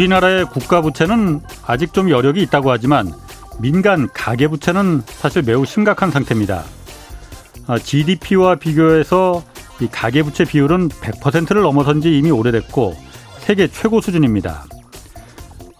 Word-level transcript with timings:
우리나라의 0.00 0.46
국가 0.46 0.80
부채는 0.80 1.40
아직 1.66 1.92
좀 1.92 2.08
여력이 2.08 2.40
있다고 2.42 2.70
하지만 2.70 3.12
민간 3.58 4.08
가계 4.14 4.48
부채는 4.48 5.02
사실 5.04 5.42
매우 5.42 5.66
심각한 5.66 6.10
상태입니다. 6.10 6.64
GDP와 7.84 8.52
아, 8.52 8.54
비교해서 8.54 9.44
이 9.80 9.88
가계 9.88 10.22
부채 10.22 10.44
비율은 10.44 10.88
100%를 10.88 11.62
넘어선 11.62 12.00
지 12.00 12.16
이미 12.16 12.30
오래됐고 12.30 12.96
세계 13.40 13.68
최고 13.68 14.00
수준입니다. 14.00 14.64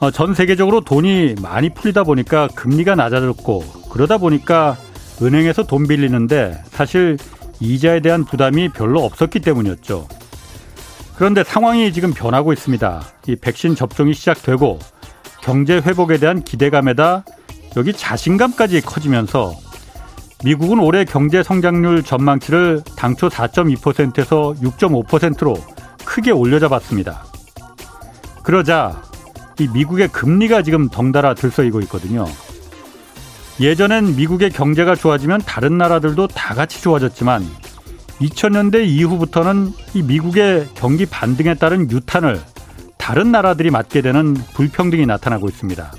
어, 0.00 0.10
전 0.10 0.34
세계적으로 0.34 0.82
돈이 0.82 1.36
많이 1.40 1.70
풀리다 1.70 2.04
보니까 2.04 2.48
금리가 2.48 2.94
낮아졌고 2.96 3.88
그러다 3.90 4.18
보니까 4.18 4.76
은행에서 5.22 5.64
돈 5.64 5.86
빌리는데 5.86 6.62
사실 6.70 7.16
이자에 7.60 8.00
대한 8.00 8.24
부담이 8.24 8.70
별로 8.70 9.02
없었기 9.02 9.40
때문이었죠. 9.40 10.19
그런데 11.20 11.44
상황이 11.44 11.92
지금 11.92 12.14
변하고 12.14 12.50
있습니다. 12.50 13.02
이 13.26 13.36
백신 13.36 13.74
접종이 13.74 14.14
시작되고 14.14 14.78
경제 15.42 15.74
회복에 15.74 16.16
대한 16.16 16.42
기대감에다 16.42 17.26
여기 17.76 17.92
자신감까지 17.92 18.80
커지면서 18.80 19.52
미국은 20.46 20.78
올해 20.78 21.04
경제 21.04 21.42
성장률 21.42 22.04
전망치를 22.04 22.80
당초 22.96 23.28
4.2%에서 23.28 24.54
6.5%로 24.62 25.58
크게 26.06 26.30
올려잡았습니다. 26.30 27.22
그러자 28.42 29.02
이 29.58 29.68
미국의 29.74 30.08
금리가 30.08 30.62
지금 30.62 30.88
덩달아 30.88 31.34
들썩이고 31.34 31.80
있거든요. 31.80 32.24
예전엔 33.60 34.16
미국의 34.16 34.48
경제가 34.48 34.94
좋아지면 34.94 35.42
다른 35.44 35.76
나라들도 35.76 36.28
다 36.28 36.54
같이 36.54 36.80
좋아졌지만 36.80 37.46
2000년대 38.20 38.86
이후부터는 38.86 39.72
이 39.94 40.02
미국의 40.02 40.68
경기 40.74 41.06
반등에 41.06 41.54
따른 41.54 41.90
유탄을 41.90 42.40
다른 42.98 43.32
나라들이 43.32 43.70
맞게 43.70 44.02
되는 44.02 44.34
불평등이 44.34 45.06
나타나고 45.06 45.48
있습니다. 45.48 45.92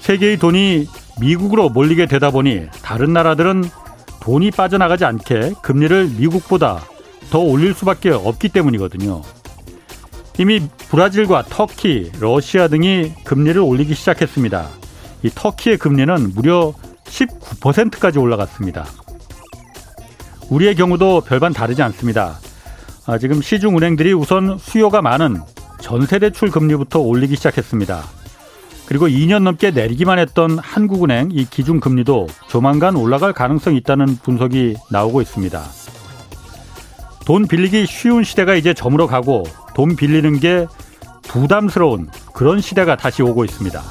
세계의 0.00 0.38
돈이 0.38 0.86
미국으로 1.20 1.70
몰리게 1.70 2.06
되다 2.06 2.30
보니 2.30 2.66
다른 2.82 3.12
나라들은 3.12 3.64
돈이 4.20 4.50
빠져나가지 4.50 5.04
않게 5.04 5.54
금리를 5.62 6.10
미국보다 6.18 6.82
더 7.30 7.38
올릴 7.38 7.74
수밖에 7.74 8.10
없기 8.10 8.50
때문이거든요. 8.50 9.22
이미 10.38 10.60
브라질과 10.90 11.44
터키, 11.48 12.12
러시아 12.20 12.68
등이 12.68 13.14
금리를 13.24 13.60
올리기 13.60 13.94
시작했습니다. 13.94 14.68
이 15.22 15.30
터키의 15.34 15.78
금리는 15.78 16.34
무려 16.34 16.74
19%까지 17.04 18.18
올라갔습니다. 18.18 18.84
우리의 20.50 20.74
경우도 20.74 21.22
별반 21.22 21.52
다르지 21.52 21.82
않습니다. 21.82 22.38
아, 23.06 23.18
지금 23.18 23.40
시중 23.42 23.76
은행들이 23.76 24.12
우선 24.12 24.58
수요가 24.58 25.02
많은 25.02 25.40
전세 25.80 26.18
대출 26.18 26.50
금리부터 26.50 27.00
올리기 27.00 27.36
시작했습니다. 27.36 28.02
그리고 28.86 29.08
2년 29.08 29.42
넘게 29.42 29.72
내리기만 29.72 30.18
했던 30.18 30.58
한국은행 30.58 31.30
이 31.32 31.44
기준 31.44 31.80
금리도 31.80 32.28
조만간 32.48 32.96
올라갈 32.96 33.32
가능성이 33.32 33.78
있다는 33.78 34.18
분석이 34.22 34.76
나오고 34.90 35.20
있습니다. 35.20 35.62
돈 37.24 37.48
빌리기 37.48 37.86
쉬운 37.86 38.22
시대가 38.22 38.54
이제 38.54 38.72
저물어 38.72 39.08
가고 39.08 39.42
돈 39.74 39.96
빌리는 39.96 40.38
게 40.38 40.66
부담스러운 41.22 42.08
그런 42.32 42.60
시대가 42.60 42.96
다시 42.96 43.22
오고 43.22 43.44
있습니다. 43.44 43.82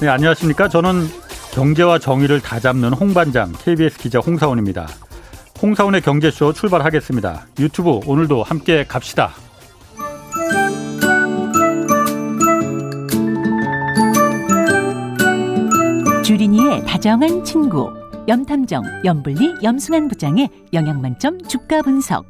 네, 0.00 0.08
안녕하십니까. 0.08 0.68
저는 0.68 1.08
경제와 1.56 1.98
정의를 1.98 2.42
다 2.42 2.60
잡는 2.60 2.92
홍반장 2.92 3.50
KBS 3.64 3.96
기자 3.96 4.18
홍사원입니다. 4.18 4.86
홍사원의 5.62 6.02
경제쇼 6.02 6.52
출발하겠습니다. 6.52 7.46
유튜브 7.58 7.98
오늘도 8.06 8.42
함께 8.42 8.84
갑시다. 8.84 9.30
주린이의 16.22 16.84
다정한 16.84 17.42
친구 17.42 17.90
염탐정 18.28 18.82
염불리 19.06 19.54
염승한 19.62 20.08
부장의 20.08 20.50
영양만점 20.74 21.40
주가 21.48 21.80
분석 21.80 22.28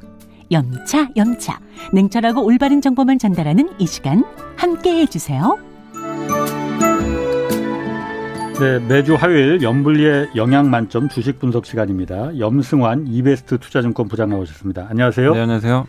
염차 0.51 1.09
염차 1.17 1.59
냉철하고 1.91 2.45
올바른 2.45 2.79
정보만 2.79 3.19
전달하는 3.19 3.71
이 3.77 3.87
시간 3.87 4.23
함께해 4.55 5.05
주세요. 5.07 5.66
네, 8.59 8.79
매주 8.79 9.13
화요일 9.13 9.61
염불리의 9.61 10.31
영양 10.35 10.71
만점 10.71 11.09
주식 11.09 11.37
분석 11.37 11.67
시간입니다. 11.67 12.39
염승환 12.39 13.05
이베스트 13.05 13.59
투자증권 13.59 14.07
부장 14.07 14.29
나오셨습니다. 14.29 14.87
안녕하세요. 14.89 15.31
네, 15.31 15.41
안녕하세요. 15.41 15.87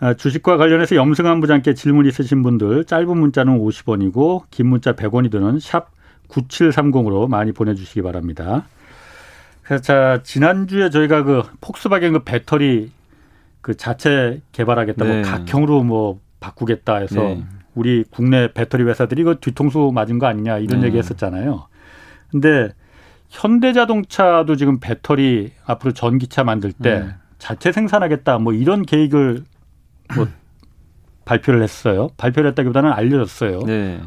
아, 0.00 0.14
주식과 0.14 0.56
관련해서 0.56 0.96
염승환 0.96 1.40
부장께 1.40 1.74
질문 1.74 2.06
있으신 2.06 2.42
분들 2.42 2.86
짧은 2.86 3.18
문자는 3.18 3.58
50원이고 3.58 4.44
긴 4.50 4.68
문자 4.68 4.94
100원이 4.94 5.30
드는 5.30 5.58
샵 5.60 5.90
9730으로 6.28 7.28
많이 7.28 7.52
보내주시기 7.52 8.00
바랍니다. 8.00 8.64
그래서 9.62 9.82
자 9.82 10.20
지난주에 10.22 10.88
저희가 10.88 11.22
그 11.24 11.42
폭스바겐 11.60 12.14
그 12.14 12.18
배터리 12.24 12.92
그 13.60 13.76
자체 13.76 14.40
개발하겠다 14.52 15.04
뭐 15.04 15.14
네. 15.14 15.20
뭐 15.20 15.30
각형으로 15.30 15.82
뭐 15.82 16.20
바꾸겠다 16.40 16.96
해서 16.96 17.20
네. 17.20 17.44
우리 17.74 18.04
국내 18.10 18.50
배터리 18.54 18.84
회사들이 18.84 19.20
이거 19.20 19.34
뒤통수 19.34 19.92
맞은 19.94 20.18
거 20.18 20.26
아니냐 20.26 20.56
이런 20.58 20.80
네. 20.80 20.86
얘기 20.86 20.96
했었잖아요. 20.96 21.68
근데 22.30 22.70
현대자동차도 23.28 24.56
지금 24.56 24.80
배터리 24.80 25.52
앞으로 25.64 25.92
전기차 25.92 26.44
만들 26.44 26.72
때 26.72 27.00
네. 27.00 27.14
자체 27.38 27.72
생산하겠다 27.72 28.38
뭐 28.38 28.52
이런 28.52 28.82
계획을 28.82 29.44
뭐 30.16 30.28
발표를 31.24 31.62
했어요. 31.62 32.08
발표를 32.16 32.50
했다기보다는 32.50 32.92
알려졌어요. 32.92 33.60
네. 33.64 34.00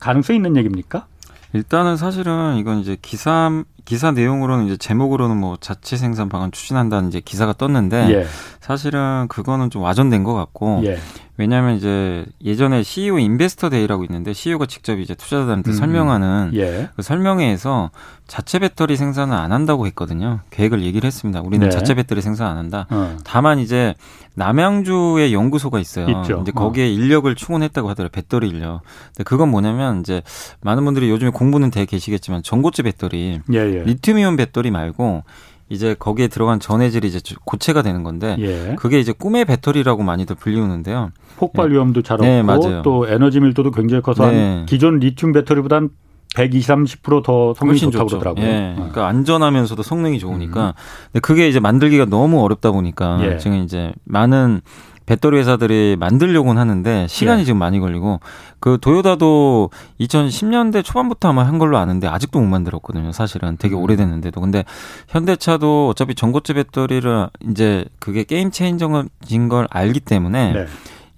가능성 0.00 0.36
있는 0.36 0.56
얘기입니까? 0.56 1.06
일단은 1.54 1.96
사실은 1.96 2.56
이건 2.56 2.78
이제 2.78 2.96
기사 3.00 3.64
기사 3.86 4.10
내용으로는 4.10 4.66
이제 4.66 4.76
제목으로는 4.76 5.38
뭐 5.38 5.56
자체 5.58 5.96
생산 5.96 6.28
방안 6.28 6.52
추진한다는 6.52 7.08
이제 7.08 7.20
기사가 7.20 7.54
떴는데 7.54 8.10
예. 8.10 8.26
사실은 8.60 9.28
그거는 9.28 9.70
좀 9.70 9.80
와전된 9.80 10.24
것 10.24 10.34
같고 10.34 10.82
예. 10.84 10.98
왜냐하면 11.38 11.76
이제 11.76 12.26
예전에 12.44 12.82
CEO 12.82 13.18
인베스터 13.20 13.70
데이라고 13.70 14.04
있는데 14.04 14.32
CEO가 14.32 14.66
직접 14.66 14.98
이제 14.98 15.14
투자자들한테 15.14 15.70
음. 15.70 15.72
설명하는 15.72 16.50
예. 16.54 16.88
그 16.96 17.02
설명회에서 17.02 17.92
자체 18.26 18.58
배터리 18.58 18.96
생산을 18.96 19.36
안 19.36 19.52
한다고 19.52 19.86
했거든요. 19.86 20.40
계획을 20.50 20.82
얘기를 20.82 21.06
했습니다. 21.06 21.40
우리는 21.40 21.68
네. 21.68 21.70
자체 21.70 21.94
배터리 21.94 22.22
생산 22.22 22.48
안 22.48 22.56
한다. 22.58 22.86
어. 22.90 23.16
다만 23.24 23.60
이제 23.60 23.94
남양주에 24.34 25.32
연구소가 25.32 25.78
있어요. 25.78 26.08
있죠. 26.08 26.40
이제 26.42 26.50
거기에 26.50 26.84
어. 26.84 26.88
인력을 26.88 27.32
충원했다고 27.32 27.88
하더라고요. 27.88 28.10
배터리 28.10 28.48
인력. 28.48 28.80
근데 29.14 29.22
그건 29.22 29.48
뭐냐면 29.50 30.00
이제 30.00 30.22
많은 30.60 30.84
분들이 30.84 31.08
요즘에 31.08 31.30
공부는 31.30 31.70
되 31.70 31.84
계시겠지만 31.84 32.42
전고체 32.42 32.82
배터리, 32.82 33.40
예, 33.52 33.58
예. 33.58 33.84
리튬이온 33.84 34.36
배터리 34.36 34.72
말고 34.72 35.22
이제 35.68 35.94
거기에 35.98 36.28
들어간 36.28 36.60
전해질이 36.60 37.08
이제 37.08 37.20
고체가 37.44 37.82
되는 37.82 38.02
건데 38.02 38.36
예. 38.38 38.74
그게 38.78 38.98
이제 39.00 39.12
꿈의 39.12 39.44
배터리라고 39.44 40.02
많이들 40.02 40.36
불리우는데요. 40.36 41.10
폭발 41.36 41.70
위험도 41.70 42.02
잘 42.02 42.18
네, 42.18 42.40
없고 42.40 42.68
네, 42.68 42.82
또 42.82 43.06
에너지 43.08 43.40
밀도도 43.40 43.70
굉장히 43.70 44.02
커서 44.02 44.30
네. 44.30 44.64
기존 44.66 44.98
리튬 44.98 45.32
배터리보단 45.32 45.90
120, 46.34 46.68
30%더 47.02 47.54
성능이 47.54 47.78
좋다고 47.78 48.08
좋죠. 48.08 48.18
그러더라고요. 48.20 48.44
예. 48.44 48.72
그러니까 48.76 49.08
안전하면서도 49.08 49.82
성능이 49.82 50.18
좋으니까. 50.18 50.68
음. 50.68 50.72
근데 51.12 51.20
그게 51.20 51.48
이제 51.48 51.58
만들기가 51.58 52.04
너무 52.04 52.42
어렵다 52.42 52.70
보니까 52.70 53.18
예. 53.22 53.38
지금 53.38 53.58
이제 53.58 53.92
많은 54.04 54.60
배터리 55.08 55.38
회사들이 55.38 55.96
만들려고는 55.98 56.60
하는데 56.60 57.06
시간이 57.08 57.40
예. 57.40 57.44
지금 57.46 57.58
많이 57.58 57.80
걸리고 57.80 58.20
그 58.60 58.76
도요다도 58.78 59.70
2010년대 60.00 60.84
초반부터 60.84 61.30
아마 61.30 61.46
한 61.46 61.56
걸로 61.56 61.78
아는데 61.78 62.06
아직도 62.06 62.38
못 62.38 62.44
만들었거든요. 62.44 63.12
사실은 63.12 63.56
되게 63.56 63.74
음. 63.74 63.80
오래됐는데도 63.80 64.38
근데 64.42 64.66
현대차도 65.08 65.88
어차피 65.88 66.14
전고체 66.14 66.52
배터리를 66.52 67.30
이제 67.48 67.86
그게 68.00 68.22
게임 68.22 68.50
체인저인 68.50 69.48
걸 69.48 69.66
알기 69.70 70.00
때문에 70.00 70.52
네. 70.52 70.66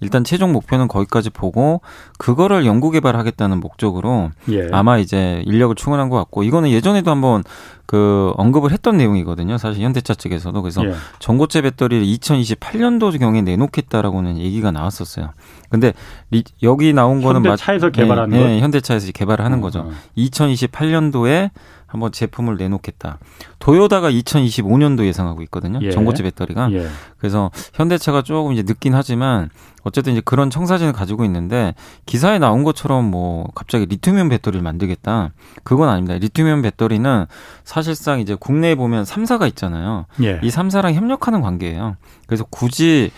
일단 0.01 0.23
최종 0.23 0.51
목표는 0.51 0.87
거기까지 0.87 1.29
보고 1.29 1.81
그거를 2.17 2.65
연구 2.65 2.91
개발하겠다는 2.91 3.59
목적으로 3.59 4.31
예. 4.49 4.67
아마 4.71 4.97
이제 4.97 5.43
인력을 5.45 5.75
충원한 5.75 6.09
것 6.09 6.17
같고 6.17 6.43
이거는 6.43 6.69
예전에도 6.71 7.11
한번 7.11 7.43
그 7.85 8.33
언급을 8.37 8.71
했던 8.71 8.97
내용이거든요. 8.97 9.57
사실 9.57 9.83
현대차 9.83 10.15
측에서도 10.15 10.59
그래서 10.61 10.83
예. 10.85 10.93
전고체 11.19 11.61
배터리를 11.61 12.05
2028년도 12.05 13.19
경에 13.19 13.41
내놓겠다라고는 13.41 14.37
얘기가 14.37 14.71
나왔었어요. 14.71 15.33
근데 15.69 15.93
리, 16.31 16.43
여기 16.63 16.93
나온 16.93 17.21
거는 17.21 17.45
현대차에서 17.45 17.91
개발한 17.91 18.29
네, 18.29 18.43
네, 18.43 18.59
현대차에서 18.59 19.11
개발을 19.11 19.45
하는 19.45 19.59
어, 19.59 19.61
거죠. 19.61 19.79
어. 19.81 19.91
2028년도에 20.17 21.51
한번 21.91 22.13
제품을 22.13 22.55
내놓겠다. 22.55 23.19
도요다가 23.59 24.09
2025년도 24.09 25.05
예상하고 25.05 25.41
있거든요. 25.43 25.79
예. 25.81 25.91
전고체 25.91 26.23
배터리가. 26.23 26.71
예. 26.71 26.87
그래서 27.17 27.51
현대차가 27.73 28.21
조금 28.21 28.53
이제 28.53 28.63
늦긴 28.63 28.95
하지만 28.95 29.49
어쨌든 29.83 30.13
이제 30.13 30.21
그런 30.23 30.49
청사진을 30.49 30.93
가지고 30.93 31.25
있는데 31.25 31.75
기사에 32.05 32.39
나온 32.39 32.63
것처럼 32.63 33.11
뭐 33.11 33.49
갑자기 33.55 33.85
리튬이온 33.87 34.29
배터리를 34.29 34.63
만들겠다. 34.63 35.31
그건 35.63 35.89
아닙니다. 35.89 36.17
리튬이온 36.17 36.61
배터리는 36.61 37.25
사실상 37.65 38.21
이제 38.21 38.35
국내에 38.39 38.75
보면 38.75 39.03
3사가 39.03 39.47
있잖아요. 39.49 40.05
예. 40.23 40.39
이 40.41 40.49
3사랑 40.49 40.93
협력하는 40.93 41.41
관계예요. 41.41 41.97
그래서 42.25 42.45
굳이 42.49 43.11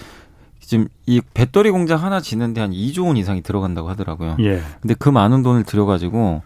지금 0.62 0.88
이 1.06 1.22
배터리 1.36 1.70
공장 1.70 2.02
하나 2.02 2.22
짓는데 2.22 2.60
한 2.60 2.72
2조 2.72 3.06
원 3.06 3.18
이상이 3.18 3.44
들어간다고 3.44 3.88
하더라고요. 3.90 4.38
예. 4.40 4.64
근데 4.82 4.96
그 4.98 5.10
많은 5.10 5.44
돈을 5.44 5.64
들여가지고 5.64 6.42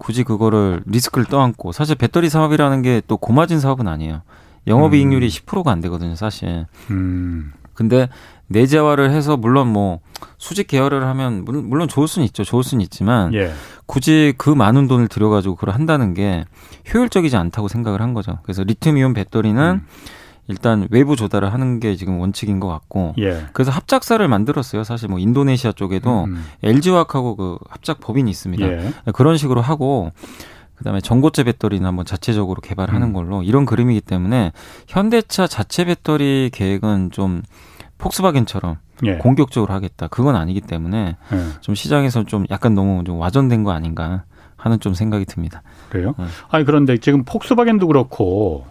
굳이 0.00 0.24
그거를 0.24 0.82
리스크를 0.86 1.26
떠안고 1.26 1.72
사실 1.72 1.94
배터리 1.94 2.28
사업이라는 2.30 2.82
게 2.82 3.02
또 3.06 3.16
고마진 3.18 3.60
사업은 3.60 3.86
아니에요. 3.86 4.22
영업이익률이 4.66 5.26
음. 5.26 5.28
10%가 5.28 5.70
안 5.70 5.80
되거든요, 5.82 6.14
사실. 6.16 6.66
음. 6.90 7.52
근데 7.74 8.08
내재화를 8.48 9.10
해서 9.10 9.36
물론 9.36 9.68
뭐 9.68 10.00
수직 10.38 10.66
계열을 10.68 11.04
하면 11.06 11.44
물론 11.44 11.86
좋을 11.88 12.08
수는 12.08 12.26
있죠. 12.26 12.44
좋을 12.44 12.64
수는 12.64 12.82
있지만 12.82 13.32
예. 13.34 13.52
굳이 13.86 14.34
그 14.36 14.50
많은 14.50 14.88
돈을 14.88 15.08
들여가지고 15.08 15.54
그걸 15.54 15.74
한다는 15.74 16.14
게 16.14 16.44
효율적이지 16.92 17.36
않다고 17.36 17.68
생각을 17.68 18.00
한 18.02 18.12
거죠. 18.12 18.38
그래서 18.42 18.64
리튬이온 18.64 19.14
배터리는 19.14 19.62
음. 19.62 19.86
일단 20.50 20.86
외부 20.90 21.16
조달을 21.16 21.52
하는 21.52 21.80
게 21.80 21.96
지금 21.96 22.18
원칙인 22.18 22.60
것 22.60 22.68
같고 22.68 23.14
예. 23.18 23.46
그래서 23.52 23.70
합작사를 23.70 24.26
만들었어요. 24.26 24.84
사실 24.84 25.08
뭐 25.08 25.18
인도네시아 25.18 25.72
쪽에도 25.72 26.24
음. 26.24 26.44
LG화학하고 26.62 27.36
그 27.36 27.58
합작 27.68 28.00
법인이 28.00 28.28
있습니다. 28.30 28.66
예. 28.66 28.92
그런 29.14 29.36
식으로 29.36 29.60
하고 29.60 30.10
그다음에 30.74 31.00
전고체 31.00 31.44
배터리는 31.44 31.86
한번 31.86 32.04
자체적으로 32.04 32.60
개발하는 32.60 33.08
음. 33.08 33.12
걸로 33.12 33.42
이런 33.42 33.64
그림이기 33.64 34.00
때문에 34.00 34.52
현대차 34.88 35.46
자체 35.46 35.84
배터리 35.84 36.50
계획은 36.52 37.10
좀 37.12 37.42
폭스바겐처럼 37.98 38.76
예. 39.04 39.16
공격적으로 39.18 39.72
하겠다. 39.72 40.08
그건 40.08 40.36
아니기 40.36 40.60
때문에 40.60 41.16
예. 41.32 41.60
좀 41.60 41.74
시장에서 41.74 42.24
좀 42.24 42.44
약간 42.50 42.74
너무 42.74 43.04
좀 43.04 43.18
와전된 43.18 43.62
거 43.62 43.72
아닌가 43.72 44.24
하는 44.56 44.80
좀 44.80 44.94
생각이 44.94 45.24
듭니다. 45.24 45.62
그래요? 45.90 46.14
네. 46.18 46.24
아니 46.50 46.64
그런데 46.64 46.98
지금 46.98 47.24
폭스바겐도 47.24 47.86
그렇고 47.86 48.66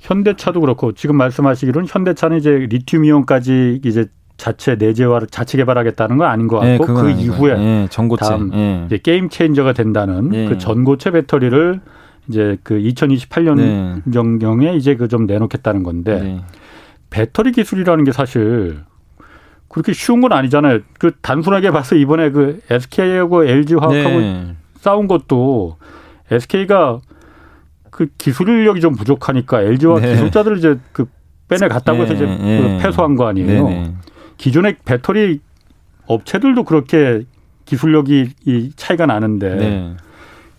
현대차도 0.00 0.60
그렇고 0.60 0.92
지금 0.92 1.16
말씀하시기로는 1.16 1.86
현대차는 1.88 2.38
이제 2.38 2.50
리튬이온까지 2.50 3.80
이제 3.84 4.06
자체 4.36 4.74
내재화를 4.74 5.28
자체 5.28 5.58
개발하겠다는 5.58 6.16
건 6.16 6.26
아닌 6.28 6.48
것 6.48 6.60
네, 6.64 6.78
같고 6.78 7.02
네, 7.02 7.14
그 7.14 7.20
이후에 7.20 7.54
네, 7.54 7.86
전고체 7.90 8.24
다음 8.24 8.50
네. 8.50 8.82
이제 8.86 8.98
게임 9.02 9.28
체인저가 9.28 9.74
된다는 9.74 10.30
그 10.48 10.56
전고체 10.58 11.10
배터리를 11.10 11.80
이제 12.28 12.56
그 12.62 12.74
2028년 12.78 14.12
정경에 14.12 14.74
이제 14.76 14.96
그 14.96 15.08
좀 15.08 15.26
내놓겠다는 15.26 15.82
건데 15.82 16.40
배터리 17.10 17.52
기술이라는 17.52 18.04
게 18.04 18.12
사실 18.12 18.78
그렇게 19.68 19.92
쉬운 19.92 20.20
건 20.20 20.32
아니잖아요. 20.32 20.80
그 20.98 21.12
단순하게 21.20 21.70
봐서 21.70 21.94
이번에 21.94 22.30
그 22.30 22.60
SK하고 22.70 23.44
LG 23.44 23.74
화학하고 23.74 24.20
네. 24.20 24.56
싸운 24.78 25.06
것도 25.06 25.76
SK가 26.30 27.00
그 28.00 28.06
기술력이 28.16 28.80
좀 28.80 28.94
부족하니까 28.94 29.60
LG와 29.60 30.00
네. 30.00 30.12
기술자들을 30.12 30.56
이제 30.56 30.78
그 30.92 31.04
빼내 31.48 31.68
갔다고 31.68 32.02
해서 32.02 32.14
이제 32.14 32.24
네. 32.24 32.78
그 32.78 32.82
패소한 32.82 33.14
거 33.14 33.28
아니에요. 33.28 33.92
기존의 34.38 34.76
배터리 34.86 35.40
업체들도 36.06 36.64
그렇게 36.64 37.24
기술력이 37.66 38.30
이 38.46 38.72
차이가 38.74 39.04
나는데 39.04 39.54
네. 39.54 39.96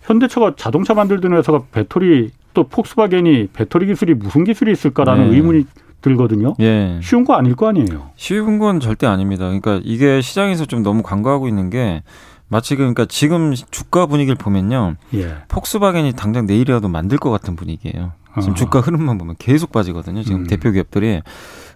현대차가 0.02 0.54
자동차 0.56 0.94
만들던 0.94 1.36
회사가 1.36 1.62
배터리 1.72 2.30
또 2.54 2.62
폭스바겐이 2.62 3.48
배터리 3.52 3.86
기술이 3.86 4.14
무슨 4.14 4.44
기술이 4.44 4.70
있을까라는 4.70 5.30
네. 5.30 5.36
의문이 5.36 5.64
들거든요. 6.00 6.54
예. 6.60 7.00
쉬운 7.02 7.24
거 7.24 7.34
아닐 7.34 7.56
거 7.56 7.68
아니에요. 7.68 8.10
쉬운 8.14 8.60
건 8.60 8.78
절대 8.78 9.08
아닙니다. 9.08 9.46
그러니까 9.46 9.80
이게 9.82 10.20
시장에서 10.20 10.64
좀 10.66 10.84
너무 10.84 11.02
간과하고 11.02 11.48
있는 11.48 11.70
게 11.70 12.04
마치 12.52 12.76
그, 12.76 12.80
그러니까 12.80 13.06
지금 13.06 13.54
주가 13.70 14.04
분위기를 14.04 14.36
보면요. 14.36 14.96
예. 15.14 15.36
폭스바겐이 15.48 16.12
당장 16.12 16.44
내일이라도 16.44 16.86
만들 16.86 17.16
것 17.16 17.30
같은 17.30 17.56
분위기예요. 17.56 18.12
지금 18.40 18.52
어. 18.52 18.54
주가 18.54 18.80
흐름만 18.80 19.18
보면 19.18 19.36
계속 19.38 19.72
빠지거든요. 19.72 20.22
지금 20.22 20.40
음. 20.40 20.46
대표 20.46 20.70
기업들이. 20.70 21.22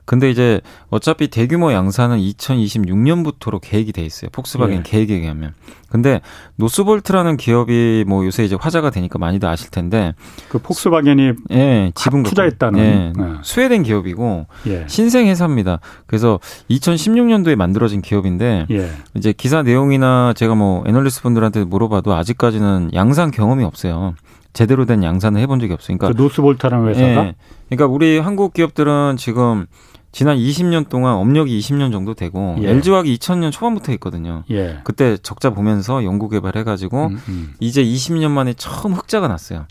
근데 0.06 0.31
이제 0.31 0.61
어차피 0.88 1.29
대규모 1.29 1.73
양산은 1.73 2.19
2026년부터로 2.19 3.61
계획이 3.61 3.93
돼 3.93 4.05
있어요. 4.05 4.31
폭스바겐 4.31 4.79
예. 4.79 4.82
계획에 4.85 5.14
의하면. 5.14 5.53
근데 5.88 6.20
노스볼트라는 6.56 7.37
기업이 7.37 8.05
뭐 8.06 8.25
요새 8.25 8.44
이제 8.44 8.56
화제가 8.58 8.91
되니까 8.91 9.19
많이들 9.19 9.49
아실 9.49 9.70
텐데 9.70 10.14
그 10.49 10.58
폭스바겐이 10.58 11.32
예, 11.50 11.93
지분 11.94 12.23
투자했다는 12.23 12.79
예, 12.79 13.12
네. 13.17 13.32
스웨덴 13.43 13.82
기업이고 13.82 14.47
예. 14.69 14.85
신생 14.88 15.26
회사입니다. 15.26 15.81
그래서 16.06 16.38
2016년도에 16.70 17.56
만들어진 17.56 18.00
기업인데 18.00 18.67
예. 18.70 18.91
이제 19.14 19.32
기사 19.32 19.62
내용이나 19.62 20.35
제가 20.37 20.55
뭐 20.55 20.85
애널리스트 20.87 21.23
분들한테 21.23 21.64
물어봐도 21.64 22.14
아직까지는 22.14 22.91
양산 22.94 23.32
경험이 23.32 23.64
없어요. 23.64 24.14
제대로 24.56 24.87
된 24.87 25.03
양산을 25.03 25.38
해본 25.43 25.61
적이. 25.61 25.76
그러니까 25.76 26.08
그 26.08 26.14
노스볼트라는 26.17 26.88
회사가. 26.88 27.26
예, 27.26 27.35
그러니까 27.69 27.87
우리 27.87 28.19
한국 28.19 28.55
기업들은 28.55 29.19
지금 29.19 29.67
지난 30.12 30.38
20년 30.38 30.88
동안 30.88 31.17
업력이 31.17 31.58
20년 31.58 31.93
정도 31.93 32.14
되고 32.14 32.56
예. 32.62 32.70
LG화학이 32.70 33.14
2000년 33.19 33.53
초반부터 33.53 33.93
했거든요. 33.93 34.44
예. 34.50 34.79
그때 34.82 35.19
적자 35.19 35.50
보면서 35.50 36.05
연구 36.05 36.31
개발해가지고 36.31 37.06
음, 37.08 37.20
음. 37.29 37.55
이제 37.61 37.85
20년 37.85 38.31
만에 38.31 38.55
처음 38.55 38.94
흑자가 38.94 39.29
났어요. 39.29 39.67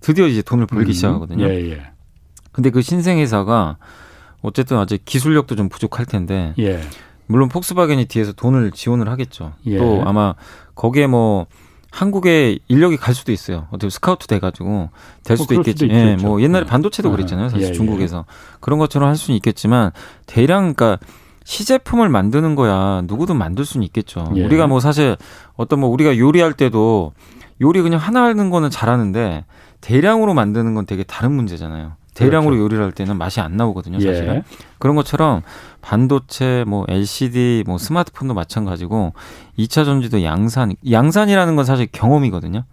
드디어 0.00 0.26
이제 0.26 0.42
돈을 0.42 0.66
벌기 0.66 0.90
음, 0.90 0.94
시작하거든요. 0.94 1.44
예, 1.44 1.70
예. 1.70 1.82
근데 2.50 2.70
그 2.70 2.82
신생 2.82 3.18
회사가 3.18 3.76
어쨌든 4.42 4.78
아직 4.78 5.04
기술력도 5.04 5.54
좀 5.54 5.68
부족할 5.68 6.06
텐데 6.06 6.54
예. 6.58 6.80
물론 7.26 7.48
폭스바겐이 7.48 8.06
뒤에서 8.06 8.32
돈을 8.32 8.72
지원을 8.72 9.08
하겠죠. 9.08 9.52
예. 9.66 9.78
또 9.78 10.02
아마 10.04 10.34
거기에 10.74 11.06
뭐 11.06 11.46
한국에 11.94 12.58
인력이 12.66 12.96
갈 12.96 13.14
수도 13.14 13.30
있어요. 13.30 13.68
어떻게 13.70 13.88
수카우트 13.88 14.26
돼가지고 14.26 14.90
될 15.22 15.36
수도 15.36 15.54
뭐 15.54 15.60
있겠지. 15.60 15.84
수도 15.84 15.94
예, 15.94 16.16
뭐 16.16 16.42
옛날에 16.42 16.64
네. 16.64 16.68
반도체도 16.68 17.08
네. 17.08 17.14
그랬잖아요. 17.16 17.50
사실 17.50 17.66
예, 17.66 17.68
예. 17.68 17.72
중국에서 17.72 18.24
그런 18.58 18.80
것처럼 18.80 19.08
할 19.08 19.14
수는 19.14 19.36
있겠지만 19.36 19.92
대량 20.26 20.74
그러니까 20.74 20.98
시제품을 21.44 22.08
만드는 22.08 22.56
거야 22.56 23.02
누구든 23.04 23.36
만들 23.36 23.64
수는 23.64 23.86
있겠죠. 23.86 24.32
예. 24.34 24.44
우리가 24.44 24.66
뭐 24.66 24.80
사실 24.80 25.16
어떤 25.54 25.78
뭐 25.78 25.88
우리가 25.88 26.18
요리할 26.18 26.54
때도 26.54 27.12
요리 27.60 27.80
그냥 27.80 28.00
하나 28.00 28.24
하는 28.24 28.50
거는 28.50 28.70
잘하는데 28.70 29.44
대량으로 29.80 30.34
만드는 30.34 30.74
건 30.74 30.86
되게 30.86 31.04
다른 31.04 31.30
문제잖아요. 31.30 31.92
대량으로 32.14 32.50
그렇죠. 32.50 32.64
요리를 32.64 32.84
할 32.84 32.92
때는 32.92 33.16
맛이 33.18 33.40
안 33.40 33.56
나오거든요, 33.56 34.00
사실은. 34.00 34.36
예. 34.36 34.42
그런 34.78 34.96
것처럼 34.96 35.42
반도체, 35.82 36.64
뭐 36.66 36.84
LCD, 36.88 37.64
뭐 37.66 37.78
스마트폰도 37.78 38.34
마찬가지고 38.34 39.12
2차 39.58 39.84
전지도 39.84 40.22
양산, 40.22 40.74
양산이라는 40.88 41.56
건 41.56 41.64
사실 41.64 41.88
경험이거든요. 41.90 42.64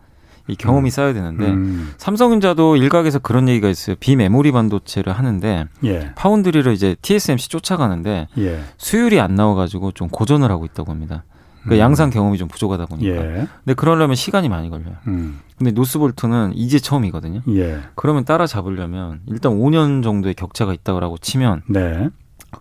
이 0.47 0.55
경험이 0.55 0.89
음. 0.89 0.91
쌓여야 0.91 1.13
되는데 1.13 1.45
음. 1.47 1.93
삼성전자도 1.97 2.75
일각에서 2.75 3.19
그런 3.19 3.47
얘기가 3.47 3.69
있어요. 3.69 3.95
비메모리 3.99 4.51
반도체를 4.51 5.13
하는데 5.13 5.65
예. 5.83 6.11
파운드리를 6.15 6.71
이제 6.73 6.95
TSMC 7.01 7.49
쫓아가는데 7.49 8.27
예. 8.37 8.59
수율이 8.77 9.19
안 9.19 9.35
나와가지고 9.35 9.91
좀 9.91 10.09
고전을 10.09 10.49
하고 10.51 10.65
있다고 10.65 10.91
합니다. 10.91 11.23
그러니까 11.63 11.75
음. 11.75 11.79
양산 11.79 12.09
경험이 12.09 12.37
좀 12.37 12.47
부족하다 12.47 12.85
보니까. 12.87 13.15
예. 13.15 13.47
근데 13.63 13.73
그러려면 13.75 14.15
시간이 14.15 14.49
많이 14.49 14.69
걸려요. 14.69 14.95
음. 15.07 15.39
근데 15.57 15.71
노스볼트는 15.71 16.53
이제 16.55 16.79
처음이거든요. 16.79 17.41
예. 17.49 17.79
그러면 17.95 18.25
따라잡으려면 18.25 19.21
일단 19.27 19.53
5년 19.53 20.03
정도의 20.03 20.33
격차가 20.33 20.73
있다고 20.73 21.17
치면 21.19 21.61
네. 21.67 22.09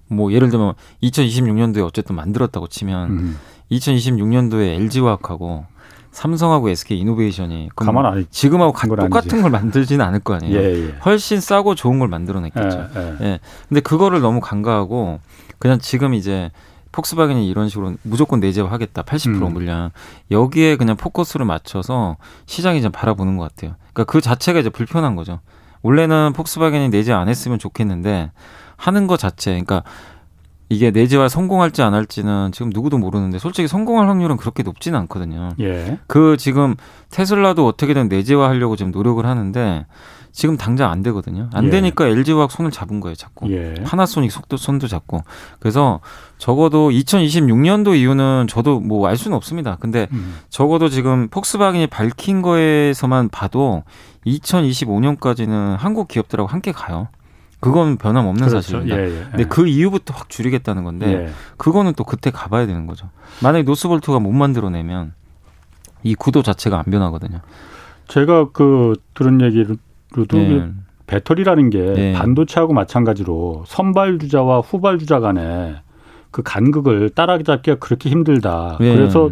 뭐 0.08 0.32
예를 0.32 0.50
들면 0.50 0.74
2026년도에 1.02 1.84
어쨌든 1.84 2.14
만들었다고 2.16 2.68
치면 2.68 3.10
음. 3.10 3.36
2026년도에 3.72 4.74
LG화학하고 4.80 5.64
삼성하고 6.10 6.68
SK 6.70 6.98
이노베이션이 6.98 7.70
가만 7.76 8.04
안 8.04 8.26
지금하고 8.30 8.72
가, 8.72 8.86
똑같은. 8.88 9.42
걸 9.42 9.50
만들지는 9.50 10.04
않을 10.04 10.20
거 10.20 10.34
아니에요. 10.34 10.58
예, 10.58 10.88
예. 10.88 10.94
훨씬 11.04 11.40
싸고 11.40 11.76
좋은 11.76 11.98
걸 12.00 12.08
만들어냈겠죠. 12.08 12.88
예, 12.96 13.00
예, 13.00 13.16
예. 13.24 13.40
근데 13.68 13.80
그거를 13.80 14.20
너무 14.20 14.40
간과하고 14.40 15.20
그냥 15.58 15.78
지금 15.78 16.14
이제 16.14 16.50
폭스바겐이 16.92 17.48
이런 17.48 17.68
식으로 17.68 17.94
무조건 18.02 18.40
내재화하겠다. 18.40 19.02
80% 19.02 19.46
음. 19.46 19.52
물량. 19.52 19.90
여기에 20.30 20.76
그냥 20.76 20.96
포커스를 20.96 21.46
맞춰서 21.46 22.16
시장이 22.46 22.82
좀 22.82 22.92
바라보는 22.92 23.36
것 23.36 23.44
같아요. 23.44 23.76
그러니까 23.92 24.04
그 24.04 24.20
자체가 24.20 24.60
이제 24.60 24.70
불편한 24.70 25.16
거죠. 25.16 25.40
원래는 25.82 26.32
폭스바겐이 26.34 26.88
내재 26.88 27.12
안 27.12 27.28
했으면 27.28 27.58
좋겠는데 27.58 28.32
하는 28.76 29.06
것 29.06 29.18
자체. 29.18 29.50
그러니까 29.50 29.82
이게 30.68 30.92
내재화 30.92 31.28
성공할지 31.28 31.82
안 31.82 31.94
할지는 31.94 32.52
지금 32.52 32.70
누구도 32.72 32.96
모르는데 32.96 33.38
솔직히 33.40 33.66
성공할 33.66 34.08
확률은 34.08 34.36
그렇게 34.36 34.62
높지는 34.62 34.98
않거든요. 35.00 35.50
예. 35.60 35.98
그 36.06 36.36
지금 36.38 36.76
테슬라도 37.10 37.66
어떻게든 37.66 38.08
내재화 38.08 38.48
하려고 38.48 38.76
지금 38.76 38.92
노력을 38.92 39.24
하는데 39.26 39.86
지금 40.32 40.56
당장 40.56 40.90
안 40.90 41.02
되거든요. 41.02 41.50
안 41.52 41.66
예. 41.66 41.70
되니까 41.70 42.06
LG화학 42.06 42.50
손을 42.52 42.70
잡은 42.70 43.00
거예요, 43.00 43.14
자꾸. 43.14 43.50
예. 43.50 43.74
파나소닉 43.84 44.30
속도 44.30 44.56
손도 44.56 44.86
잡고. 44.88 45.22
그래서 45.58 46.00
적어도 46.38 46.90
2026년도 46.90 47.96
이후는 47.96 48.46
저도 48.48 48.80
뭐 48.80 49.08
알 49.08 49.16
수는 49.16 49.36
없습니다. 49.36 49.76
근데 49.80 50.06
음. 50.12 50.36
적어도 50.48 50.88
지금 50.88 51.28
폭스바겐이 51.28 51.88
밝힌 51.88 52.42
거에서만 52.42 53.28
봐도 53.28 53.82
2025년까지는 54.26 55.76
한국 55.76 56.08
기업들하고 56.08 56.48
함께 56.48 56.72
가요. 56.72 57.08
그건 57.60 57.96
변함없는 57.98 58.48
그렇죠. 58.48 58.60
사실입니다. 58.62 58.96
예, 58.98 59.04
예. 59.04 59.26
근데 59.30 59.44
그 59.44 59.66
이후부터 59.66 60.14
확 60.14 60.30
줄이겠다는 60.30 60.82
건데 60.84 61.26
예. 61.26 61.30
그거는 61.58 61.92
또 61.94 62.04
그때 62.04 62.30
가봐야 62.30 62.66
되는 62.66 62.86
거죠. 62.86 63.10
만약에 63.42 63.64
노스볼트가 63.64 64.18
못 64.18 64.32
만들어내면 64.32 65.12
이 66.02 66.14
구도 66.14 66.42
자체가 66.42 66.78
안 66.78 66.84
변하거든요. 66.84 67.40
제가 68.08 68.48
그 68.52 68.94
들은 69.14 69.42
얘기를 69.42 69.76
그리고 70.12 70.36
네. 70.36 70.70
배터리라는 71.06 71.70
게 71.70 71.80
네. 71.80 72.12
반도체하고 72.12 72.72
마찬가지로 72.72 73.64
선발 73.66 74.18
주자와 74.18 74.60
후발 74.60 74.98
주자 74.98 75.20
간에 75.20 75.76
그 76.30 76.42
간극을 76.42 77.10
따라잡기가 77.10 77.78
그렇게 77.78 78.08
힘들다. 78.10 78.78
예. 78.80 78.94
그래서 78.94 79.30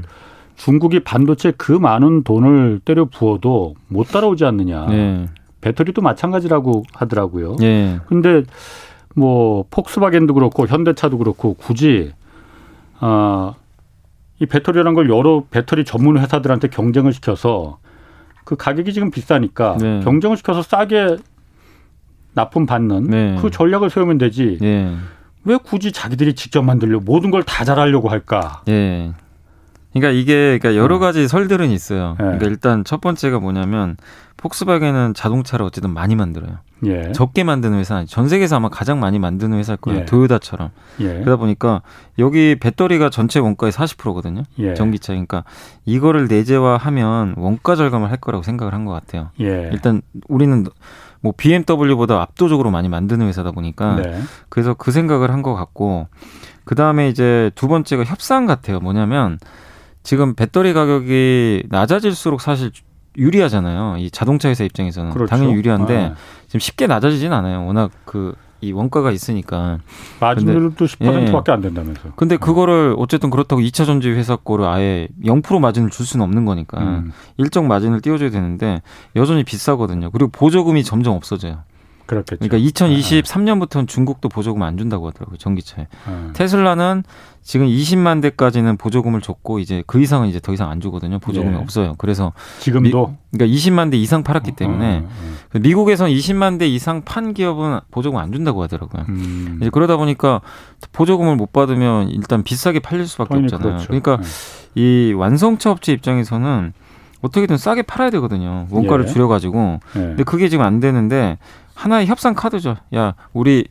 중국이 0.56 1.00
반도체 1.00 1.52
그 1.56 1.70
많은 1.72 2.24
돈을 2.24 2.80
때려 2.84 3.04
부어도 3.04 3.74
못 3.86 4.08
따라오지 4.08 4.44
않느냐. 4.44 4.86
예. 4.90 5.26
배터리도 5.60 6.02
마찬가지라고 6.02 6.82
하더라고요. 6.92 7.56
예. 7.62 8.00
근데 8.06 8.42
뭐 9.14 9.64
폭스바겐도 9.70 10.34
그렇고 10.34 10.66
현대차도 10.66 11.18
그렇고 11.18 11.54
굳이 11.54 12.12
아, 13.00 13.54
이 14.40 14.46
배터리라는 14.46 14.94
걸 14.94 15.10
여러 15.10 15.44
배터리 15.50 15.84
전문 15.84 16.18
회사들한테 16.18 16.68
경쟁을 16.68 17.12
시켜서 17.12 17.78
그 18.48 18.56
가격이 18.56 18.94
지금 18.94 19.10
비싸니까 19.10 19.76
네. 19.78 20.00
경쟁을 20.02 20.38
시켜서 20.38 20.62
싸게 20.62 21.18
납품 22.32 22.64
받는 22.64 23.04
네. 23.04 23.36
그 23.38 23.50
전략을 23.50 23.90
세우면 23.90 24.16
되지. 24.16 24.56
네. 24.58 24.96
왜 25.44 25.58
굳이 25.58 25.92
자기들이 25.92 26.34
직접 26.34 26.62
만들려 26.62 26.98
모든 26.98 27.30
걸 27.30 27.42
다 27.42 27.66
잘하려고 27.66 28.08
할까? 28.08 28.62
네. 29.94 30.00
그러니까 30.00 30.20
이게 30.20 30.58
그러니까 30.58 30.76
여러 30.76 30.96
네. 30.96 31.00
가지 31.06 31.28
설들은 31.28 31.70
있어요. 31.70 32.10
네. 32.18 32.24
그러니까 32.24 32.46
일단 32.46 32.84
첫 32.84 33.00
번째가 33.00 33.40
뭐냐면 33.40 33.96
폭스바겐은 34.36 35.14
자동차를 35.14 35.66
어쨌든 35.66 35.90
많이 35.90 36.14
만들어요. 36.14 36.58
예. 36.84 37.10
적게 37.10 37.42
만드는 37.42 37.76
회사, 37.78 38.04
전 38.04 38.28
세계에서 38.28 38.54
아마 38.54 38.68
가장 38.68 39.00
많이 39.00 39.18
만드는 39.18 39.58
회사일 39.58 39.78
거예요. 39.78 40.02
예. 40.02 40.04
도요다처럼. 40.04 40.70
예. 41.00 41.14
그러다 41.14 41.34
보니까 41.36 41.82
여기 42.20 42.54
배터리가 42.60 43.10
전체 43.10 43.40
원가의 43.40 43.72
40%거든요. 43.72 44.44
예. 44.60 44.74
전기차. 44.74 45.12
그러니까 45.14 45.42
이거를 45.86 46.28
내재화하면 46.28 47.34
원가 47.36 47.74
절감을 47.74 48.10
할 48.10 48.18
거라고 48.18 48.44
생각을 48.44 48.74
한 48.74 48.84
것 48.84 48.92
같아요. 48.92 49.30
예. 49.40 49.70
일단 49.72 50.02
우리는 50.28 50.64
뭐 51.20 51.32
BMW보다 51.36 52.22
압도적으로 52.22 52.70
많이 52.70 52.88
만드는 52.88 53.26
회사다 53.26 53.50
보니까 53.50 53.96
네. 53.96 54.20
그래서 54.48 54.74
그 54.74 54.92
생각을 54.92 55.32
한 55.32 55.42
것 55.42 55.56
같고 55.56 56.06
그 56.64 56.76
다음에 56.76 57.08
이제 57.08 57.50
두 57.56 57.66
번째가 57.66 58.04
협상 58.04 58.46
같아요. 58.46 58.78
뭐냐면 58.78 59.38
지금 60.08 60.32
배터리 60.34 60.72
가격이 60.72 61.64
낮아질수록 61.68 62.40
사실 62.40 62.70
유리하잖아요. 63.18 63.98
이 63.98 64.10
자동차 64.10 64.48
회사 64.48 64.64
입장에서는 64.64 65.10
그렇죠. 65.10 65.28
당연히 65.28 65.52
유리한데 65.52 65.98
아. 65.98 66.14
지금 66.46 66.60
쉽게 66.60 66.86
낮아지진 66.86 67.30
않아요. 67.34 67.66
워낙 67.66 67.90
그 68.06 68.34
이 68.60 68.72
원가가 68.72 69.12
있으니까 69.12 69.78
마진율도 70.18 70.84
10%밖에 70.84 71.52
예. 71.52 71.54
안 71.54 71.60
된다면서. 71.60 72.00
근데 72.16 72.36
그거를 72.36 72.94
어쨌든 72.98 73.30
그렇다고 73.30 73.62
2차 73.62 73.86
전지 73.86 74.10
회사 74.10 74.34
거를 74.34 74.64
아예 74.66 75.06
0% 75.24 75.60
마진을 75.60 75.90
줄 75.90 76.04
수는 76.04 76.24
없는 76.24 76.44
거니까 76.44 76.80
음. 76.80 77.12
일정 77.36 77.68
마진을 77.68 78.00
띄워줘야 78.00 78.30
되는데 78.30 78.82
여전히 79.14 79.44
비싸거든요. 79.44 80.10
그리고 80.10 80.30
보조금이 80.32 80.82
점점 80.82 81.14
없어져요. 81.14 81.58
그렇겠죠. 82.08 82.38
그러니까 82.40 82.58
2023년부터는 82.70 83.86
중국도 83.86 84.30
보조금 84.30 84.62
안 84.62 84.78
준다고 84.78 85.06
하더라고요 85.08 85.36
전기차에. 85.36 85.86
아. 86.06 86.30
테슬라는 86.32 87.04
지금 87.42 87.66
20만 87.66 88.22
대까지는 88.22 88.78
보조금을 88.78 89.20
줬고 89.20 89.58
이제 89.58 89.82
그 89.86 90.00
이상은 90.00 90.28
이제 90.28 90.40
더 90.40 90.54
이상 90.54 90.70
안 90.70 90.80
주거든요. 90.80 91.18
보조금이 91.18 91.52
네. 91.52 91.60
없어요. 91.60 91.94
그래서 91.98 92.32
지금도 92.60 93.08
미, 93.08 93.38
그러니까 93.38 93.56
20만 93.56 93.90
대 93.90 93.98
이상 93.98 94.22
팔았기 94.22 94.52
때문에 94.52 94.98
어, 94.98 95.00
어, 95.00 95.08
어. 95.54 95.58
미국에선 95.58 96.10
20만 96.10 96.58
대 96.58 96.66
이상 96.66 97.02
판 97.02 97.34
기업은 97.34 97.80
보조금 97.90 98.18
안 98.18 98.32
준다고 98.32 98.62
하더라고요. 98.62 99.04
음. 99.10 99.58
이제 99.60 99.70
그러다 99.70 99.98
보니까 99.98 100.40
보조금을 100.92 101.36
못 101.36 101.52
받으면 101.52 102.08
일단 102.08 102.42
비싸게 102.42 102.80
팔릴 102.80 103.06
수밖에 103.06 103.36
없잖아요. 103.36 103.68
그렇죠. 103.68 103.86
그러니까 103.86 104.16
네. 104.16 104.24
이 104.74 105.12
완성차 105.12 105.70
업체 105.70 105.92
입장에서는 105.92 106.72
어떻게든 107.20 107.56
싸게 107.56 107.82
팔아야 107.82 108.10
되거든요. 108.10 108.66
원가를 108.70 109.06
예. 109.06 109.12
줄여가지고. 109.12 109.80
예. 109.96 110.00
근데 110.00 110.24
그게 110.24 110.48
지금 110.48 110.64
안 110.64 110.80
되는데 110.80 111.38
하나의 111.78 112.06
협상 112.06 112.34
카드죠. 112.34 112.76
야, 112.96 113.14
우리 113.32 113.68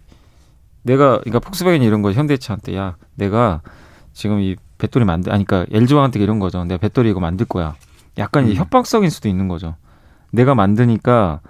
내가 0.84 1.20
그러니까 1.20 1.40
폭스바겐 1.40 1.82
이런 1.82 2.02
거 2.02 2.14
현대차한테 2.14 2.76
야, 2.78 2.96
내가 3.16 3.62
지금 4.14 4.40
이 4.40 4.56
배터리 4.78 5.04
만들 5.04 5.34
아니 5.34 5.44
그러니까 5.44 5.70
LG화한테 5.76 6.22
이런 6.22 6.40
거죠. 6.40 6.64
내가 6.64 6.80
배터리 6.80 7.10
이거 7.10 7.20
만들 7.20 7.46
거야. 7.46 7.76
약간 8.18 8.46
음. 8.46 8.50
이제 8.50 8.60
협박성일 8.60 9.12
수도 9.12 9.28
있는 9.28 9.50
거죠. 9.50 9.76
내가 10.32 10.56
만드니까 10.56 11.42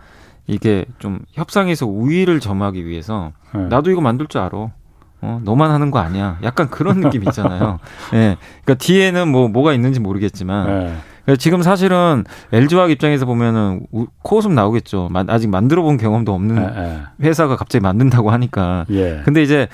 이게 0.48 0.86
좀 0.98 1.20
협상에서 1.34 1.86
우위를 1.86 2.40
점하기 2.40 2.88
위해서 2.88 3.34
네. 3.54 3.68
나도 3.68 3.92
이거 3.92 4.02
만들 4.02 4.26
줄 4.26 4.42
알아. 4.42 4.72
어, 5.20 5.42
너만 5.44 5.72
하는 5.72 5.92
거 5.92 6.00
아니야. 6.00 6.40
약간 6.42 6.70
그런 6.70 7.02
느낌 7.02 7.24
있잖아요. 7.26 7.80
예. 8.14 8.18
네. 8.18 8.38
그러니까 8.64 8.84
뒤에는 8.84 9.28
뭐 9.28 9.48
뭐가 9.48 9.74
있는지 9.74 10.00
모르겠지만 10.00 10.68
네. 10.68 10.98
지금 11.36 11.62
사실은 11.62 12.24
LG화학 12.54 12.90
입장에서 12.92 13.26
보면은 13.26 13.86
코웃음 14.24 14.56
나오겠죠. 14.56 15.10
아직 15.28 15.50
만들어 15.50 15.82
본 15.84 15.98
경험도 15.98 16.34
없는 16.34 16.58
에, 16.58 16.62
에. 16.66 17.00
회사가 17.22 17.58
갑자기 17.58 17.84
만든다고 17.84 18.32
하니까. 18.32 18.86
예. 18.92 19.22
근데 19.26 19.44
이제 19.44 19.68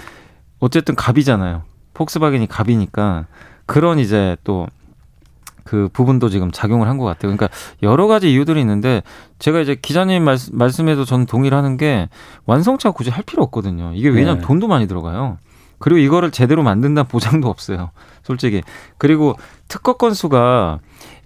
어쨌든 0.59 0.95
갑이잖아요. 0.95 1.61
폭스바겐이 1.93 2.47
갑이니까 2.47 3.27
그런 3.67 3.99
이제 3.99 4.35
또 4.43 4.67
그 5.63 5.87
부분도 5.93 6.29
지금 6.29 6.51
작용을 6.51 6.87
한 6.89 6.97
것 6.97 7.05
같아요. 7.05 7.33
그러니까 7.35 7.47
여러 7.81 8.05
가지 8.07 8.31
이유들이 8.31 8.59
있는데 8.59 9.01
제가 9.39 9.61
이제 9.61 9.75
기자님 9.75 10.23
말씀, 10.23 10.57
말씀에도 10.57 11.05
저는 11.05 11.25
동의를 11.25 11.57
하는 11.57 11.77
게 11.77 12.09
완성차 12.45 12.91
굳이 12.91 13.09
할 13.09 13.23
필요 13.23 13.43
없거든요. 13.43 13.93
이게 13.95 14.09
왜냐하면 14.09 14.41
네. 14.41 14.45
돈도 14.45 14.67
많이 14.67 14.87
들어가요. 14.87 15.37
그리고 15.79 15.99
이거를 15.99 16.31
제대로 16.31 16.63
만든다는 16.63 17.07
보장도 17.07 17.49
없어요. 17.49 17.91
솔직히. 18.23 18.61
그리고 18.97 19.35
특허 19.67 19.93
건수가 19.93 20.79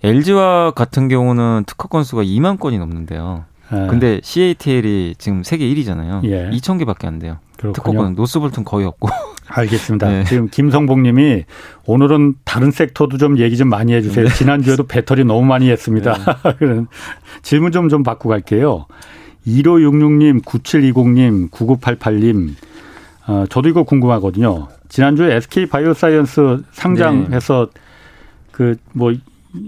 LG와 0.04 0.72
같은 0.72 1.08
경우는 1.08 1.64
특허 1.66 1.88
건수가 1.88 2.24
2만 2.24 2.60
건이 2.60 2.78
넘는데요. 2.78 3.46
네. 3.72 3.88
근데 3.88 4.20
CATL이 4.24 5.16
지금 5.18 5.44
세계 5.44 5.66
1위잖아요. 5.66 6.24
예. 6.26 6.50
2천 6.52 6.80
개밖에 6.80 7.08
안 7.08 7.20
돼요. 7.20 7.40
특허권 7.58 8.14
노스볼튼 8.16 8.64
거의 8.64 8.86
없고. 8.86 9.10
알겠습니다. 9.50 10.10
네. 10.10 10.24
지금 10.26 10.48
김성복님이 10.50 11.46
오늘은 11.86 12.36
다른 12.44 12.72
섹터도 12.72 13.18
좀 13.18 13.40
얘기 13.40 13.58
좀 13.58 13.70
많이 13.70 13.94
해주세요. 13.94 14.28
네. 14.28 14.34
지난 14.34 14.62
주에도 14.62 14.86
배터리 14.86 15.24
너무 15.26 15.46
많이 15.46 15.70
했습니다. 15.70 16.14
네. 16.60 16.86
질문 17.42 17.72
좀좀 17.72 18.04
받고 18.04 18.30
갈게요. 18.30 18.86
1566님, 19.48 20.44
9720님, 20.44 21.50
9988님. 21.50 22.54
어, 23.28 23.46
저도 23.50 23.70
이거 23.70 23.84
궁금하거든요. 23.84 24.68
지난주에 24.90 25.36
SK 25.36 25.68
바이오사이언스 25.68 26.64
상장해서 26.72 27.70
네. 27.74 27.82
그뭐 28.52 29.14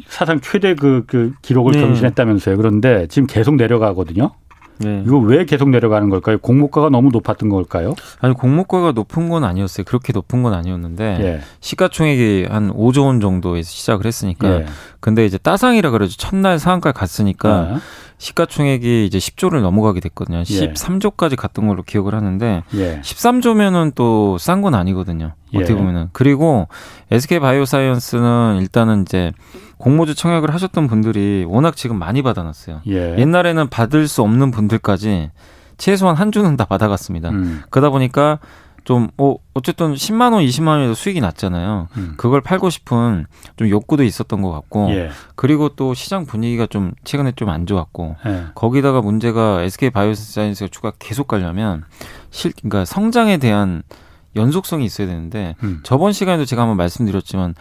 사상 0.08 0.40
최대 0.40 0.76
그, 0.76 1.04
그 1.08 1.34
기록을 1.42 1.74
네. 1.74 1.82
경신했다면서요. 1.82 2.58
그런데 2.58 3.08
지금 3.08 3.28
계속 3.28 3.56
내려가거든요. 3.56 4.32
네. 4.80 5.04
이거 5.06 5.18
왜 5.18 5.46
계속 5.46 5.70
내려가는 5.70 6.10
걸까요? 6.10 6.38
공모가가 6.38 6.90
너무 6.90 7.10
높았던 7.12 7.50
걸까요? 7.50 7.96
아니 8.22 8.34
공모가가 8.34 8.94
높은 8.94 9.28
건 9.28 9.44
아니었어요. 9.44 9.84
그렇게 9.84 10.14
높은 10.14 10.42
건 10.42 10.54
아니었는데 10.54 11.18
예. 11.22 11.42
시가총액이 11.60 12.48
한 12.50 12.72
5조 12.72 13.06
원 13.06 13.20
정도에서 13.20 13.70
시작을 13.70 14.06
했으니까 14.06 14.62
예. 14.62 14.66
근데 15.02 15.26
이제 15.26 15.38
따상이라 15.38 15.92
그러죠. 15.92 16.16
첫날 16.16 16.60
상한가 16.60 16.94
갔으니까 16.94 17.72
예. 17.74 17.78
시가총액이 18.20 19.06
이제 19.06 19.18
10조를 19.18 19.62
넘어가게 19.62 20.00
됐거든요. 20.00 20.44
13조까지 20.44 21.34
예. 21.34 21.36
갔던 21.36 21.68
걸로 21.68 21.84
기억을 21.84 22.16
하는데 22.16 22.64
13조면은 22.72 23.88
예. 23.88 23.92
또싼 23.96 24.62
건 24.62 24.76
아니거든요. 24.76 25.34
어떻게 25.54 25.74
예. 25.74 25.78
보면은 25.78 26.10
그리고 26.14 26.70
SK 27.12 27.40
바이오사이언스는 27.40 28.60
일단은 28.62 29.02
이제 29.02 29.34
공모주 29.80 30.14
청약을 30.14 30.54
하셨던 30.54 30.88
분들이 30.88 31.46
워낙 31.48 31.76
지금 31.76 31.98
많이 31.98 32.22
받아놨어요. 32.22 32.82
예. 32.88 33.18
옛날에는 33.18 33.70
받을 33.70 34.08
수 34.08 34.22
없는 34.22 34.52
분들까지 34.52 35.32
최소한 35.78 36.16
한 36.16 36.32
주는 36.32 36.56
다 36.58 36.66
받아갔습니다. 36.66 37.30
음. 37.30 37.64
그러다 37.70 37.90
보니까 37.90 38.40
좀, 38.84 39.08
어, 39.18 39.36
어쨌든 39.54 39.94
10만 39.94 40.34
원, 40.34 40.44
20만 40.44 40.68
원에도 40.68 40.94
수익이 40.96 41.22
났잖아요. 41.22 41.88
음. 41.98 42.14
그걸 42.18 42.42
팔고 42.42 42.70
싶은 42.70 43.26
좀 43.56 43.70
욕구도 43.70 44.04
있었던 44.04 44.42
것 44.42 44.52
같고, 44.52 44.90
예. 44.92 45.10
그리고 45.36 45.70
또 45.70 45.94
시장 45.94 46.26
분위기가 46.26 46.66
좀 46.66 46.92
최근에 47.04 47.34
좀 47.36 47.50
안 47.50 47.66
좋았고, 47.66 48.16
예. 48.26 48.46
거기다가 48.56 49.02
문제가 49.02 49.62
SK 49.62 49.92
바이오사이언스가 49.92 50.70
주가 50.72 50.92
계속 50.98 51.28
가려면 51.28 51.84
실, 52.32 52.52
그러니까 52.54 52.84
성장에 52.86 53.38
대한 53.38 53.84
연속성이 54.36 54.86
있어야 54.86 55.08
되는데, 55.08 55.56
음. 55.64 55.82
저번 55.84 56.12
시간에도 56.12 56.46
제가 56.46 56.64
한번 56.64 56.78
말씀드렸지만, 56.78 57.56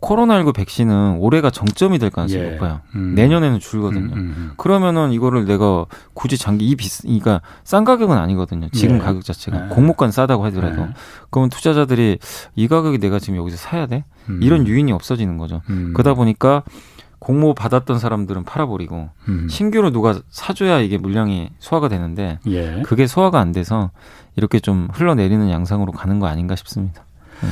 코로나19 0.00 0.54
백신은 0.54 1.16
올해가 1.18 1.50
정점이 1.50 1.98
될 1.98 2.10
가능성이 2.10 2.44
예. 2.44 2.50
높아요. 2.50 2.80
음. 2.94 3.14
내년에는 3.14 3.58
줄거든요. 3.58 4.04
음, 4.04 4.12
음, 4.12 4.34
음, 4.36 4.52
그러면은 4.56 5.12
이거를 5.12 5.46
내가 5.46 5.86
굳이 6.12 6.36
장기 6.36 6.68
이 6.68 6.76
비싸, 6.76 7.02
그러니까 7.04 7.40
싼 7.64 7.84
가격은 7.84 8.16
아니거든요. 8.16 8.68
지금 8.72 8.96
예. 8.96 9.00
가격 9.00 9.24
자체가 9.24 9.64
예. 9.64 9.68
공모가 9.68 10.10
싸다고 10.10 10.44
하더라도 10.46 10.82
예. 10.82 10.88
그러면 11.30 11.48
투자자들이 11.48 12.18
이 12.54 12.68
가격이 12.68 12.98
내가 12.98 13.18
지금 13.18 13.36
여기서 13.36 13.56
사야 13.56 13.86
돼? 13.86 14.04
음. 14.28 14.40
이런 14.42 14.66
유인이 14.66 14.92
없어지는 14.92 15.38
거죠. 15.38 15.62
음. 15.70 15.92
그러다 15.94 16.14
보니까 16.14 16.62
공모 17.18 17.54
받았던 17.54 17.98
사람들은 17.98 18.44
팔아버리고 18.44 19.08
신규로 19.48 19.90
누가 19.90 20.20
사줘야 20.28 20.80
이게 20.80 20.98
물량이 20.98 21.48
소화가 21.58 21.88
되는데 21.88 22.38
예. 22.46 22.82
그게 22.84 23.06
소화가 23.06 23.40
안 23.40 23.52
돼서 23.52 23.90
이렇게 24.36 24.60
좀 24.60 24.88
흘러내리는 24.92 25.50
양상으로 25.50 25.92
가는 25.92 26.20
거 26.20 26.26
아닌가 26.26 26.54
싶습니다. 26.54 27.04
네. 27.40 27.48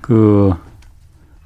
그 0.00 0.54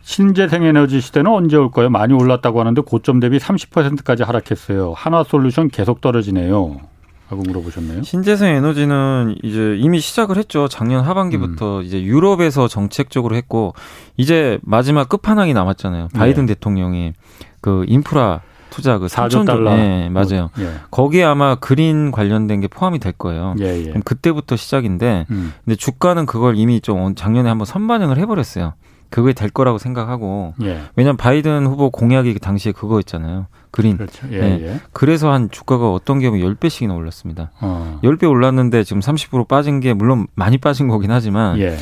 신재생 0.03 0.65
에너지 0.65 1.01
시대는 1.01 1.31
언제 1.31 1.57
올까요? 1.57 1.91
많이 1.91 2.15
올랐다고 2.15 2.61
하는데 2.61 2.81
고점 2.81 3.21
대비 3.21 3.39
30%까지 3.39 4.23
하락했어요. 4.23 4.93
한화솔루션 4.97 5.69
계속 5.69 6.01
떨어지네요. 6.01 6.81
하고 7.29 7.43
물어보셨네요. 7.43 8.03
신재생 8.03 8.57
에너지는 8.57 9.37
이제 9.45 9.77
이미 9.79 10.01
시작을 10.01 10.37
했죠. 10.37 10.67
작년 10.67 11.05
하반기부터 11.05 11.79
음. 11.79 11.83
이제 11.85 12.03
유럽에서 12.03 12.67
정책적으로 12.67 13.37
했고 13.37 13.73
이제 14.17 14.59
마지막 14.63 15.09
끝판왕이 15.09 15.55
남았잖아요. 15.55 16.09
바이든 16.13 16.47
네. 16.47 16.55
대통령이 16.55 17.13
그 17.61 17.85
인프라 17.87 18.41
투자 18.71 18.99
그 18.99 19.07
4조 19.07 19.47
달러. 19.47 19.77
네, 19.77 20.09
맞아요. 20.09 20.51
예. 20.59 20.73
거기에 20.91 21.23
아마 21.25 21.55
그린 21.57 22.11
관련된 22.11 22.61
게 22.61 22.69
포함이 22.69 22.99
될 22.99 23.13
거예요. 23.13 23.55
예, 23.61 23.79
예. 23.79 23.85
그럼 23.85 24.03
그때부터 24.03 24.57
시작인데 24.57 25.27
음. 25.31 25.53
근데 25.65 25.77
주가는 25.77 26.27
그걸 26.27 26.57
이미 26.57 26.81
좀 26.81 27.15
작년에 27.15 27.49
한번 27.49 27.65
선반영을 27.65 28.19
해 28.19 28.27
버렸어요. 28.27 28.75
그게 29.11 29.33
될 29.33 29.51
거라고 29.51 29.79
생각하고 29.79 30.55
예. 30.63 30.83
왜냐면 30.97 31.17
바이든 31.17 31.67
후보 31.67 31.91
공약이 31.91 32.39
당시에 32.39 32.73
그거였잖아요. 32.73 33.47
그린. 33.71 33.97
그렇죠. 33.97 34.27
예, 34.31 34.41
네. 34.41 34.59
예. 34.63 34.81
그래서 34.93 35.31
한 35.31 35.51
주가가 35.51 35.93
어떤 35.93 36.21
경우 36.21 36.37
10배씩이나 36.37 36.97
올랐습니다. 36.97 37.51
어. 37.61 38.01
10배 38.03 38.29
올랐는데 38.29 38.85
지금 38.85 39.01
30% 39.01 39.49
빠진 39.49 39.81
게 39.81 39.93
물론 39.93 40.27
많이 40.35 40.59
빠진 40.59 40.89
거긴 40.89 41.11
하지만 41.11 41.59
예. 41.59 41.77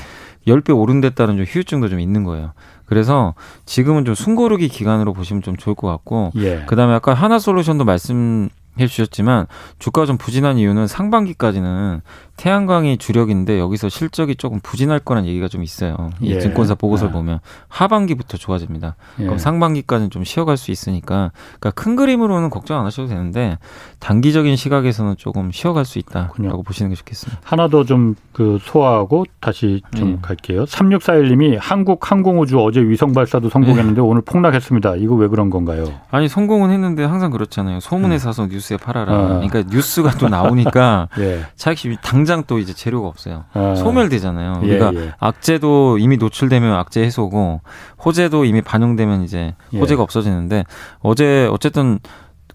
10배 0.47 0.77
오른 0.77 1.01
데 1.01 1.11
따른 1.11 1.37
좀 1.37 1.45
휴유증도 1.45 1.89
좀 1.89 2.01
있는 2.01 2.25
거예요. 2.25 2.53
그래서 2.87 3.35
지금은 3.67 4.07
좀 4.07 4.15
숨고르기 4.15 4.69
기간으로 4.69 5.13
보시면 5.13 5.43
좀 5.43 5.57
좋을 5.57 5.77
것 5.77 5.89
같고 5.89 6.33
예. 6.37 6.65
그다음에 6.67 6.95
아까 6.95 7.13
하나 7.13 7.39
솔루션도 7.39 7.85
말씀 7.85 8.49
해 8.79 8.87
주셨지만 8.87 9.47
주가가 9.79 10.07
좀 10.07 10.17
부진한 10.17 10.57
이유는 10.57 10.87
상반기까지는 10.87 12.01
태양광이 12.39 12.97
주력인데 12.97 13.59
여기서 13.59 13.89
실적이 13.89 14.37
조금 14.37 14.61
부진할 14.63 15.01
거란 15.01 15.27
얘기가 15.27 15.49
좀 15.49 15.63
있어요. 15.63 16.11
이 16.21 16.31
예. 16.31 16.39
증권사 16.41 16.77
보고서를 16.77 17.11
아. 17.11 17.13
보면 17.13 17.41
하반기부터 17.69 18.39
좋아집니다. 18.39 18.95
예. 19.19 19.25
그럼 19.25 19.39
상반기까지는 19.39 20.11
좀 20.11 20.23
쉬어갈 20.25 20.57
수 20.57 20.71
있으니까 20.71 21.33
그러니까 21.59 21.71
큰 21.73 21.97
그림으로는 21.97 22.49
걱정 22.49 22.79
안 22.79 22.87
하셔도 22.87 23.09
되는데 23.09 23.59
단기적인 23.99 24.55
시각에서는 24.57 25.17
조금 25.19 25.51
쉬어갈 25.51 25.85
수 25.85 25.99
있다라고 25.99 26.33
그렇군요. 26.33 26.63
보시는 26.63 26.91
게 26.91 26.95
좋겠습니다. 26.97 27.41
하나 27.45 27.69
더 27.69 27.85
좀 27.85 28.15
그 28.39 28.57
소화하고 28.63 29.25
다시 29.41 29.83
좀 29.97 30.11
예. 30.13 30.19
갈게요. 30.23 30.63
3641님이 30.67 31.59
한국 31.61 32.09
항공우주 32.09 32.61
어제 32.61 32.81
위성 32.81 33.13
발사도 33.13 33.49
성공했는데 33.49 34.01
예. 34.01 34.05
오늘 34.05 34.23
폭락했습니다. 34.23 34.95
이거 34.95 35.17
왜 35.17 35.27
그런 35.27 35.51
건가요? 35.51 35.87
아니 36.13 36.29
성공은 36.29 36.71
했는데 36.71 37.03
항상 37.03 37.33
그렇잖아요. 37.33 37.81
소문에 37.81 38.15
음. 38.15 38.19
사서 38.19 38.47
뉴스에 38.47 38.77
팔아라. 38.77 39.13
아. 39.13 39.27
그러니까 39.41 39.65
뉴스가 39.69 40.13
또 40.19 40.29
나오니까 40.29 41.09
예. 41.19 41.41
차익 41.57 41.79
당 42.01 42.25
당장 42.29 42.45
또 42.47 42.59
이제 42.59 42.75
재료가 42.75 43.09
없어요. 43.09 43.45
아. 43.55 43.75
소멸되잖아요. 43.75 44.61
예, 44.63 44.67
우리가 44.67 44.93
예. 44.95 45.13
악재도 45.19 45.97
이미 45.97 46.19
노출되면 46.19 46.75
악재 46.75 47.01
해소고 47.01 47.63
호재도 48.05 48.45
이미 48.45 48.61
반영되면 48.61 49.23
이제 49.25 49.55
예. 49.73 49.79
호재가 49.79 50.03
없어지는데 50.03 50.65
어제 51.01 51.49
어쨌든 51.51 51.99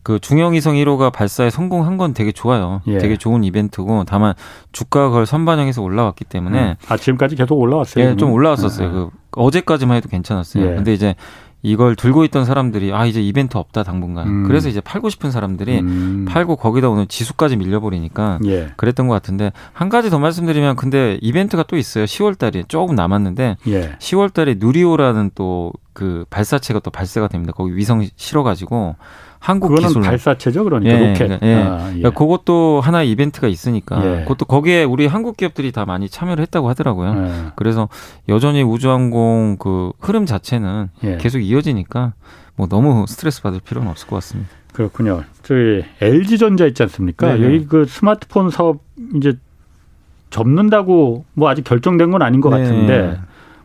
그 0.04 0.20
중형위성 0.20 0.76
1호가 0.76 1.12
발사에 1.12 1.50
성공한 1.50 1.98
건 1.98 2.14
되게 2.14 2.32
좋아요. 2.32 2.82
예. 2.86 3.00
되게 3.00 3.18
좋은 3.18 3.44
이벤트고 3.44 4.04
다만 4.04 4.36
주가가 4.74 5.10
그걸 5.10 5.26
선반영해서 5.26 5.82
올라왔기 5.82 6.26
때문에 6.26 6.72
음. 6.72 6.76
아침까지 6.88 7.36
계속 7.36 7.56
올라왔어요. 7.56 8.06
예, 8.06 8.16
좀 8.16 8.32
올라왔었어요. 8.32 8.88
아. 8.88 8.92
그 8.92 9.10
어제까지만 9.32 9.98
해도 9.98 10.08
괜찮았어요. 10.08 10.64
예. 10.64 10.76
근데 10.76 10.94
이제 10.94 11.16
이걸 11.64 11.96
들고 11.96 12.26
있던 12.26 12.46
사람들이 12.46 12.94
아 12.94 13.06
이제 13.06 13.22
이벤트 13.22 13.58
없다 13.58 13.84
당분간 13.84 14.28
음. 14.28 14.44
그래서 14.44 14.70
이제 14.70 14.82
팔고 14.82 15.10
싶은 15.10 15.32
사람들이 15.32 15.80
음. 15.80 16.26
팔고 16.30 16.58
거기다 16.58 16.90
오늘 16.90 17.08
지수까지 17.08 17.56
밀려버리니까 17.56 18.40
예. 18.46 18.74
그랬던 18.76 19.08
것 19.08 19.14
같은데 19.14 19.52
한 19.72 19.90
가지 19.90 20.10
더 20.10 20.20
말씀드리면 20.20 20.76
근데 20.76 21.18
이벤트가 21.22 21.64
또 21.64 21.78
있어요 21.78 22.04
10월달에 22.04 22.68
조금 22.68 22.96
남았는데 22.96 23.58
예. 23.68 23.96
10월 23.98 24.34
달에 24.34 24.56
누리오라는 24.60 25.32
또 25.34 25.74
그 25.94 26.26
발사체가 26.30 26.80
또 26.80 26.92
발사가 26.92 27.28
됩니다 27.28 27.54
거기 27.56 27.76
위성 27.76 28.06
실어가지고 28.16 28.96
한국 29.44 29.68
그거는 29.68 29.90
기술 29.90 30.02
발사체죠, 30.04 30.64
그러니까 30.64 30.94
예, 30.94 31.08
로켓. 31.10 31.32
예. 31.42 31.56
아, 31.56 31.90
예. 31.90 31.98
그러니까 31.98 32.12
그것도 32.12 32.80
하나의 32.82 33.12
이벤트가 33.12 33.50
있으니까 33.50 34.02
예. 34.06 34.22
그것도 34.22 34.46
거기에 34.46 34.86
우리 34.86 35.06
한국 35.06 35.36
기업들이 35.36 35.74
다 35.74 35.84
많이 35.84 36.08
참여를 36.08 36.42
했다고 36.44 36.70
하더라고요. 36.70 37.26
예. 37.28 37.52
그래서 37.58 37.90
여전히 38.30 38.64
우주항공 38.64 39.58
그 39.60 39.92
흐름 40.00 40.26
자체는 40.26 40.92
예. 41.04 41.18
계속 41.18 41.40
이어지니까 41.40 42.14
뭐 42.56 42.68
너무 42.68 43.04
스트레스 43.06 43.42
받을 43.42 43.60
필요는 43.60 43.90
없을 43.90 44.08
것 44.08 44.16
같습니다. 44.16 44.50
그렇군요. 44.72 45.26
저희 45.44 45.84
LG 46.00 46.38
전자 46.38 46.66
있지 46.66 46.82
않습니까? 46.84 47.36
네 47.36 47.44
여기 47.44 47.66
그 47.68 47.84
스마트폰 47.84 48.50
사업 48.50 48.80
이제 49.14 49.34
접는다고 50.30 51.26
뭐 51.34 51.50
아직 51.50 51.66
결정된 51.66 52.12
건 52.12 52.22
아닌 52.22 52.40
것 52.40 52.50
네. 52.50 52.64
같은데 52.64 53.20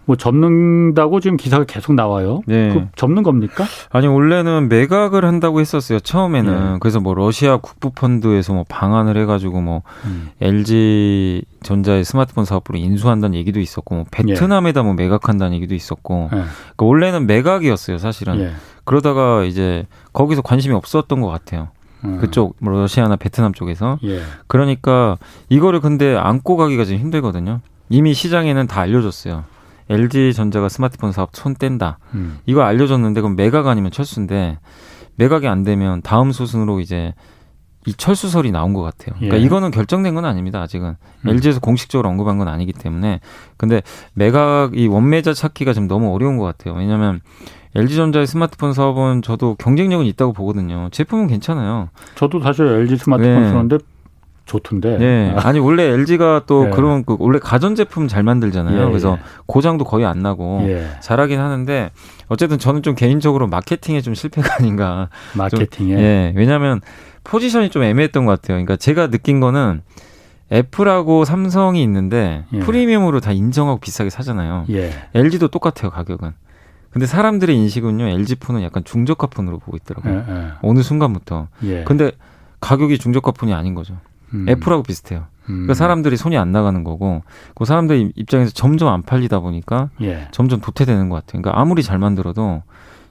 뭐 0.09 0.17
접는다고 0.17 1.21
지금 1.21 1.37
기사가 1.37 1.65
계속 1.65 1.93
나와요. 1.93 2.41
네. 2.47 2.73
그 2.73 2.87
접는 2.97 3.23
겁니까? 3.23 3.67
아니 3.91 4.07
원래는 4.07 4.71
매각을 4.71 5.27
한다고 5.27 5.61
했었어요. 5.61 6.01
처음에는 6.01 6.73
네. 6.73 6.77
그래서 6.81 6.99
뭐 6.99 7.13
러시아 7.13 7.59
국부 7.59 7.91
펀드에서 7.91 8.55
뭐 8.55 8.65
방안을 8.67 9.19
해가지고 9.19 9.61
뭐 9.61 9.83
음. 10.07 10.31
LG 10.41 11.43
전자의 11.63 12.07
스마트폰 12.07 12.47
사업부를 12.47 12.81
인수한다는 12.81 13.39
얘기도 13.39 13.61
있었고 13.61 13.95
뭐 13.97 14.05
베트남에다 14.11 14.83
뭐 14.83 14.95
매각한다는 14.95 15.55
얘기도 15.57 15.75
있었고 15.75 16.31
네. 16.33 16.39
그러니까 16.39 16.87
원래는 16.87 17.27
매각이었어요. 17.27 17.99
사실은 17.99 18.41
예. 18.41 18.53
그러다가 18.85 19.45
이제 19.45 19.85
거기서 20.15 20.41
관심이 20.41 20.75
없었던 20.75 21.21
것 21.21 21.29
같아요. 21.29 21.69
음. 22.07 22.17
그쪽 22.17 22.57
뭐 22.61 22.73
러시아나 22.73 23.17
베트남 23.17 23.53
쪽에서 23.53 23.99
예. 24.05 24.23
그러니까 24.47 25.19
이거를 25.51 25.81
근데 25.81 26.17
안고 26.17 26.57
가기가 26.57 26.87
좀 26.87 26.97
힘들거든요. 26.97 27.61
이미 27.91 28.15
시장에는 28.15 28.67
다 28.69 28.81
알려줬어요. 28.81 29.45
LG 29.91 30.35
전자가 30.35 30.69
스마트폰 30.69 31.13
사업 31.13 31.31
손 31.35 31.55
뗀다. 31.55 31.99
음. 32.15 32.39
이거 32.47 32.63
알려줬는데 32.63 33.21
그럼 33.21 33.37
매각 33.37 33.67
아니면 33.67 33.91
철수인데 33.91 34.59
매각이 35.17 35.49
안 35.49 35.65
되면 35.65 36.03
다음 36.03 36.33
소순으로 36.33 36.81
이제 36.81 37.15
이 37.87 37.95
철수설이 37.95 38.51
나온 38.51 38.75
것 38.75 38.83
같아요. 38.83 39.15
그러니까 39.17 39.39
예. 39.39 39.41
이거는 39.41 39.71
결정된 39.71 40.15
건 40.15 40.25
아닙니다. 40.25 40.61
아직은 40.61 40.97
음. 41.25 41.29
LG에서 41.29 41.61
공식적으로 41.61 42.09
언급한 42.11 42.39
건 42.39 42.49
아니기 42.49 42.73
때문에 42.73 43.21
근데 43.57 43.83
매각 44.15 44.77
이 44.77 44.87
원매자 44.89 45.33
찾기가 45.33 45.73
좀 45.73 45.89
너무 45.89 46.13
어려운 46.15 46.37
것 46.37 46.45
같아요. 46.45 46.75
왜냐하면 46.75 47.21
LG전자의 47.75 48.27
스마트폰 48.27 48.73
사업은 48.73 49.23
저도 49.23 49.55
경쟁력은 49.57 50.05
있다고 50.07 50.33
보거든요. 50.33 50.89
제품은 50.91 51.29
괜찮아요. 51.29 51.89
저도 52.15 52.41
사실 52.41 52.67
LG 52.67 52.97
스마트폰 52.97 53.43
네. 53.43 53.49
쓰는데 53.49 53.79
좋던데. 54.49 54.99
네. 54.99 55.35
아니 55.37 55.61
원래 55.61 55.85
LG가 55.85 56.43
또 56.47 56.65
네. 56.65 56.71
그런 56.71 57.05
그 57.05 57.17
원래 57.21 57.39
가전 57.39 57.77
제품 57.77 58.09
잘 58.09 58.23
만들잖아요. 58.25 58.81
예, 58.81 58.87
그래서 58.87 59.19
예. 59.19 59.23
고장도 59.47 59.85
거의 59.85 60.07
안 60.07 60.21
나고 60.21 60.63
예. 60.63 60.89
잘하긴 61.01 61.39
하는데 61.39 61.91
어쨌든 62.27 62.59
저는 62.59 62.83
좀 62.83 62.95
개인적으로 62.95 63.47
마케팅에 63.47 64.01
좀 64.01 64.15
실패가 64.15 64.57
아닌가. 64.59 65.11
마케팅에. 65.35 65.95
좀, 65.95 66.01
예. 66.01 66.33
왜냐하면 66.35 66.81
포지션이 67.23 67.71
좀 67.71 67.83
애매했던 67.83 68.25
것 68.25 68.33
같아요. 68.33 68.57
그러니까 68.57 68.77
제가 68.77 69.09
느낀 69.09 69.39
거는 69.39 69.83
애플하고 70.51 71.25
삼성이 71.25 71.83
있는데 71.83 72.45
예. 72.53 72.59
프리미엄으로 72.61 73.21
다 73.21 73.33
인정하고 73.33 73.79
비싸게 73.79 74.11
사잖아요. 74.11 74.65
예. 74.71 74.91
LG도 75.15 75.49
똑같아요 75.49 75.91
가격은. 75.91 76.33
근데 76.91 77.07
사람들의 77.07 77.55
인식은요 77.55 78.07
LG 78.07 78.37
폰은 78.37 78.63
약간 78.63 78.83
중저가 78.83 79.27
폰으로 79.27 79.59
보고 79.59 79.77
있더라고요. 79.77 80.25
예, 80.27 80.33
예. 80.33 80.47
어느 80.63 80.83
순간부터. 80.83 81.49
예. 81.65 81.85
근데 81.85 82.13
가격이 82.61 82.99
중저가 82.99 83.33
폰이 83.33 83.53
아닌 83.53 83.75
거죠. 83.75 83.95
음. 84.35 84.47
애플하고 84.49 84.83
비슷해요. 84.83 85.27
음. 85.45 85.65
그러니까 85.65 85.75
사람들이 85.75 86.17
손이 86.17 86.37
안 86.37 86.53
나가는 86.53 86.85
거고, 86.85 87.23
그 87.55 87.65
사람들 87.65 88.13
입장에서 88.17 88.51
점점 88.53 88.89
안 88.89 89.03
팔리다 89.03 89.41
보니까 89.41 89.91
예. 90.03 90.29
점점 90.31 90.61
도태되는 90.61 91.09
것 91.09 91.17
같아요. 91.17 91.43
그러니까 91.43 91.61
아무리 91.61 91.83
잘 91.83 91.99
만들어도 91.99 92.63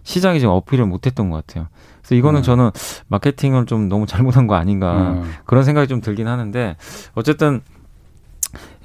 시장이 0.03 0.39
지금 0.39 0.53
어필을 0.53 0.85
못했던 0.85 1.29
것 1.29 1.45
같아요. 1.45 1.67
그래서 2.01 2.15
이거는 2.15 2.39
음. 2.39 2.43
저는 2.43 2.71
마케팅을 3.07 3.65
좀 3.65 3.89
너무 3.89 4.05
잘못한 4.05 4.47
거 4.47 4.55
아닌가 4.55 5.11
음. 5.11 5.31
그런 5.45 5.63
생각이 5.65 5.87
좀 5.89 5.99
들긴 5.99 6.27
하는데 6.27 6.77
어쨌든 7.15 7.61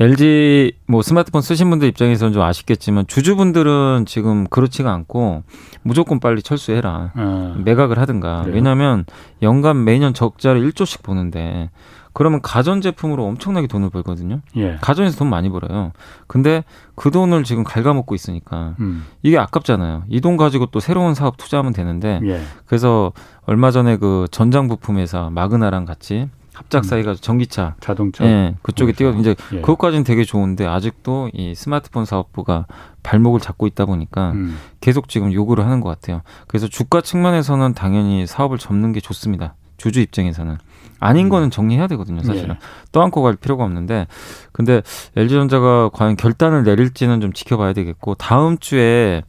LG 0.00 0.72
뭐 0.88 1.02
스마트폰 1.02 1.42
쓰신 1.42 1.70
분들 1.70 1.86
입장에서는 1.88 2.32
좀 2.32 2.42
아쉽겠지만 2.42 3.06
주주분들은 3.06 4.04
지금 4.06 4.48
그렇지가 4.48 4.92
않고 4.92 5.44
무조건 5.82 6.18
빨리 6.18 6.42
철수해라. 6.42 7.12
음. 7.16 7.62
매각을 7.64 7.98
하든가. 8.00 8.42
그래요? 8.42 8.56
왜냐하면 8.56 9.04
연간 9.42 9.84
매년 9.84 10.14
적자를 10.14 10.60
1조씩 10.70 11.02
보는데 11.02 11.70
그러면 12.12 12.40
가전 12.42 12.80
제품으로 12.80 13.24
엄청나게 13.24 13.66
돈을 13.66 13.90
벌거든요. 13.90 14.40
예. 14.56 14.76
가전에서 14.80 15.16
돈 15.18 15.30
많이 15.30 15.48
벌어요. 15.48 15.92
근데 16.26 16.64
그 16.94 17.10
돈을 17.10 17.44
지금 17.44 17.64
갉아먹고 17.64 18.14
있으니까 18.14 18.74
음. 18.80 19.04
이게 19.22 19.38
아깝잖아요. 19.38 20.04
이 20.08 20.20
돈 20.20 20.36
가지고 20.36 20.66
또 20.66 20.78
새로운 20.80 21.14
사업 21.14 21.36
투자하면 21.36 21.72
되는데 21.72 22.20
예. 22.24 22.42
그래서 22.66 23.12
얼마 23.46 23.70
전에 23.70 23.96
그 23.96 24.26
전장 24.30 24.68
부품 24.68 24.98
회사 24.98 25.30
마그나랑 25.30 25.84
같이 25.84 26.28
합작 26.54 26.84
사이가 26.84 27.12
음. 27.12 27.16
전기차 27.18 27.76
자동차 27.80 28.26
예, 28.26 28.54
그쪽에 28.60 28.92
뛰어 28.92 29.10
이제 29.12 29.34
예. 29.54 29.60
그것까지는 29.62 30.04
되게 30.04 30.22
좋은데 30.22 30.66
아직도 30.66 31.30
이 31.32 31.54
스마트폰 31.54 32.04
사업부가 32.04 32.66
발목을 33.02 33.40
잡고 33.40 33.66
있다 33.66 33.86
보니까 33.86 34.32
음. 34.32 34.58
계속 34.80 35.08
지금 35.08 35.32
요구를 35.32 35.64
하는 35.64 35.80
것 35.80 35.88
같아요. 35.88 36.20
그래서 36.46 36.68
주가 36.68 37.00
측면에서는 37.00 37.72
당연히 37.72 38.26
사업을 38.26 38.58
접는 38.58 38.92
게 38.92 39.00
좋습니다. 39.00 39.54
주주 39.76 40.00
입장에서는 40.00 40.56
아닌 41.00 41.26
음. 41.26 41.30
거는 41.30 41.50
정리해야 41.50 41.86
되거든요, 41.88 42.22
사실은. 42.22 42.50
예. 42.54 42.58
떠안고 42.92 43.22
갈 43.22 43.34
필요가 43.36 43.64
없는데. 43.64 44.06
근데 44.52 44.82
LG전자가 45.16 45.88
과연 45.92 46.16
결단을 46.16 46.62
내릴지는 46.64 47.20
좀 47.20 47.32
지켜봐야 47.32 47.72
되겠고, 47.72 48.14
다음 48.14 48.56
주에 48.58 49.22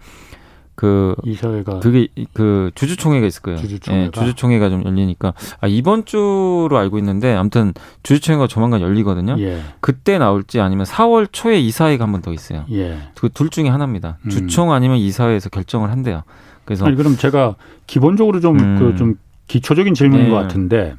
그 0.76 1.16
이사회가 1.24 1.80
그게 1.80 2.08
그 2.34 2.72
주주총회가 2.74 3.28
있을 3.28 3.44
거예요. 3.44 3.60
주주총회가, 3.60 4.06
예, 4.06 4.12
주주총회가 4.12 4.70
좀 4.72 4.84
열리니까 4.84 5.34
아 5.62 5.68
이번 5.68 6.04
주로 6.06 6.76
알고 6.80 6.98
있는데 6.98 7.32
아무튼 7.36 7.74
주주총회가 8.02 8.48
조만간 8.48 8.82
열리거든요. 8.82 9.36
예. 9.40 9.62
그때 9.82 10.18
나올지 10.18 10.60
아니면 10.60 10.86
4월 10.88 11.28
초에 11.32 11.60
이사회가 11.60 12.06
한 12.06 12.12
번 12.12 12.22
더 12.24 12.34
있어요. 12.34 12.66
예. 12.72 12.98
그둘 13.14 13.50
중에 13.50 13.70
하나입니다. 13.70 14.18
음. 14.26 14.30
주총 14.32 14.72
아니면 14.72 14.98
이사회에서 14.98 15.50
결정을 15.50 15.92
한대요. 15.92 16.24
그래서 16.66 16.86
아니 16.86 16.96
그럼 16.96 17.18
제가 17.18 17.56
기본적으로 17.86 18.40
좀 18.40 18.58
그좀 18.58 19.10
음. 19.10 19.14
그 19.16 19.20
기초적인 19.48 19.94
질문인 19.94 20.26
네. 20.26 20.30
것 20.32 20.36
같은데 20.38 20.96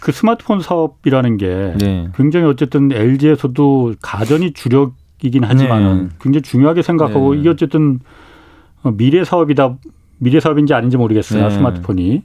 그 0.00 0.12
스마트폰 0.12 0.60
사업이라는 0.60 1.36
게 1.38 1.74
네. 1.78 2.08
굉장히 2.14 2.46
어쨌든 2.46 2.92
LG에서도 2.92 3.94
가전이 4.02 4.52
주력이긴 4.52 5.44
하지만은 5.44 6.08
네. 6.08 6.14
굉장히 6.20 6.42
중요하게 6.42 6.82
생각하고 6.82 7.34
네. 7.34 7.40
이게 7.40 7.48
어쨌든 7.48 8.00
미래 8.96 9.24
사업이다 9.24 9.76
미래 10.18 10.40
사업인지 10.40 10.74
아닌지 10.74 10.96
모르겠으나 10.96 11.48
네. 11.48 11.54
스마트폰이 11.54 12.22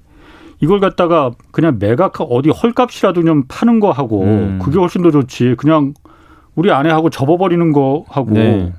이걸 0.61 0.79
갖다가 0.79 1.31
그냥 1.51 1.77
매각 1.79 2.19
어디 2.19 2.49
헐값이라도 2.49 3.23
좀 3.23 3.43
파는 3.47 3.79
거 3.79 3.91
하고 3.91 4.23
음. 4.23 4.59
그게 4.61 4.77
훨씬 4.77 5.01
더 5.01 5.11
좋지 5.11 5.55
그냥 5.57 5.93
우리 6.55 6.71
아내하고 6.71 7.09
접어버리는 7.09 7.71
거 7.71 8.03
하고 8.09 8.31
네. 8.31 8.73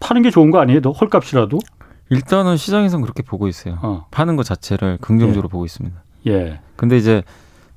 파는 0.00 0.22
게 0.22 0.30
좋은 0.30 0.50
거 0.50 0.58
아니에요? 0.60 0.80
너 0.80 0.90
헐값이라도? 0.92 1.58
일단은 2.10 2.56
시장에서는 2.56 3.02
그렇게 3.02 3.22
보고 3.22 3.48
있어요. 3.48 3.78
어. 3.82 4.06
파는 4.10 4.36
것 4.36 4.44
자체를 4.44 4.98
긍정적으로 5.00 5.48
예. 5.48 5.50
보고 5.50 5.64
있습니다. 5.64 6.02
예. 6.28 6.60
근데 6.76 6.96
이제 6.96 7.22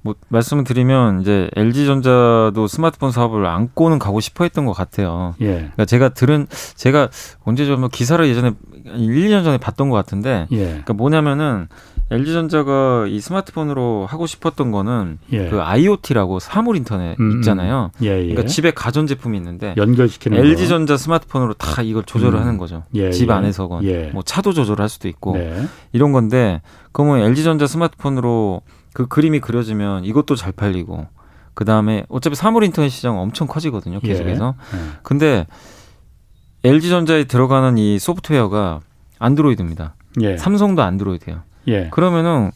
뭐 0.01 0.15
말씀을 0.29 0.63
드리면 0.63 1.21
이제 1.21 1.49
LG 1.55 1.85
전자도 1.85 2.67
스마트폰 2.67 3.11
사업을 3.11 3.45
안고는 3.45 3.99
가고 3.99 4.19
싶어 4.19 4.45
했던 4.45 4.65
것 4.65 4.73
같아요. 4.73 5.35
예. 5.41 5.53
그러니까 5.55 5.85
제가 5.85 6.09
들은 6.09 6.47
제가 6.75 7.09
언제 7.43 7.65
좀 7.65 7.87
기사를 7.89 8.25
예전에 8.27 8.53
1, 8.85 8.93
2년 8.95 9.43
전에 9.43 9.57
봤던 9.57 9.89
것 9.89 9.95
같은데 9.95 10.47
예. 10.51 10.65
그러니까 10.65 10.93
뭐냐면은 10.93 11.67
LG 12.11 12.33
전자가 12.33 13.05
이 13.07 13.19
스마트폰으로 13.19 14.07
하고 14.07 14.25
싶었던 14.25 14.71
거는 14.71 15.19
예. 15.31 15.49
그 15.49 15.61
IoT라고 15.61 16.39
사물 16.39 16.75
인터넷 16.75 17.19
음, 17.19 17.31
음. 17.31 17.37
있잖아요. 17.37 17.91
예, 18.01 18.07
예. 18.07 18.27
그러니까 18.27 18.45
집에 18.45 18.71
가전 18.71 19.05
제품이 19.05 19.37
있는데 19.37 19.75
연결시키는 19.77 20.37
LG 20.37 20.67
전자 20.67 20.97
스마트폰으로 20.97 21.53
다 21.53 21.81
이걸 21.83 22.03
조절을 22.03 22.39
음. 22.39 22.41
하는 22.41 22.57
거죠. 22.57 22.83
예, 22.95 23.11
집 23.11 23.29
예. 23.29 23.33
안에서건 23.33 24.11
뭐 24.13 24.23
차도 24.23 24.53
조절할 24.53 24.89
수도 24.89 25.07
있고 25.07 25.33
네. 25.37 25.67
이런 25.91 26.11
건데 26.11 26.61
그러면 26.91 27.19
LG 27.19 27.43
전자 27.43 27.67
스마트폰으로 27.67 28.61
그 28.93 29.07
그림이 29.07 29.39
그려지면 29.39 30.03
이것도 30.03 30.35
잘 30.35 30.51
팔리고 30.51 31.05
그 31.53 31.63
다음에 31.63 32.05
어차피 32.09 32.35
사물 32.35 32.63
인터넷 32.63 32.89
시장 32.89 33.19
엄청 33.19 33.47
커지거든요. 33.47 33.99
계속해서. 33.99 34.55
근데 35.03 35.45
LG 36.63 36.89
전자에 36.89 37.25
들어가는 37.25 37.77
이 37.77 37.99
소프트웨어가 37.99 38.79
안드로이드입니다. 39.19 39.95
삼성도 40.37 40.81
안드로이드예요. 40.81 41.41
예. 41.69 41.89
그러면은 41.91 42.51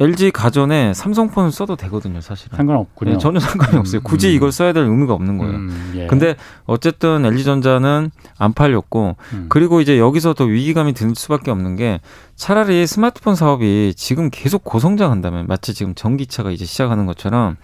LG 0.00 0.32
가전에 0.32 0.94
삼성폰을 0.94 1.52
써도 1.52 1.76
되거든요, 1.76 2.20
사실은. 2.20 2.56
상관없군요. 2.56 3.12
네, 3.12 3.18
전혀 3.18 3.38
상관이 3.38 3.76
없어요. 3.78 4.00
음. 4.00 4.02
굳이 4.02 4.34
이걸 4.34 4.50
써야 4.50 4.72
될 4.72 4.84
의미가 4.84 5.14
없는 5.14 5.38
거예요. 5.38 5.54
음, 5.54 5.92
예. 5.94 6.06
근데 6.08 6.34
어쨌든 6.64 7.24
LG전자는 7.24 8.10
안 8.36 8.52
팔렸고, 8.52 9.16
음. 9.32 9.46
그리고 9.48 9.80
이제 9.80 9.98
여기서 9.98 10.34
더 10.34 10.44
위기감이 10.44 10.92
들 10.94 11.14
수밖에 11.14 11.52
없는 11.52 11.76
게 11.76 12.00
차라리 12.34 12.84
스마트폰 12.86 13.36
사업이 13.36 13.94
지금 13.96 14.30
계속 14.32 14.64
고성장한다면 14.64 15.46
마치 15.46 15.72
지금 15.72 15.94
전기차가 15.94 16.50
이제 16.50 16.64
시작하는 16.64 17.06
것처럼 17.06 17.56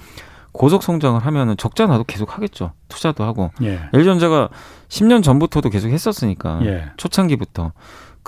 고속 0.53 0.83
성장을 0.83 1.19
하면은 1.21 1.57
적자 1.57 1.87
나도 1.87 2.05
계속 2.05 2.37
하겠죠. 2.37 2.73
투자도 2.89 3.25
하고. 3.25 3.51
예. 3.63 3.81
LG전자가 3.93 4.49
10년 4.89 5.25
전부터도 5.25 5.71
계속 5.71 5.89
했었으니까. 5.89 6.61
예. 6.65 6.85
초창기부터. 6.97 7.73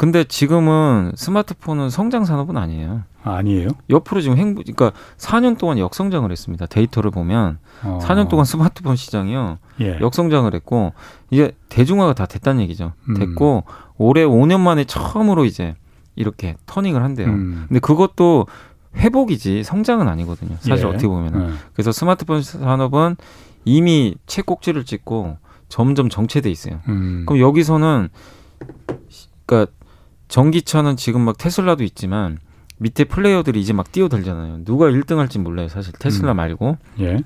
근데 0.01 0.25
지금은 0.25 1.13
스마트폰은 1.15 1.91
성장 1.91 2.25
산업은 2.25 2.57
아니에요. 2.57 3.03
아, 3.23 3.43
니에요 3.43 3.69
옆으로 3.91 4.23
지금 4.23 4.39
행 4.39 4.55
그러니까 4.55 4.93
4년 5.19 5.59
동안 5.59 5.77
역성장을 5.77 6.33
했습니다. 6.33 6.65
데이터를 6.65 7.11
보면 7.11 7.59
어. 7.85 7.99
4년 8.01 8.31
동안 8.31 8.47
스마트폰 8.47 8.97
시장이요. 8.97 9.59
예. 9.83 9.99
역성장을 10.01 10.55
했고 10.55 10.95
이제 11.29 11.53
대중화가 11.69 12.15
다 12.15 12.25
됐다는 12.25 12.63
얘기죠. 12.63 12.95
음. 13.11 13.15
됐고 13.15 13.65
올해 13.99 14.25
5년 14.25 14.61
만에 14.61 14.85
처음으로 14.85 15.45
이제 15.45 15.75
이렇게 16.17 16.57
터닝을 16.65 17.03
한대요. 17.05 17.27
음. 17.27 17.67
근데 17.69 17.79
그것도 17.81 18.47
회복이지 18.97 19.65
성장은 19.65 20.09
아니거든요. 20.09 20.57
사실 20.61 20.87
예. 20.87 20.89
어떻게 20.89 21.09
보면은. 21.09 21.51
예. 21.51 21.55
그래서 21.75 21.93
스마트폰 21.93 22.41
산업은 22.41 23.17
이미 23.67 24.15
최꼭지를 24.25 24.87
찍고 24.87 25.37
점점 25.69 26.09
정체돼 26.09 26.51
있어요. 26.51 26.81
음. 26.89 27.25
그럼 27.27 27.39
여기서는 27.43 28.09
그러니까 29.45 29.71
전기차는 30.31 30.97
지금 30.97 31.21
막 31.21 31.37
테슬라도 31.37 31.85
있지만 31.85 32.39
밑에 32.79 33.05
플레이어들이 33.05 33.61
이제 33.61 33.73
막 33.73 33.93
뛰어들잖아요. 33.93 34.65
누가 34.65 34.87
1등 34.87 35.17
할지 35.17 35.39
몰라요. 35.39 35.69
사실 35.69 35.93
테슬라 35.93 36.33
음. 36.33 36.37
말고. 36.37 36.79
예. 37.01 37.19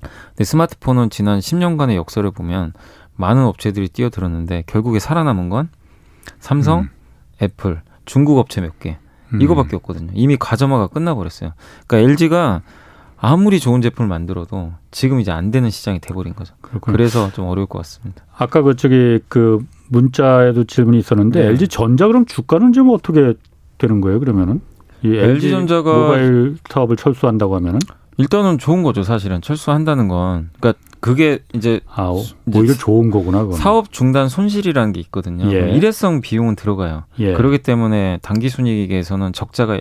근데 0.00 0.44
스마트폰은 0.44 1.10
지난 1.10 1.38
10년간의 1.38 1.94
역사를 1.94 2.28
보면 2.30 2.74
많은 3.14 3.44
업체들이 3.44 3.88
뛰어들었는데 3.88 4.64
결국에 4.66 4.98
살아남은 4.98 5.48
건 5.48 5.70
삼성, 6.40 6.80
음. 6.80 6.88
애플, 7.40 7.80
중국 8.04 8.38
업체 8.38 8.60
몇 8.60 8.78
개. 8.80 8.98
음. 9.32 9.40
이거밖에 9.40 9.76
없거든요. 9.76 10.10
이미 10.14 10.36
과점화가 10.36 10.88
끝나버렸어요. 10.88 11.52
그러니까 11.86 12.10
LG가 12.10 12.62
아무리 13.20 13.58
좋은 13.60 13.80
제품을 13.82 14.08
만들어도 14.08 14.72
지금 14.90 15.20
이제 15.20 15.32
안 15.32 15.50
되는 15.50 15.70
시장이 15.70 15.98
돼버린 15.98 16.34
거죠. 16.34 16.54
그렇군요. 16.60 16.96
그래서 16.96 17.30
좀 17.32 17.46
어려울 17.46 17.66
것 17.66 17.78
같습니다. 17.78 18.22
아까 18.36 18.62
그 18.62 18.76
저기 18.76 19.18
그 19.28 19.64
문자에도 19.88 20.64
질문이 20.64 20.98
있었는데 20.98 21.40
네. 21.40 21.46
LG 21.48 21.68
전자 21.68 22.06
그럼 22.06 22.26
주가는 22.26 22.72
좀 22.72 22.90
어떻게 22.90 23.34
되는 23.78 24.00
거예요? 24.00 24.20
그러면은 24.20 24.60
이 25.02 25.14
LG 25.14 25.50
전자가 25.50 25.92
모바일 25.92 26.56
사업을 26.68 26.96
철수한다고 26.96 27.56
하면은 27.56 27.78
일단은 28.18 28.58
좋은 28.58 28.82
거죠, 28.82 29.04
사실은 29.04 29.40
철수한다는 29.40 30.08
건. 30.08 30.50
그러니까 30.58 30.80
그게 31.00 31.38
이제 31.54 31.80
아, 31.86 32.12
오히려 32.52 32.74
좋은 32.74 33.10
거구나. 33.10 33.42
그건. 33.42 33.56
사업 33.56 33.92
중단 33.92 34.28
손실이라는 34.28 34.92
게 34.92 35.00
있거든요. 35.02 35.52
예. 35.52 35.70
일회성 35.70 36.20
비용은 36.20 36.56
들어가요. 36.56 37.04
예. 37.20 37.34
그렇기 37.34 37.58
때문에 37.58 38.18
단기 38.20 38.48
순이익에서는 38.48 39.32
적자가 39.32 39.78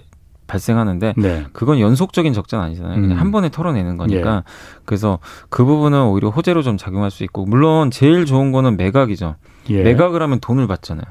발생하는데 0.47 1.13
네. 1.17 1.45
그건 1.53 1.79
연속적인 1.79 2.33
적자는 2.33 2.65
아니잖아요. 2.65 2.95
그냥 2.95 3.11
음. 3.11 3.19
한 3.19 3.31
번에 3.31 3.49
털어내는 3.49 3.97
거니까. 3.97 4.35
예. 4.37 4.41
그래서 4.85 5.19
그 5.49 5.65
부분은 5.65 6.03
오히려 6.05 6.29
호재로 6.29 6.63
좀 6.63 6.77
작용할 6.77 7.11
수 7.11 7.23
있고 7.23 7.45
물론 7.45 7.91
제일 7.91 8.25
좋은 8.25 8.51
거는 8.51 8.77
매각이죠. 8.77 9.35
예. 9.69 9.83
매각을 9.83 10.21
하면 10.21 10.39
돈을 10.39 10.67
받잖아요. 10.67 11.05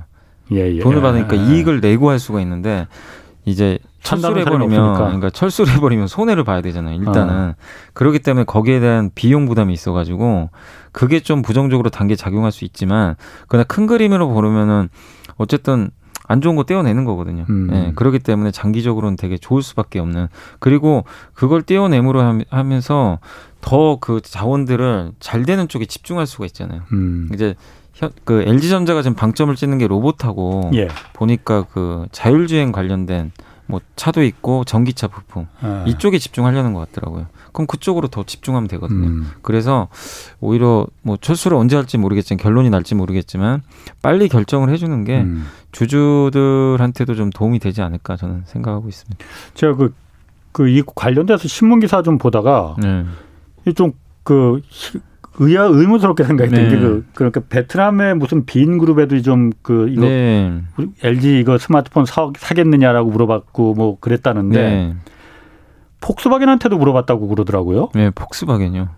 예, 0.53 0.77
예. 0.77 0.81
돈을 0.81 1.03
받으니까 1.03 1.35
이익을 1.35 1.81
내고 1.81 2.11
할 2.11 2.19
수가 2.19 2.41
있는데 2.41 2.87
이제 3.45 3.79
철수를 4.03 4.43
해버리면 4.43 4.95
그러니까 4.95 5.31
철수를 5.31 5.73
해버리면 5.75 6.07
손해를 6.07 6.45
봐야 6.45 6.61
되잖아요. 6.61 6.97
일단은 6.97 7.51
어. 7.51 7.55
그렇기 7.93 8.21
때문에 8.21 8.45
거기에 8.45 8.79
대한 8.81 9.11
비용 9.15 9.47
부담이 9.47 9.73
있어가지고 9.73 10.51
그게 10.93 11.21
좀 11.21 11.43
부정적으로 11.43 11.91
단계 11.91 12.15
작용할 12.15 12.53
수 12.53 12.65
있지만 12.65 13.17
그러나 13.49 13.65
큰 13.65 13.87
그림으로 13.87 14.29
보면은 14.29 14.89
어쨌든 15.37 15.91
안 16.29 16.41
좋은 16.41 16.57
거 16.57 16.65
떼어내는 16.65 17.05
거거든요. 17.05 17.45
음. 17.49 17.71
예, 17.73 17.93
그렇기 17.95 18.19
때문에 18.21 18.51
장기적으로는 18.51 19.17
되게 19.17 19.39
좋을 19.39 19.63
수밖에 19.63 19.99
없는. 19.99 20.29
그리고 20.59 21.05
그걸 21.35 21.63
떼어내므로 21.63 22.45
하면서 22.51 23.19
더 23.61 23.99
그 24.01 24.21
자원들을 24.23 25.13
잘 25.19 25.45
되는 25.45 25.67
쪽에 25.69 25.87
집중할 25.87 26.27
수가 26.27 26.47
있잖아요. 26.47 26.83
음. 26.93 27.29
이제 27.35 27.55
그 28.25 28.43
LG 28.43 28.69
전자가 28.69 29.03
지금 29.03 29.17
방점을 29.17 29.55
찍는 29.57 29.79
게 29.79 29.87
로봇하고 29.87 30.71
예. 30.75 30.89
보니까 31.15 31.65
그 31.73 32.07
자율주행 32.13 32.71
관련된 32.73 33.33
뭐 33.67 33.81
차도 33.97 34.23
있고 34.23 34.65
전기차 34.65 35.09
부품 35.09 35.47
아. 35.61 35.85
이쪽에 35.87 36.19
집중하려는 36.19 36.75
것 36.75 36.81
같더라고요. 36.93 37.27
그럼 37.57 37.67
그쪽으로 37.67 38.09
더 38.09 38.23
집중하면 38.23 38.69
되거든요. 38.69 39.09
음. 39.09 39.27
그래서 39.43 39.89
오히려 40.41 40.87
뭐 41.03 41.17
철수를 41.17 41.57
언제 41.57 41.75
할지 41.75 41.99
모르겠지만 41.99 42.39
결론이 42.39 42.71
날지 42.71 42.95
모르겠지만 42.95 43.63
빨리 44.03 44.29
결정을 44.29 44.69
해주는 44.69 45.05
게 45.05 45.23
음. 45.23 45.47
주주들한테도 45.73 47.15
좀 47.15 47.31
도움이 47.31 47.59
되지 47.59 47.83
않을까 47.83 48.17
저는 48.17 48.43
생각하고 48.45 48.89
있습니다. 48.89 49.25
제가 49.55 49.75
그 49.75 49.95
그 50.57 50.69
이 50.71 50.83
관련돼서 50.95 51.49
신문 51.49 51.81
기사 51.81 52.01
좀 52.03 52.17
보다가 52.17 52.77
네. 52.83 53.05
좀그 53.75 54.63
의아 55.39 55.65
의문스럽게 55.65 56.25
생각했던 56.25 56.65
네. 56.65 56.71
게그 56.71 57.05
그러니까 57.15 57.43
베트남의 57.47 58.15
무슨 58.15 58.47
빈 58.47 58.79
그룹에도 58.79 59.21
좀 59.21 59.51
그 59.61 59.91
이거 59.91 60.07
네. 60.07 60.63
LG 61.03 61.41
이거 61.41 61.59
스마트폰 61.59 62.07
사, 62.07 62.31
사겠느냐라고 62.39 63.11
물어봤고 63.11 63.75
뭐 63.75 63.99
그랬다는데 64.01 64.63
네. 64.63 64.97
폭스바겐한테도 66.07 66.79
물어봤다고 66.79 67.27
그러더라고요. 67.27 67.89
네, 67.95 68.11
폭스바겐요. 68.11 68.89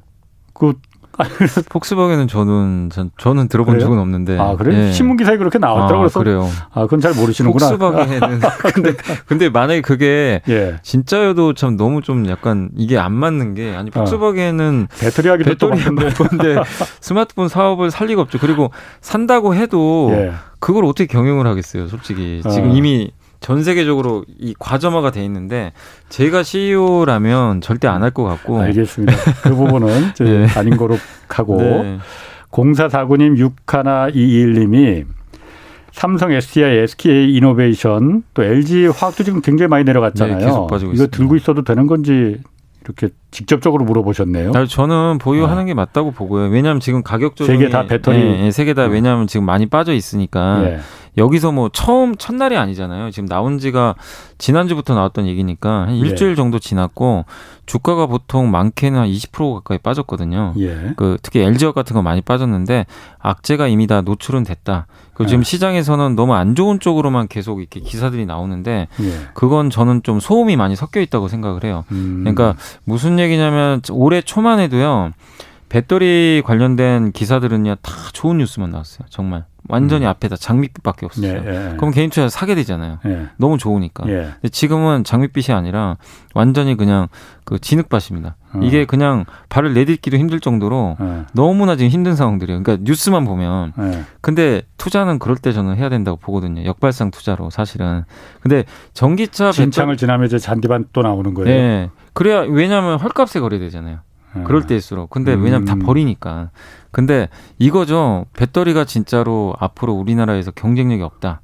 그 0.53 0.75
폭스바겐은 1.71 2.29
저는 2.29 2.91
전, 2.93 3.11
저는 3.19 3.49
들어본 3.49 3.75
그래요? 3.75 3.87
적은 3.87 3.99
없는데. 3.99 4.39
아 4.39 4.55
그래? 4.57 4.89
예. 4.89 4.93
신문 4.93 5.17
기사에 5.17 5.37
그렇게 5.37 5.59
나왔더라고 5.59 6.05
아, 6.05 6.09
그래요. 6.09 6.47
아 6.71 6.83
그건 6.83 7.01
잘 7.01 7.15
모르시는구나. 7.15 7.71
폭스바겐은 7.71 8.41
근데 8.75 8.93
근데 9.27 9.49
만약에 9.49 9.81
그게 9.81 10.43
예. 10.49 10.77
진짜여도 10.83 11.55
참 11.55 11.77
너무 11.77 12.03
좀 12.03 12.29
약간 12.29 12.69
이게 12.77 12.99
안 12.99 13.13
맞는 13.15 13.55
게 13.55 13.75
아니 13.75 13.89
어. 13.89 13.99
폭스바겐은 13.99 14.89
어. 14.91 14.97
배터리 15.01 15.29
하기도 15.29 15.71
배터리 15.71 15.83
바쁜데 15.97 16.63
스마트폰 17.01 17.49
사업을 17.49 17.91
살 17.91 18.07
리가 18.09 18.21
없죠. 18.23 18.39
그리고 18.39 18.71
산다고 19.01 19.55
해도 19.55 20.11
예. 20.13 20.33
그걸 20.61 20.85
어떻게 20.85 21.07
경영을 21.07 21.47
하겠어요, 21.47 21.89
솔직히. 21.89 22.43
지금 22.49 22.71
어. 22.71 22.75
이미 22.75 23.11
전 23.41 23.63
세계적으로 23.63 24.25
이 24.39 24.55
과점화가 24.59 25.11
돼 25.13 25.25
있는데 25.25 25.73
제가 26.09 26.43
CEO라면 26.43 27.61
절대 27.61 27.87
안 27.89 28.03
할 28.03 28.11
것 28.11 28.25
같고 28.25 28.61
알겠습니다. 28.61 29.13
그 29.43 29.55
부분은 29.55 30.13
네. 30.21 30.47
아닌 30.57 30.77
거로 30.77 30.97
가고 31.29 31.57
네. 31.61 31.99
0449님 32.51 33.37
6121님이 34.07 35.05
삼성, 35.93 36.31
SDI, 36.31 36.79
SK 36.79 37.35
이노베이션 37.37 38.23
또 38.35 38.43
LG 38.45 38.87
화학도 38.87 39.25
지금 39.25 39.41
굉장히 39.41 39.69
많이 39.69 39.85
내려갔잖아요. 39.85 40.39
네, 40.39 40.45
계속 40.45 40.67
빠지고 40.69 40.93
이거 40.93 41.05
있습니다. 41.05 41.17
들고 41.17 41.37
있어도 41.37 41.63
되는 41.65 41.87
건지 41.87 42.39
이렇게 42.85 43.09
직접적으로 43.33 43.85
물어보셨네요. 43.85 44.53
저는 44.69 45.19
보유하는 45.19 45.63
아. 45.63 45.65
게 45.65 45.75
맞다고 45.75 46.13
보고요. 46.13 46.49
왜냐하면 46.49 46.81
지금 46.81 47.03
가격 47.03 47.35
조정이 47.37 47.59
세개 47.59 47.71
다 47.71 47.87
배터리 47.87 48.19
네, 48.19 48.51
세개 48.51 48.75
다 48.75 48.85
왜냐하면 48.85 49.27
지금 49.27 49.45
많이 49.45 49.67
빠져 49.67 49.93
있으니까 49.93 50.63
예. 50.65 50.79
여기서 51.19 51.53
뭐 51.53 51.69
처음 51.73 52.17
첫날이 52.17 52.57
아니잖아요. 52.57 53.11
지금 53.11 53.29
나온 53.29 53.59
지가 53.59 53.95
지난주부터 54.39 54.95
나왔던 54.95 55.27
얘기니까 55.27 55.83
한 55.89 55.97
일주일 55.97 56.31
예. 56.31 56.35
정도 56.35 56.59
지났고 56.59 57.25
주가가 57.67 58.07
보통 58.07 58.51
많게는 58.51 58.99
한 58.99 59.09
20% 59.09 59.55
가까이 59.55 59.79
빠졌거든요. 59.79 60.55
예. 60.59 60.95
그 60.97 61.19
특히 61.23 61.41
LG업 61.41 61.75
같은 61.75 61.95
거 61.95 62.03
많이 62.03 62.21
빠졌는데 62.21 62.87
악재가 63.19 63.69
이미 63.69 63.87
다 63.87 64.01
노출은 64.01 64.45
됐다. 64.45 64.87
그 65.13 65.27
지금 65.27 65.41
예. 65.41 65.45
시장에서는 65.45 66.15
너무 66.15 66.35
안 66.35 66.55
좋은 66.55 66.81
쪽으로만 66.81 67.29
계속 67.29 67.61
이렇게 67.61 67.81
기사들이 67.81 68.25
나오는데 68.25 68.89
예. 69.01 69.13
그건 69.35 69.69
저는 69.69 70.03
좀 70.05 70.21
소음이 70.21 70.57
많이 70.57 70.77
섞여 70.77 71.01
있다고 71.01 71.29
생각을 71.29 71.65
해요. 71.65 71.85
음. 71.91 72.21
그러니까 72.21 72.55
무슨 72.85 73.19
얘기냐면 73.19 73.83
올해 73.91 74.23
초만 74.23 74.61
해도요. 74.61 75.11
배터리 75.69 76.43
관련된 76.45 77.13
기사들은요 77.13 77.77
다 77.77 77.93
좋은 78.13 78.39
뉴스만 78.39 78.71
나왔어요. 78.71 79.07
정말 79.11 79.45
완전히 79.69 80.07
음. 80.07 80.09
앞에다 80.09 80.37
장밋빛밖에 80.37 81.07
없었어요. 81.07 81.43
예, 81.45 81.73
예. 81.73 81.77
그럼 81.77 81.91
개인 81.91 82.09
투자 82.09 82.29
사게 82.29 82.55
되잖아요. 82.55 83.01
예. 83.05 83.27
너무 83.37 83.59
좋으니까. 83.59 84.09
예. 84.09 84.31
근데 84.33 84.49
지금은 84.49 85.05
장밋빛이 85.05 85.55
아니라 85.55 85.97
완전히 86.35 86.75
그냥 86.75 87.09
그 87.45 87.59
진흙밭입니다. 87.59 88.37
어. 88.55 88.61
이게 88.63 88.87
그냥 88.87 89.27
발을 89.51 89.75
내딛기도 89.75 90.17
힘들 90.17 90.41
정도로 90.41 90.97
예. 91.01 91.25
너무나 91.35 91.77
지금 91.77 91.91
힘든 91.91 92.17
상황들이에요. 92.17 92.63
그러니까 92.63 92.83
뉴스만 92.85 93.27
보면. 93.27 93.75
예. 93.79 94.05
근데 94.23 94.63
투자는 94.79 95.19
그럴 95.19 95.37
때 95.37 95.53
저는 95.53 95.77
해야 95.77 95.91
된다고 95.91 96.17
보거든요. 96.17 96.65
역발상 96.65 97.11
투자로 97.11 97.51
사실은. 97.51 98.05
근데 98.41 98.65
전기차 98.95 99.53
진창을 99.53 99.95
배터... 99.95 100.01
지나면 100.01 100.27
이제 100.27 100.39
잔디밭 100.39 100.93
또 100.95 101.03
나오는 101.03 101.35
거예요. 101.35 101.47
네. 101.47 101.91
그래야 102.15 102.41
왜냐하면 102.41 102.99
헐값에 102.99 103.41
거래되잖아요. 103.41 103.99
예. 104.37 104.43
그럴 104.43 104.67
때일수록. 104.67 105.11
근데 105.11 105.33
왜냐면 105.33 105.65
다 105.65 105.75
음. 105.75 105.81
버리니까. 105.81 106.51
근데 106.91 107.29
이거죠. 107.59 108.27
배터리가 108.35 108.85
진짜로 108.85 109.55
앞으로 109.59 109.93
우리나라에서 109.95 110.51
경쟁력이 110.51 111.03
없다. 111.03 111.43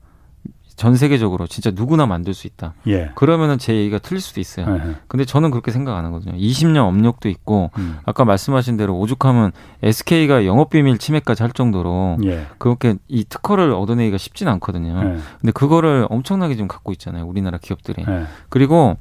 전 0.77 0.97
세계적으로 0.97 1.47
진짜 1.47 1.71
누구나 1.73 2.05
만들 2.05 2.35
수 2.35 2.49
있다. 2.49 2.75
예. 2.89 3.13
그러면은 3.15 3.59
제 3.59 3.75
얘기가 3.77 3.99
틀릴 3.99 4.21
수도 4.21 4.41
있어요. 4.41 4.67
예. 4.75 4.97
근데 5.07 5.25
저는 5.25 5.51
그렇게 5.53 5.71
생각 5.71 5.97
안 5.97 6.05
하거든요. 6.07 6.37
20년 6.37 6.79
업력도 6.79 7.29
있고 7.29 7.71
음. 7.79 7.99
아까 8.05 8.25
말씀하신 8.25 8.77
대로 8.77 8.99
오죽하면 8.99 9.53
SK가 9.85 10.47
영업 10.47 10.71
비밀 10.71 10.99
침해까지 10.99 11.45
할 11.45 11.53
정도로 11.53 12.19
예. 12.25 12.47
그렇게 12.59 12.97
이 13.07 13.25
특허를 13.25 13.71
얻어내기가 13.73 14.19
쉽진 14.19 14.49
않거든요. 14.49 14.99
예. 15.05 15.19
근데 15.41 15.53
그거를 15.53 16.09
엄청나게 16.11 16.57
좀 16.57 16.67
갖고 16.67 16.91
있잖아요. 16.91 17.25
우리나라 17.25 17.59
기업들이. 17.59 18.05
예. 18.09 18.25
그리고 18.49 18.97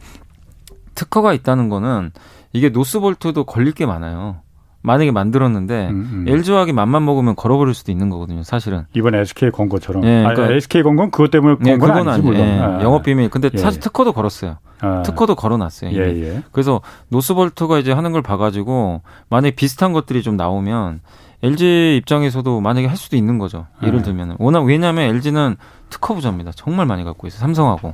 특허가 0.93 1.33
있다는 1.33 1.69
거는 1.69 2.11
이게 2.53 2.69
노스볼트도 2.69 3.43
걸릴 3.43 3.73
게 3.73 3.85
많아요. 3.85 4.37
만약에 4.83 5.11
만들었는데 5.11 5.87
음, 5.89 6.09
음. 6.11 6.25
LG화학이 6.27 6.73
맘만 6.73 7.05
먹으면 7.05 7.35
걸어버릴 7.35 7.73
수도 7.73 7.91
있는 7.91 8.09
거거든요. 8.09 8.43
사실은 8.43 8.85
이번 8.93 9.15
SK 9.15 9.51
건 9.51 9.69
것처럼. 9.69 10.03
예, 10.03 10.23
그러니까 10.23 10.43
아니, 10.43 10.55
SK 10.57 10.83
건건 10.83 11.09
그것 11.09 11.31
때문에 11.31 11.55
건 11.55 11.67
예, 11.67 11.77
건 11.77 12.09
아니지 12.09 12.21
물론. 12.21 12.41
예, 12.41 12.59
아, 12.59 12.81
영업 12.81 13.03
비밀. 13.03 13.29
근데 13.29 13.49
예. 13.53 13.57
사실 13.57 13.79
특허도 13.79 14.11
걸었어요. 14.11 14.57
아. 14.81 15.01
특허도 15.03 15.35
걸어놨어요. 15.35 15.91
예, 15.93 16.21
예. 16.21 16.43
그래서 16.51 16.81
노스볼트가 17.07 17.79
이제 17.79 17.93
하는 17.93 18.11
걸 18.11 18.21
봐가지고 18.21 19.01
만약에 19.29 19.55
비슷한 19.55 19.93
것들이 19.93 20.21
좀 20.21 20.35
나오면 20.35 20.99
LG 21.43 21.97
입장에서도 22.01 22.59
만약에 22.59 22.87
할 22.87 22.97
수도 22.97 23.15
있는 23.15 23.37
거죠. 23.37 23.67
예를 23.83 23.99
아. 23.99 24.01
들면 24.03 24.35
워낙 24.39 24.61
왜냐하면 24.65 25.05
LG는 25.05 25.55
특허 25.89 26.13
부자입니다. 26.13 26.51
정말 26.55 26.85
많이 26.85 27.05
갖고 27.05 27.25
있어요. 27.27 27.39
삼성하고. 27.39 27.93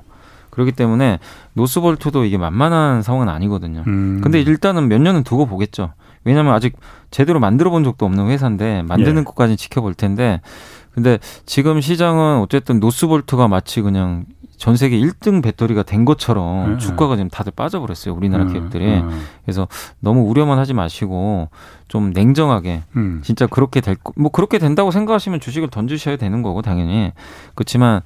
그렇기 0.60 0.74
때문에 0.74 1.20
노스볼트도 1.54 2.26
이게 2.26 2.38
만만한 2.38 3.02
상황은 3.02 3.30
아니거든요. 3.30 3.84
음. 3.88 4.20
근데 4.22 4.42
일단은 4.42 4.90
몇 4.90 5.00
년은 5.02 5.24
두고 5.24 5.46
보겠죠. 5.46 5.94
왜냐하면 6.26 6.54
아직 6.54 6.76
제대로 7.12 7.40
만들어 7.40 7.70
본 7.70 7.86
적도 7.86 8.06
없는 8.06 8.28
회사인데 8.28 8.84
만드는 8.84 9.22
예. 9.22 9.24
것까지 9.24 9.56
지켜볼 9.56 9.94
텐데 9.94 10.42
근데 10.94 11.18
지금 11.46 11.80
시장은 11.80 12.40
어쨌든 12.40 12.82
노스볼트가 12.82 13.48
마치 13.48 13.82
그냥 13.82 14.26
전 14.60 14.76
세계 14.76 15.00
1등 15.00 15.42
배터리가 15.42 15.84
된 15.84 16.04
것처럼 16.04 16.74
음. 16.74 16.80
주가가 16.80 17.16
지금 17.16 17.30
다들 17.30 17.54
빠져버렸어요. 17.56 18.14
우리나라 18.14 18.44
음. 18.44 18.52
기업들이. 18.52 18.86
음. 18.86 19.22
그래서 19.46 19.70
너무 20.02 20.24
우려만 20.24 20.60
하지 20.60 20.74
마시고 20.74 21.48
좀 21.88 22.12
냉정하게 22.12 22.84
음. 22.98 23.22
진짜 23.24 23.48
그렇게 23.48 23.80
될, 23.80 23.96
뭐 24.18 24.30
그렇게 24.30 24.60
된다고 24.60 24.92
생각하시면 24.92 25.40
주식을 25.40 25.70
던지셔야 25.70 26.18
되는 26.18 26.42
거고 26.42 26.62
당연히. 26.62 27.14
그렇지만 27.56 28.02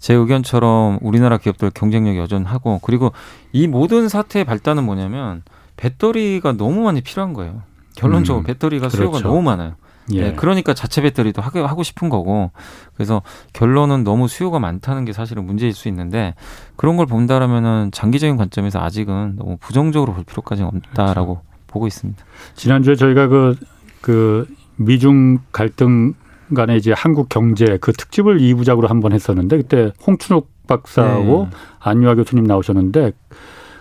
제 0.00 0.12
의견처럼 0.12 0.98
우리나라 1.02 1.38
기업들 1.38 1.70
경쟁력이 1.70 2.18
여전하고 2.18 2.80
그리고 2.82 3.12
이 3.52 3.68
모든 3.68 4.08
사태의 4.08 4.44
발단은 4.44 4.82
뭐냐면 4.82 5.44
배터리가 5.76 6.54
너무 6.56 6.82
많이 6.82 7.00
필요한 7.00 7.32
거예요. 7.32 7.62
결론적으로 7.94 8.42
음. 8.42 8.44
배터리가 8.44 8.88
수요가 8.88 9.18
그렇죠. 9.18 9.28
너무 9.28 9.40
많아요. 9.42 9.76
예. 10.12 10.20
네, 10.20 10.32
그러니까 10.34 10.74
자체 10.74 11.00
배터리도 11.02 11.40
하고, 11.42 11.60
하고 11.66 11.82
싶은 11.82 12.08
거고 12.08 12.50
그래서 12.94 13.22
결론은 13.52 14.02
너무 14.04 14.26
수요가 14.28 14.58
많다는 14.58 15.04
게 15.04 15.12
사실은 15.12 15.44
문제일 15.46 15.72
수 15.72 15.88
있는데 15.88 16.34
그런 16.76 16.96
걸 16.96 17.06
본다라면은 17.06 17.90
장기적인 17.92 18.36
관점에서 18.36 18.80
아직은 18.80 19.36
너무 19.36 19.56
부정적으로 19.58 20.12
볼 20.12 20.24
필요까지는 20.24 20.70
없다라고 20.74 21.34
그렇죠. 21.34 21.46
보고 21.68 21.86
있습니다. 21.86 22.22
지난주에 22.54 22.96
저희가 22.96 23.28
그, 23.28 23.56
그 24.00 24.46
미중 24.76 25.38
갈등 25.52 26.14
간에 26.54 26.76
이제 26.76 26.92
한국 26.94 27.28
경제 27.28 27.78
그 27.80 27.92
특집을 27.92 28.38
2부작으로 28.38 28.88
한 28.88 29.00
번 29.00 29.12
했었는데 29.12 29.56
그때 29.58 29.92
홍춘욱 30.06 30.50
박사하고 30.66 31.48
네. 31.50 31.56
안유아 31.80 32.14
교수님 32.16 32.44
나오셨는데 32.44 33.12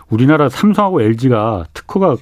우리나라 0.09 0.49
삼성하고 0.49 1.01
LG가 1.01 1.65
특허가 1.73 2.15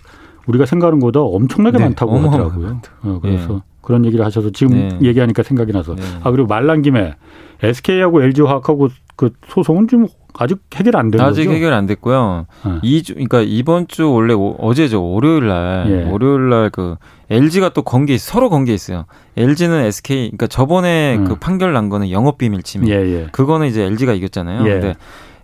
우리가 0.47 0.65
생각하는 0.65 0.99
것보다 0.99 1.21
엄청나게 1.21 1.77
네, 1.77 1.83
많다고 1.83 2.17
하더라고요. 2.17 2.81
어, 3.03 3.19
그래서 3.21 3.53
네. 3.53 3.59
그런 3.89 4.05
얘기를 4.05 4.23
하셔서 4.23 4.51
지금 4.51 4.77
네. 4.77 4.99
얘기하니까 5.01 5.41
생각이 5.41 5.71
나서 5.71 5.95
네. 5.95 6.03
아 6.21 6.29
그리고 6.29 6.47
말난 6.47 6.83
김에 6.83 7.15
SK하고 7.63 8.21
LG화학하고 8.21 8.89
그 9.15 9.31
소송은 9.47 9.87
좀 9.87 10.05
아직 10.37 10.59
해결 10.75 10.95
안된 10.95 11.19
아직 11.19 11.45
거죠? 11.45 11.55
해결 11.55 11.73
안 11.73 11.87
됐고요. 11.87 12.45
네. 12.65 12.71
2주 12.83 13.13
그러니까 13.15 13.41
이번 13.41 13.87
주 13.87 14.11
원래 14.11 14.35
오, 14.35 14.51
어제죠. 14.59 15.03
월요일 15.03 15.47
날 15.47 15.85
예. 15.89 16.11
월요일 16.11 16.49
날 16.49 16.69
그 16.71 16.97
LG가 17.31 17.69
또 17.69 17.81
건게 17.81 18.19
서로 18.19 18.51
건게 18.51 18.75
있어요. 18.75 19.05
LG는 19.37 19.85
SK 19.85 20.27
그러니까 20.27 20.45
저번에 20.45 21.15
음. 21.17 21.25
그 21.25 21.35
판결 21.39 21.73
난 21.73 21.89
거는 21.89 22.11
영업 22.11 22.37
비밀 22.37 22.61
침해. 22.61 22.87
예, 22.91 22.93
예. 22.93 23.27
그거는 23.31 23.65
이제 23.65 23.81
LG가 23.85 24.13
이겼잖아요. 24.13 24.67
예. 24.67 24.69
근데 24.69 24.95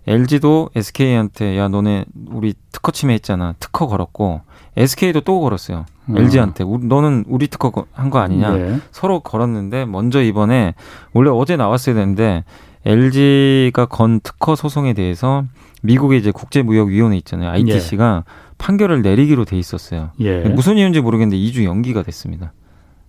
LG도 0.06 0.70
SK한테 0.76 1.58
야 1.58 1.66
너네 1.66 2.04
우리 2.30 2.54
특허 2.70 2.92
침해했잖아. 2.92 3.54
특허 3.58 3.88
걸었고 3.88 4.42
SK도 4.76 5.22
또 5.22 5.40
걸었어요. 5.40 5.86
음. 6.08 6.16
LG한테 6.18 6.64
너는 6.64 7.24
우리 7.28 7.48
특허 7.48 7.72
한 7.92 8.10
거 8.10 8.18
아니냐. 8.18 8.50
네. 8.56 8.78
서로 8.92 9.20
걸었는데 9.20 9.86
먼저 9.86 10.22
이번에 10.22 10.74
원래 11.12 11.30
어제 11.30 11.56
나왔어야 11.56 11.94
되는데 11.94 12.44
LG가 12.84 13.86
건 13.86 14.20
특허 14.20 14.54
소송에 14.54 14.92
대해서 14.92 15.44
미국의 15.82 16.18
이제 16.20 16.30
국제무역위원회 16.30 17.16
있잖아요. 17.18 17.50
ITC가 17.50 18.24
예. 18.26 18.30
판결을 18.58 19.02
내리기로 19.02 19.44
돼 19.44 19.58
있었어요. 19.58 20.10
예. 20.20 20.40
무슨 20.40 20.76
이유인지 20.78 21.00
모르겠는데 21.00 21.36
2주 21.36 21.64
연기가 21.64 22.02
됐습니다. 22.02 22.52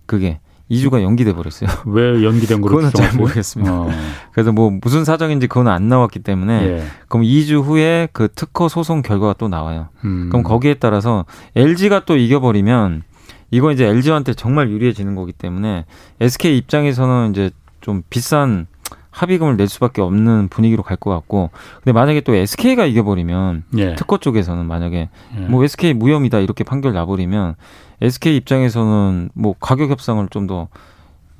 그게 0.06 0.40
2주가 0.70 1.02
연기돼 1.02 1.32
버렸어요. 1.34 1.68
왜 1.86 2.22
연기된 2.22 2.60
거로 2.60 2.76
그거는 2.76 2.92
잘 2.92 3.16
모르겠습니다. 3.16 3.72
어. 3.72 3.88
그래서 4.32 4.52
뭐 4.52 4.70
무슨 4.82 5.04
사정인지 5.04 5.46
그건 5.46 5.68
안 5.68 5.88
나왔기 5.88 6.18
때문에 6.20 6.62
예. 6.62 6.84
그럼 7.08 7.24
2주 7.24 7.62
후에 7.62 8.08
그 8.12 8.28
특허 8.34 8.68
소송 8.68 9.02
결과가 9.02 9.34
또 9.38 9.48
나와요. 9.48 9.88
음. 10.04 10.28
그럼 10.30 10.42
거기에 10.42 10.74
따라서 10.74 11.24
LG가 11.56 12.04
또 12.04 12.16
이겨버리면 12.16 13.02
이건 13.50 13.72
이제 13.72 13.86
LG한테 13.86 14.34
정말 14.34 14.68
유리해지는 14.70 15.14
거기 15.14 15.32
때문에 15.32 15.86
SK 16.20 16.56
입장에서는 16.58 17.30
이제 17.30 17.50
좀 17.80 18.02
비싼 18.10 18.66
합의금을 19.10 19.56
낼 19.56 19.66
수밖에 19.68 20.00
없는 20.02 20.48
분위기로 20.48 20.82
갈 20.82 20.96
것 20.98 21.10
같고 21.10 21.50
근데 21.82 21.92
만약에 21.92 22.20
또 22.20 22.34
SK가 22.34 22.84
이겨버리면 22.84 23.64
예. 23.78 23.94
특허 23.94 24.18
쪽에서는 24.18 24.66
만약에 24.66 25.08
예. 25.36 25.40
뭐 25.46 25.64
SK 25.64 25.94
무혐의다 25.94 26.38
이렇게 26.40 26.62
판결 26.62 26.92
나버리면 26.92 27.54
SK 28.00 28.36
입장에서는 28.36 29.30
뭐 29.34 29.54
가격 29.58 29.90
협상을 29.90 30.26
좀 30.30 30.46
더 30.46 30.68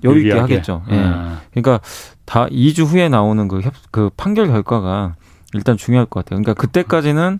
여유 0.04 0.26
있게 0.26 0.38
하겠죠. 0.38 0.82
예. 0.90 0.96
아. 0.96 1.40
그러니까 1.50 1.80
다 2.24 2.46
2주 2.46 2.84
후에 2.84 3.08
나오는 3.08 3.48
그, 3.48 3.60
협, 3.60 3.74
그 3.90 4.10
판결 4.16 4.48
결과가 4.48 5.16
일단 5.54 5.76
중요할 5.76 6.06
것 6.06 6.24
같아요. 6.24 6.40
그러니까 6.40 6.54
그때까지는 6.60 7.38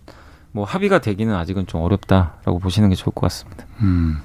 뭐 0.51 0.65
합의가 0.65 0.99
되기는 0.99 1.33
아직은 1.33 1.67
좀 1.67 1.81
어렵다라고 1.81 2.59
보시는 2.59 2.89
게 2.89 2.95
좋을 2.95 3.13
것 3.13 3.21
같습니다. 3.21 3.65
음. 3.81 4.17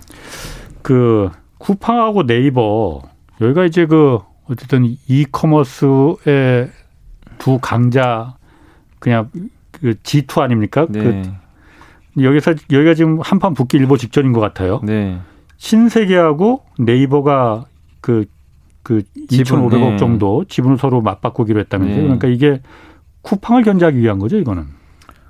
그 0.82 1.30
쿠팡하고 1.58 2.26
네이버 2.26 3.02
여기가 3.40 3.64
이제 3.64 3.86
그 3.86 4.18
어쨌든 4.48 4.96
이커머스의 5.06 6.70
두 7.38 7.58
강자 7.60 8.36
그냥 8.98 9.30
그 9.70 9.94
G2 10.02 10.40
아닙니까? 10.40 10.86
네. 10.88 11.00
그 11.00 11.32
여기서 12.20 12.54
여기가 12.70 12.94
지금 12.94 13.18
한판 13.20 13.54
붙기 13.54 13.76
일보 13.78 13.96
직전인 13.96 14.32
것 14.32 14.40
같아요. 14.40 14.80
네. 14.84 15.18
신세계하고 15.56 16.62
네이버가 16.78 17.64
그, 18.00 18.24
그 18.82 19.02
2,500억 19.30 19.90
네. 19.92 19.96
정도 19.96 20.44
지분을 20.48 20.78
서로 20.78 21.00
맞바꾸기로 21.00 21.58
했다면서요. 21.60 21.96
네. 21.96 22.02
그러니까 22.04 22.28
이게 22.28 22.60
쿠팡을 23.22 23.62
견제하기 23.62 23.98
위한 23.98 24.18
거죠, 24.18 24.36
이거는. 24.38 24.66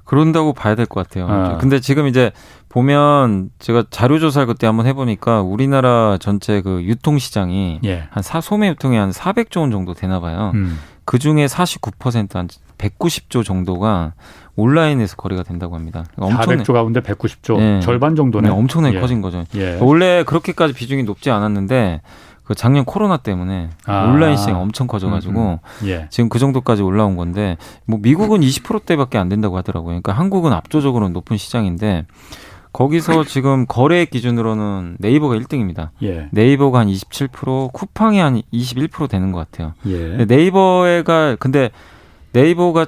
그런다고 0.04 0.52
봐야 0.52 0.74
될 0.74 0.84
것 0.86 1.06
같아요. 1.06 1.26
아. 1.28 1.56
근데 1.58 1.80
지금 1.80 2.06
이제 2.06 2.30
보면 2.68 3.50
제가 3.58 3.84
자료 3.90 4.18
조사를 4.18 4.46
그때 4.46 4.66
한번 4.66 4.86
해보니까 4.86 5.40
우리나라 5.40 6.18
전체 6.20 6.60
그 6.60 6.82
유통 6.82 7.18
시장이 7.18 7.80
예. 7.84 8.04
한 8.10 8.22
사, 8.22 8.40
소매 8.42 8.68
유통이 8.68 8.96
한 8.98 9.10
400조 9.10 9.60
원 9.60 9.70
정도 9.70 9.94
되나 9.94 10.20
봐요. 10.20 10.50
음. 10.54 10.76
그 11.04 11.18
중에 11.18 11.46
49%한 11.46 12.48
190조 12.78 13.44
정도가 13.44 14.14
온라인에서 14.56 15.16
거래가 15.16 15.42
된다고 15.42 15.74
합니다. 15.74 16.04
그러니까 16.14 16.40
엄청 16.40 16.56
400조 16.56 16.72
가운데 16.72 17.00
190조 17.00 17.60
예. 17.60 17.80
절반 17.80 18.14
정도네. 18.16 18.48
네, 18.48 18.54
엄청나게 18.54 18.96
예. 18.96 19.00
커진 19.00 19.20
거죠. 19.20 19.44
예. 19.54 19.78
원래 19.80 20.22
그렇게까지 20.24 20.74
비중이 20.74 21.02
높지 21.02 21.30
않았는데 21.30 22.00
그 22.44 22.54
작년 22.54 22.84
코로나 22.84 23.16
때문에 23.16 23.70
아. 23.86 24.04
온라인 24.04 24.36
시장이 24.36 24.56
엄청 24.56 24.86
커져가지고 24.86 25.40
음, 25.40 25.58
음. 25.82 25.88
예. 25.88 26.06
지금 26.10 26.28
그 26.28 26.38
정도까지 26.38 26.82
올라온 26.82 27.16
건데 27.16 27.56
뭐 27.86 27.98
미국은 28.00 28.40
20%대밖에 28.40 29.18
안 29.18 29.28
된다고 29.28 29.56
하더라고요. 29.56 29.88
그러니까 29.88 30.12
한국은 30.12 30.52
압도적으로 30.52 31.08
높은 31.08 31.36
시장인데 31.36 32.04
거기서 32.74 33.24
지금 33.24 33.64
거래 33.66 34.04
기준으로는 34.04 34.98
네이버가 34.98 35.36
1등입니다. 35.36 35.90
예. 36.02 36.28
네이버가 36.32 36.80
한 36.80 36.88
27%, 36.88 37.72
쿠팡이 37.72 38.18
한 38.18 38.42
21% 38.52 39.08
되는 39.08 39.32
것 39.32 39.38
같아요. 39.38 39.72
예. 39.86 40.26
네이버가 40.26 41.36
근데 41.36 41.70
네이버가 42.32 42.86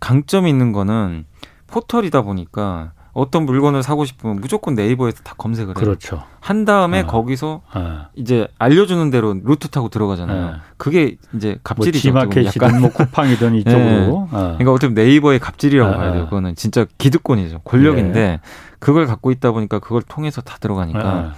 강점이 0.00 0.50
있는 0.50 0.72
거는 0.72 1.24
포털이다 1.68 2.22
보니까 2.22 2.92
어떤 3.12 3.44
물건을 3.44 3.82
사고 3.82 4.04
싶으면 4.04 4.36
무조건 4.36 4.74
네이버에서 4.74 5.22
다 5.22 5.34
검색을 5.36 5.76
해요. 5.76 5.84
그렇죠. 5.84 6.22
한 6.40 6.64
다음에 6.64 7.00
어. 7.00 7.06
거기서 7.06 7.62
어. 7.74 8.06
이제 8.14 8.46
알려주는 8.58 9.10
대로 9.10 9.34
루트 9.42 9.68
타고 9.68 9.88
들어가잖아요. 9.88 10.46
어. 10.46 10.52
그게 10.76 11.16
이제 11.34 11.58
갑질이죠. 11.64 12.12
뭐 12.12 12.22
지마켓이든 12.22 12.80
뭐 12.80 12.90
쿠팡이든 12.90 13.54
이쪽으로. 13.60 13.80
네. 13.80 14.08
어. 14.08 14.28
그러니까 14.30 14.72
어떻게 14.72 14.92
네이버의 14.92 15.40
갑질이라고 15.40 15.92
어. 15.92 15.96
봐야 15.96 16.12
돼요. 16.12 16.24
그거는 16.24 16.54
진짜 16.54 16.86
기득권이죠. 16.98 17.60
권력인데 17.60 18.20
네. 18.20 18.40
그걸 18.78 19.06
갖고 19.06 19.30
있다 19.30 19.50
보니까 19.52 19.80
그걸 19.80 20.02
통해서 20.02 20.40
다 20.40 20.56
들어가니까. 20.60 21.14
어. 21.14 21.32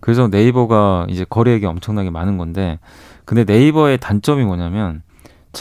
그래서 0.00 0.28
네이버가 0.28 1.06
이제 1.08 1.24
거래액이 1.28 1.64
엄청나게 1.66 2.10
많은 2.10 2.36
건데 2.36 2.78
근데 3.24 3.44
네이버의 3.44 3.98
단점이 3.98 4.44
뭐냐면 4.44 5.02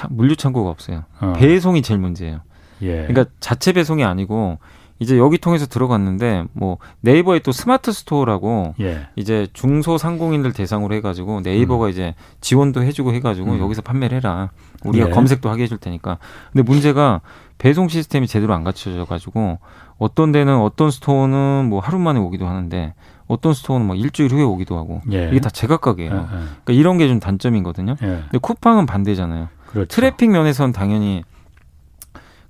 물류 0.10 0.36
창고가 0.36 0.70
없어요. 0.70 1.06
배송이 1.38 1.82
제일 1.82 2.00
문제예요. 2.02 2.42
예. 2.82 3.08
그러니까 3.08 3.26
자체 3.40 3.72
배송이 3.72 4.04
아니고 4.04 4.60
이제 5.00 5.18
여기 5.18 5.38
통해서 5.38 5.66
들어갔는데 5.66 6.46
뭐 6.54 6.78
네이버에 7.02 7.40
또 7.40 7.52
스마트 7.52 7.92
스토어라고 7.92 8.76
예. 8.80 9.08
이제 9.18 9.48
중소 9.54 9.98
상공인들 9.98 10.54
대상으로 10.54 10.96
해가지고 10.96 11.42
네이버가 11.42 11.88
음. 11.88 11.90
이제 11.90 12.16
지원도 12.40 12.82
해주고 12.84 13.14
해가지고 13.14 13.52
음. 13.54 13.60
여기서 13.60 13.82
판매를 13.82 14.18
해라 14.18 14.52
우리가 14.86 15.08
예. 15.08 15.12
검색도 15.12 15.50
하게 15.50 15.64
해줄 15.64 15.78
테니까 15.80 16.18
근데 16.54 16.64
문제가 16.64 17.20
배송 17.58 17.90
시스템이 17.90 18.28
제대로 18.28 18.54
안 18.54 18.64
갖춰져 18.64 19.04
가지고 19.06 19.60
어떤 19.98 20.32
데는 20.32 20.58
어떤 20.58 20.92
스토어는 20.92 21.68
뭐 21.70 21.80
하루 21.82 22.00
만에 22.00 22.20
오기도 22.20 22.48
하는데 22.48 22.94
어떤 23.28 23.54
스토어는 23.54 23.86
뭐 23.88 23.96
일주일 23.96 24.32
후에 24.32 24.44
오기도 24.44 24.78
하고 24.78 25.02
예. 25.12 25.30
이게 25.30 25.40
다 25.42 25.50
제각각이에요. 25.50 26.12
예, 26.12 26.16
예. 26.18 26.26
그러니까 26.28 26.74
이런 26.74 26.98
게 26.98 27.08
좀 27.08 27.20
단점이거든요. 27.20 27.96
예. 28.02 28.06
근데 28.06 28.38
쿠팡은 28.42 28.86
반대잖아요. 28.86 29.50
그렇죠. 29.68 29.88
트래픽 29.94 30.30
면에서는 30.32 30.72
당연히 30.72 31.24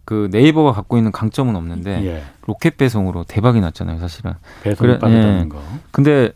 그 0.06 0.30
네이버가 0.32 0.72
갖고 0.72 0.98
있는 0.98 1.12
강점은 1.12 1.56
없는데 1.56 2.06
예. 2.06 2.24
로켓 2.46 2.78
배송으로 2.78 3.24
대박이 3.24 3.60
났잖아요, 3.60 4.00
사실은. 4.00 4.34
배송이 4.63 5.00
빠르다는 5.00 5.46
예. 5.46 5.50
거. 5.50 5.62
근데 5.91 6.32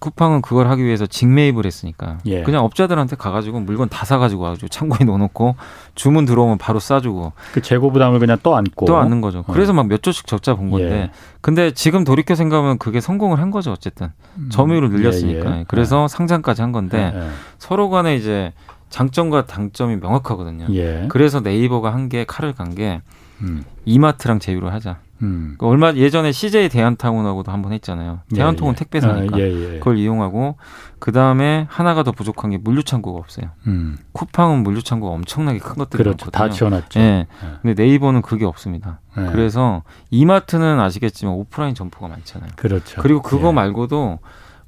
쿠팡은 0.00 0.40
그걸 0.40 0.66
하기 0.68 0.82
위해서 0.82 1.06
직매입을 1.06 1.66
했으니까 1.66 2.18
예. 2.24 2.42
그냥 2.42 2.64
업자들한테 2.64 3.16
가가지고 3.16 3.60
물건 3.60 3.90
다 3.90 4.06
사가지고 4.06 4.42
와가지고 4.42 4.68
창고에 4.68 5.04
넣어놓고 5.04 5.56
주문 5.94 6.24
들어오면 6.24 6.56
바로 6.56 6.80
싸주고 6.80 7.34
그 7.52 7.60
재고 7.60 7.92
부담을 7.92 8.18
그냥 8.18 8.38
또 8.42 8.56
안고 8.56 8.86
또 8.86 8.96
안는 8.96 9.20
거죠. 9.20 9.40
어. 9.40 9.52
그래서 9.52 9.74
막 9.74 9.84
몇 9.84 10.02
조씩 10.02 10.26
적자 10.26 10.54
본 10.54 10.70
건데 10.70 10.90
예. 10.90 11.10
근데 11.42 11.70
지금 11.72 12.04
돌이켜 12.04 12.34
생각하면 12.34 12.78
그게 12.78 13.00
성공을 13.00 13.40
한 13.40 13.50
거죠 13.50 13.72
어쨌든 13.72 14.10
음. 14.38 14.48
점유율을 14.50 14.88
늘렸으니까 14.90 15.56
예, 15.56 15.58
예. 15.60 15.64
그래서 15.68 16.04
예. 16.04 16.08
상장까지 16.08 16.62
한 16.62 16.72
건데 16.72 17.14
서로 17.58 17.90
간에 17.90 18.16
이제 18.16 18.52
장점과 18.90 19.46
단점이 19.46 19.96
명확하거든요. 19.96 20.66
예. 20.74 21.06
그래서 21.08 21.40
네이버가 21.40 21.92
한 21.94 22.08
게 22.10 22.24
칼을 22.24 22.52
간게 22.52 23.02
음. 23.42 23.62
이마트랑 23.84 24.40
제휴를 24.40 24.72
하자. 24.72 24.98
음. 25.22 25.54
그 25.58 25.66
얼마 25.66 25.92
예전에 25.92 26.32
CJ 26.32 26.70
대한타운하고도 26.70 27.52
한번 27.52 27.72
했잖아요. 27.72 28.20
예, 28.32 28.36
대한통운 28.36 28.72
예, 28.72 28.74
예. 28.74 28.78
택배사니까 28.78 29.36
아, 29.36 29.40
예, 29.40 29.78
그걸 29.78 29.98
이용하고 29.98 30.56
그 30.98 31.12
다음에 31.12 31.66
하나가 31.70 32.02
더 32.02 32.10
부족한 32.10 32.50
게 32.50 32.58
물류창고가 32.58 33.18
없어요. 33.18 33.50
음. 33.66 33.96
쿠팡은 34.12 34.62
물류창고가 34.62 35.12
엄청나게 35.14 35.58
큰 35.58 35.74
것들이 35.76 36.02
그렇죠. 36.02 36.26
많거든요. 36.26 36.48
다 36.48 36.52
지어놨죠. 36.52 37.00
예. 37.00 37.04
예. 37.04 37.26
근데 37.62 37.82
네이버는 37.82 38.22
그게 38.22 38.44
없습니다. 38.44 39.00
그래서 39.14 39.82
이마트는 40.10 40.80
아시겠지만 40.80 41.34
오프라인 41.34 41.74
점포가 41.74 42.08
많잖아요. 42.08 42.50
그렇죠. 42.56 43.00
그리고 43.02 43.20
그거 43.22 43.52
말고도 43.52 44.18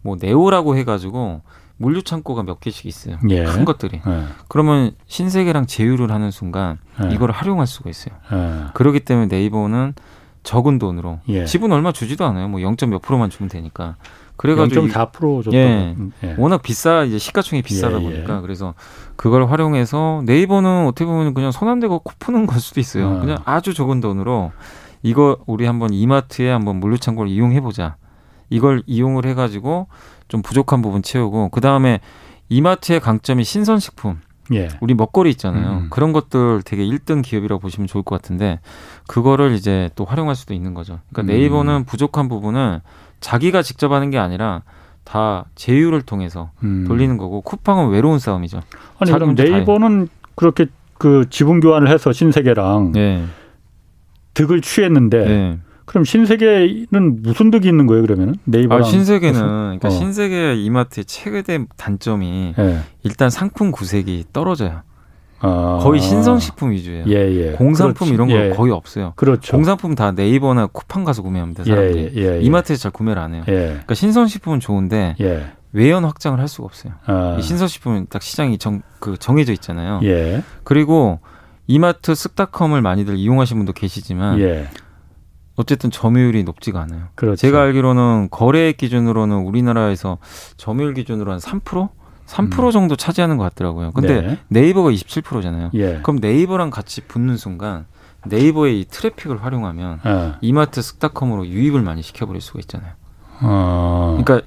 뭐 0.02 0.16
네오라고 0.20 0.76
해가지고 0.76 1.40
물류 1.82 2.02
창고가 2.02 2.44
몇 2.44 2.60
개씩 2.60 2.86
있어요. 2.86 3.18
예. 3.28 3.44
큰 3.44 3.64
것들이. 3.64 4.00
예. 4.06 4.24
그러면 4.48 4.92
신세계랑 5.08 5.66
제휴를 5.66 6.12
하는 6.12 6.30
순간 6.30 6.78
예. 7.04 7.12
이걸 7.12 7.32
활용할 7.32 7.66
수가 7.66 7.90
있어요. 7.90 8.14
예. 8.32 8.66
그렇기 8.72 9.00
때문에 9.00 9.26
네이버는 9.26 9.94
적은 10.44 10.78
돈으로 10.78 11.18
예. 11.28 11.44
지분 11.44 11.72
얼마 11.72 11.92
주지도 11.92 12.24
않아요. 12.24 12.48
뭐 12.48 12.62
0. 12.62 12.76
몇 12.88 13.02
프로만 13.02 13.30
주면 13.30 13.48
되니까. 13.48 13.96
그래가지고 14.36 14.86
0.4% 14.86 15.44
정도. 15.44 15.54
예, 15.54 15.94
예. 16.24 16.34
워낙 16.38 16.62
비싸 16.62 17.04
이제 17.04 17.18
시가총이 17.18 17.62
비싸다 17.62 17.98
예, 17.98 18.02
보니까 18.02 18.40
그래서 18.40 18.74
그걸 19.16 19.48
활용해서 19.48 20.22
네이버는 20.24 20.86
어떻게 20.86 21.04
보면 21.04 21.34
그냥 21.34 21.52
손안 21.52 21.80
대고 21.80 22.00
코 22.00 22.12
푸는 22.18 22.46
걸 22.46 22.58
수도 22.58 22.80
있어요. 22.80 23.08
어. 23.08 23.20
그냥 23.20 23.38
아주 23.44 23.74
적은 23.74 24.00
돈으로 24.00 24.52
이거 25.02 25.38
우리 25.46 25.66
한번 25.66 25.92
이마트에 25.92 26.50
한번 26.50 26.76
물류 26.76 26.98
창고를 26.98 27.30
이용해 27.30 27.60
보자. 27.60 27.96
이걸 28.50 28.82
이용을 28.86 29.26
해가지고 29.26 29.88
좀 30.32 30.40
부족한 30.40 30.80
부분 30.80 31.02
채우고 31.02 31.50
그 31.50 31.60
다음에 31.60 32.00
이마트의 32.48 33.00
강점이 33.00 33.44
신선식품. 33.44 34.20
예. 34.54 34.68
우리 34.80 34.94
먹거리 34.94 35.28
있잖아요. 35.32 35.82
음. 35.82 35.86
그런 35.90 36.14
것들 36.14 36.62
되게 36.64 36.86
1등 36.86 37.22
기업이라고 37.22 37.60
보시면 37.60 37.86
좋을 37.86 38.02
것 38.02 38.14
같은데 38.16 38.58
그거를 39.06 39.52
이제 39.52 39.90
또 39.94 40.06
활용할 40.06 40.34
수도 40.34 40.54
있는 40.54 40.72
거죠. 40.72 41.00
그러니까 41.12 41.30
음. 41.30 41.36
네이버는 41.36 41.84
부족한 41.84 42.30
부분을 42.30 42.80
자기가 43.20 43.60
직접 43.60 43.92
하는 43.92 44.08
게 44.08 44.16
아니라 44.16 44.62
다 45.04 45.44
제휴를 45.54 46.00
통해서 46.00 46.50
음. 46.62 46.86
돌리는 46.88 47.18
거고 47.18 47.42
쿠팡은 47.42 47.90
외로운 47.90 48.18
싸움이죠. 48.18 48.62
아니 48.98 49.12
그럼 49.12 49.34
네이버는 49.34 50.08
그렇게 50.34 50.64
그 50.96 51.26
지분 51.28 51.60
교환을 51.60 51.88
해서 51.88 52.10
신세계랑 52.10 52.92
네. 52.92 53.22
득을 54.32 54.62
취했는데 54.62 55.24
네. 55.26 55.58
그럼 55.92 56.04
신세계는 56.04 57.22
무슨 57.22 57.50
득이 57.50 57.68
있는 57.68 57.86
거예요, 57.86 58.00
그러면은? 58.02 58.34
네이버 58.44 58.78
아, 58.78 58.82
신세계는 58.82 59.40
그러니까 59.40 59.88
어. 59.88 59.90
신세계 59.90 60.54
이마트의 60.54 61.04
최대 61.04 61.66
단점이 61.76 62.54
네. 62.56 62.78
일단 63.02 63.28
상품 63.28 63.70
구색이 63.70 64.24
떨어져요. 64.32 64.80
아. 65.40 65.80
거의 65.82 66.00
신성식품 66.00 66.70
위주예요. 66.70 67.04
예, 67.08 67.14
예. 67.14 67.52
공산품 67.52 68.06
그렇지. 68.06 68.14
이런 68.14 68.28
거 68.28 68.34
예. 68.34 68.50
거의 68.50 68.72
없어요. 68.72 69.12
그렇죠. 69.16 69.52
공산품 69.54 69.94
다 69.94 70.12
네이버나 70.12 70.68
쿠팡 70.68 71.04
가서 71.04 71.20
구매합니다. 71.20 71.64
사람들이. 71.64 72.12
예, 72.16 72.22
예, 72.22 72.36
예. 72.36 72.40
이마트에서 72.40 72.84
잘 72.84 72.90
구매를 72.90 73.20
안 73.20 73.34
해요. 73.34 73.42
그러니까 73.44 73.94
신성식품은 73.94 74.60
좋은데 74.60 75.16
외연 75.72 76.04
확장을 76.04 76.38
할 76.40 76.48
수가 76.48 76.64
없어요. 76.64 76.94
아. 77.04 77.36
이 77.38 77.42
신성식품은 77.42 78.06
딱 78.08 78.22
시장이 78.22 78.56
정, 78.56 78.80
그 78.98 79.18
정해져 79.18 79.52
있잖아요. 79.52 80.00
그리고 80.64 81.20
이마트 81.66 82.12
쓱닷컴을 82.12 82.80
많이들 82.80 83.16
이용하시는 83.16 83.58
분도 83.58 83.74
계시지만 83.74 84.40
어쨌든 85.56 85.90
점유율이 85.90 86.44
높지가 86.44 86.80
않아요. 86.82 87.08
그렇죠. 87.14 87.36
제가 87.36 87.62
알기로는 87.62 88.28
거래액 88.30 88.76
기준으로는 88.78 89.36
우리나라에서 89.36 90.18
점유율 90.56 90.94
기준으로 90.94 91.32
한 91.32 91.38
3%? 91.38 91.90
3% 92.26 92.66
음. 92.66 92.70
정도 92.70 92.96
차지하는 92.96 93.36
것 93.36 93.44
같더라고요. 93.44 93.92
근데 93.92 94.38
네. 94.48 94.68
이버가 94.68 94.90
27%잖아요. 94.90 95.70
예. 95.74 96.00
그럼 96.02 96.18
네이버랑 96.20 96.70
같이 96.70 97.02
붙는 97.02 97.36
순간 97.36 97.86
네이버의 98.26 98.80
이 98.80 98.84
트래픽을 98.86 99.42
활용하면 99.44 100.00
예. 100.06 100.32
이마트 100.40 100.80
쓱닷컴으로 100.80 101.46
유입을 101.46 101.82
많이 101.82 102.02
시켜버릴 102.02 102.40
수가 102.40 102.60
있잖아요. 102.60 102.92
어. 103.42 104.16
그러니까 104.22 104.46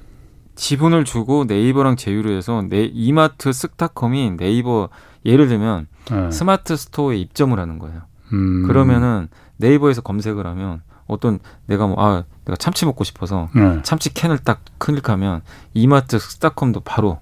지분을 0.56 1.04
주고 1.04 1.44
네이버랑 1.44 1.96
제휴를 1.96 2.36
해서 2.36 2.64
네, 2.68 2.90
이마트 2.92 3.50
쓱닷컴이 3.50 4.38
네이버 4.38 4.88
예를 5.24 5.48
들면 5.48 5.86
네. 6.10 6.30
스마트 6.30 6.76
스토어에 6.76 7.16
입점을 7.18 7.58
하는 7.58 7.78
거예요. 7.78 8.02
음. 8.32 8.66
그러면은 8.66 9.28
네이버에서 9.58 10.00
검색을 10.00 10.46
하면 10.46 10.82
어떤 11.06 11.38
내가 11.66 11.86
뭐 11.86 11.96
아 11.98 12.24
내가 12.44 12.56
참치 12.56 12.84
먹고 12.86 13.04
싶어서 13.04 13.48
네. 13.54 13.80
참치 13.82 14.12
캔을 14.14 14.38
딱 14.38 14.60
클릭하면 14.78 15.42
이마트 15.74 16.16
쓱닷컴도 16.18 16.82
바로 16.84 17.18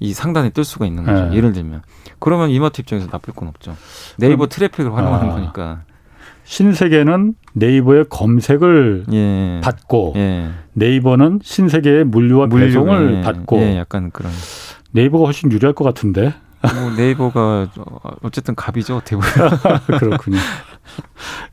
이 0.00 0.12
상단에 0.12 0.50
뜰 0.50 0.64
수가 0.64 0.86
있는 0.86 1.04
거죠. 1.04 1.26
네. 1.28 1.36
예를 1.36 1.52
들면 1.52 1.82
그러면 2.18 2.50
이마트 2.50 2.80
입장에서 2.80 3.08
나쁠 3.10 3.34
건 3.34 3.48
없죠. 3.48 3.76
네이버 4.18 4.46
트래픽을 4.48 4.94
활용하는 4.94 5.30
아. 5.30 5.34
거니까. 5.34 5.82
신세계는 6.44 7.34
네이버의 7.54 8.06
검색을 8.10 9.06
예. 9.12 9.60
받고 9.62 10.14
예. 10.16 10.50
네이버는 10.72 11.40
신세계의 11.42 12.04
물류와 12.04 12.46
물류, 12.46 12.66
배송을 12.66 13.16
예. 13.18 13.20
받고 13.22 13.58
예, 13.58 13.76
약간 13.76 14.10
그런 14.10 14.32
네이버가 14.90 15.24
훨씬 15.24 15.52
유리할 15.52 15.72
것 15.74 15.84
같은데. 15.84 16.34
뭐 16.62 16.90
네이버가 16.96 17.68
어쨌든 18.22 18.54
갑이죠 18.54 18.96
어떻게 18.96 19.16
그렇군요. 19.98 20.38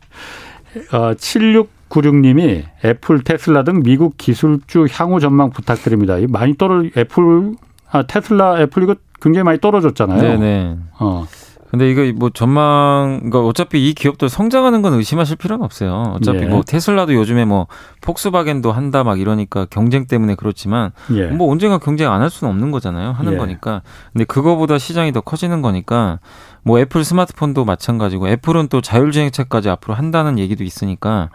어, 0.94 1.14
7696님이 1.14 2.64
애플, 2.86 3.24
테슬라 3.24 3.64
등 3.64 3.82
미국 3.84 4.18
기술주 4.18 4.88
향후 4.92 5.20
전망 5.20 5.50
부탁드립니다. 5.50 6.16
많이 6.30 6.58
떨어 6.58 6.84
애플, 6.98 7.54
아, 7.92 8.04
테슬라, 8.04 8.62
애플 8.62 8.84
이거 8.84 8.96
굉장히 9.22 9.44
많이 9.44 9.60
떨어졌잖아요. 9.60 10.22
네네. 10.22 10.78
어. 11.00 11.26
근데 11.72 11.88
이거 11.92 12.02
뭐 12.18 12.32
전망, 12.32 13.18
그러니까 13.20 13.42
어차피 13.46 13.88
이 13.88 13.94
기업들 13.94 14.28
성장하는 14.28 14.82
건 14.82 14.94
의심하실 14.96 15.36
필요는 15.36 15.64
없어요. 15.64 16.16
어차피 16.16 16.40
예. 16.40 16.46
뭐 16.48 16.64
테슬라도 16.64 17.14
요즘에 17.14 17.46
뭐 17.46 17.68
폭스바겐도 18.02 18.72
한다 18.72 19.04
막 19.04 19.20
이러니까 19.20 19.68
경쟁 19.70 20.08
때문에 20.08 20.34
그렇지만 20.34 20.90
예. 21.14 21.26
뭐 21.28 21.52
언젠가 21.52 21.78
경쟁 21.78 22.12
안 22.12 22.22
할 22.24 22.32
수는 22.32 22.52
없는 22.52 22.72
거잖아요. 22.72 23.12
하는 23.12 23.34
예. 23.34 23.38
거니까. 23.38 23.84
근데 24.14 24.26
그거보다 24.26 24.80
시장이 24.80 25.12
더 25.12 25.22
커지는 25.22 25.62
거니까 25.62 26.18
뭐 26.64 26.80
애플 26.80 27.03
스마트폰도 27.03 27.66
마찬가지고 27.66 28.30
애플은 28.30 28.68
또 28.68 28.82
자율주행차까지 28.82 29.70
앞으로 29.70 29.93
한다는 29.93 30.39
얘기도 30.39 30.64
있으니까 30.64 31.30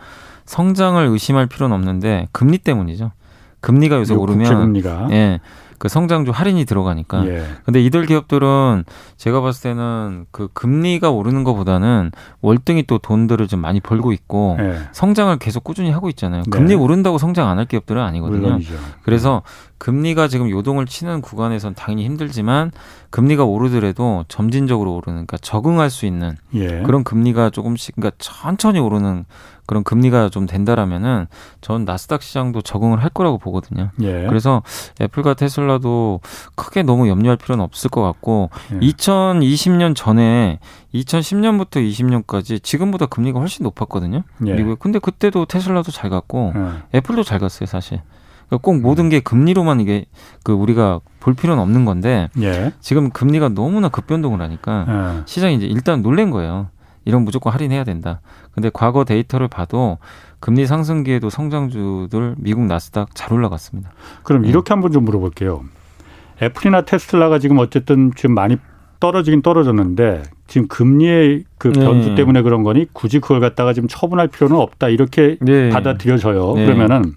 성장을 0.46 1.04
의심할 1.06 1.46
필요는 1.46 1.74
없는데 1.74 2.28
금리 2.32 2.58
때문이죠. 2.58 3.12
금리가 3.60 3.96
요새 3.96 4.14
오르면 4.14 4.44
국제금리가. 4.44 5.08
예. 5.10 5.40
그 5.85 5.91
성장주 5.91 6.30
할인이 6.30 6.64
들어가니까. 6.64 7.26
예. 7.26 7.45
근데 7.66 7.78
이들 7.82 8.07
기업들은 8.07 8.85
제가 9.18 9.43
봤을 9.43 9.64
때는 9.64 10.24
그 10.30 10.49
금리가 10.55 11.11
오르는 11.11 11.45
것보다는 11.45 12.11
월등히 12.41 12.85
또 12.85 12.97
돈들을 12.97 13.47
좀 13.49 13.61
많이 13.61 13.80
벌고 13.80 14.12
있고 14.12 14.57
예. 14.61 14.78
성장을 14.93 15.37
계속 15.41 15.62
꾸준히 15.62 15.91
하고 15.91 16.09
있잖아요. 16.09 16.45
네. 16.45 16.51
금리 16.51 16.74
오른다고 16.74 17.18
성장 17.18 17.51
안 17.51 17.59
할 17.59 17.66
기업들은 17.66 18.01
아니거든요. 18.01 18.41
물론이죠. 18.41 18.72
그래서 19.03 19.43
금리가 19.76 20.28
지금 20.28 20.49
요동을 20.49 20.87
치는 20.87 21.20
구간에선 21.20 21.74
당연히 21.74 22.07
힘들지만 22.07 22.72
금리가 23.11 23.45
오르더라도 23.45 24.24
점진적으로 24.28 24.95
오르는 24.95 25.26
그러니까 25.26 25.37
적응할 25.37 25.91
수 25.91 26.07
있는 26.07 26.35
예. 26.55 26.80
그런 26.82 27.05
금리가 27.05 27.51
조금씩 27.51 27.97
그러니까 27.97 28.16
천천히 28.18 28.78
오르는 28.78 29.26
그런 29.66 29.82
금리가 29.82 30.28
좀 30.28 30.46
된다라면은 30.46 31.26
전 31.60 31.84
나스닥 31.84 32.22
시장도 32.22 32.62
적응을 32.62 33.02
할 33.02 33.10
거라고 33.10 33.38
보거든요. 33.38 33.90
예. 34.02 34.26
그래서 34.26 34.62
애플과 35.00 35.34
테슬라도 35.34 36.20
크게 36.54 36.82
너무 36.82 37.08
염려할 37.08 37.36
필요는 37.36 37.64
없을 37.64 37.90
것 37.90 38.02
같고 38.02 38.50
예. 38.74 38.78
2020년 38.80 39.96
전에 39.96 40.58
2010년부터 40.94 41.76
20년까지 41.76 42.62
지금보다 42.62 43.06
금리가 43.06 43.40
훨씬 43.40 43.64
높았거든요. 43.64 44.22
예. 44.46 44.54
미국에. 44.54 44.76
근데 44.78 44.98
그때도 44.98 45.46
테슬라도 45.46 45.90
잘 45.92 46.10
갔고 46.10 46.52
예. 46.54 46.98
애플도 46.98 47.22
잘 47.22 47.38
갔어요, 47.38 47.66
사실. 47.66 48.00
그러니까 48.48 48.62
꼭 48.62 48.80
모든 48.80 49.08
게 49.08 49.20
금리로만 49.20 49.80
이게 49.80 50.04
그 50.42 50.52
우리가 50.52 51.00
볼 51.20 51.34
필요는 51.34 51.62
없는 51.62 51.86
건데 51.86 52.28
예. 52.40 52.72
지금 52.80 53.10
금리가 53.10 53.48
너무나 53.50 53.88
급변동을 53.88 54.40
하니까 54.42 54.86
예. 54.88 55.22
시장이 55.24 55.56
이제 55.56 55.66
일단 55.66 56.02
놀란 56.02 56.30
거예요. 56.30 56.68
이런 57.05 57.22
무조건 57.22 57.52
할인해야 57.52 57.84
된다. 57.84 58.20
근데 58.52 58.70
과거 58.72 59.05
데이터를 59.05 59.48
봐도 59.48 59.98
금리 60.40 60.66
상승기에도 60.66 61.30
성장주들 61.30 62.36
미국 62.38 62.66
나스닥 62.66 63.14
잘 63.14 63.32
올라갔습니다. 63.32 63.90
그럼 64.22 64.42
네. 64.42 64.48
이렇게 64.48 64.72
한번 64.72 64.92
좀 64.92 65.05
물어볼게요. 65.05 65.64
애플이나 66.42 66.82
테슬라가 66.82 67.38
지금 67.38 67.59
어쨌든 67.59 68.12
지금 68.16 68.34
많이 68.34 68.57
떨어지긴 69.00 69.42
떨어졌는데 69.42 70.22
지금 70.46 70.68
금리의 70.68 71.44
그 71.59 71.68
네. 71.68 71.84
변수 71.84 72.11
네. 72.11 72.14
때문에 72.14 72.42
그런 72.42 72.62
거니 72.62 72.86
굳이 72.92 73.20
그걸 73.20 73.40
갖다가 73.40 73.72
지금 73.72 73.88
처분할 73.88 74.28
필요는 74.28 74.57
없다 74.57 74.88
이렇게 74.88 75.36
네. 75.40 75.68
받아들여져요. 75.70 76.55
네. 76.55 76.64
그러면은 76.66 77.14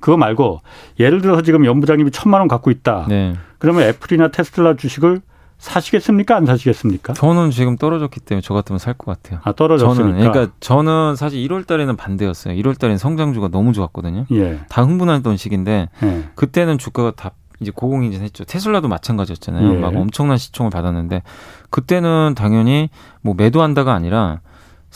그거 0.00 0.16
말고 0.16 0.60
예를 1.00 1.20
들어서 1.20 1.42
지금 1.42 1.64
연부장님이 1.64 2.10
천만 2.10 2.40
원 2.40 2.48
갖고 2.48 2.70
있다. 2.70 3.06
네. 3.08 3.34
그러면 3.58 3.82
애플이나 3.82 4.28
테슬라 4.28 4.76
주식을 4.76 5.20
사시겠습니까? 5.58 6.36
안 6.36 6.46
사시겠습니까? 6.46 7.14
저는 7.14 7.50
지금 7.50 7.76
떨어졌기 7.76 8.20
때문에 8.20 8.42
저 8.42 8.54
같으면 8.54 8.78
살 8.78 8.94
것 8.94 9.06
같아요. 9.22 9.40
아, 9.44 9.52
떨어졌으니까. 9.52 10.02
저는, 10.04 10.18
그러니까 10.30 10.54
저는 10.60 11.16
사실 11.16 11.46
1월 11.48 11.66
달에는 11.66 11.96
반대였어요. 11.96 12.54
1월 12.54 12.78
달에는 12.78 12.98
성장주가 12.98 13.48
너무 13.48 13.72
좋았거든요. 13.72 14.26
예. 14.32 14.60
다 14.68 14.82
흥분하던 14.82 15.36
시기인데 15.36 15.88
예. 16.02 16.24
그때는 16.34 16.78
주가가 16.78 17.12
다 17.12 17.30
이제 17.60 17.70
고공행진했죠. 17.74 18.44
테슬라도 18.44 18.88
마찬가지였잖아요. 18.88 19.74
예. 19.74 19.76
막 19.78 19.96
엄청난 19.96 20.36
시총을 20.38 20.70
받았는데 20.70 21.22
그때는 21.70 22.34
당연히 22.36 22.90
뭐 23.22 23.34
매도한다가 23.34 23.94
아니라 23.94 24.40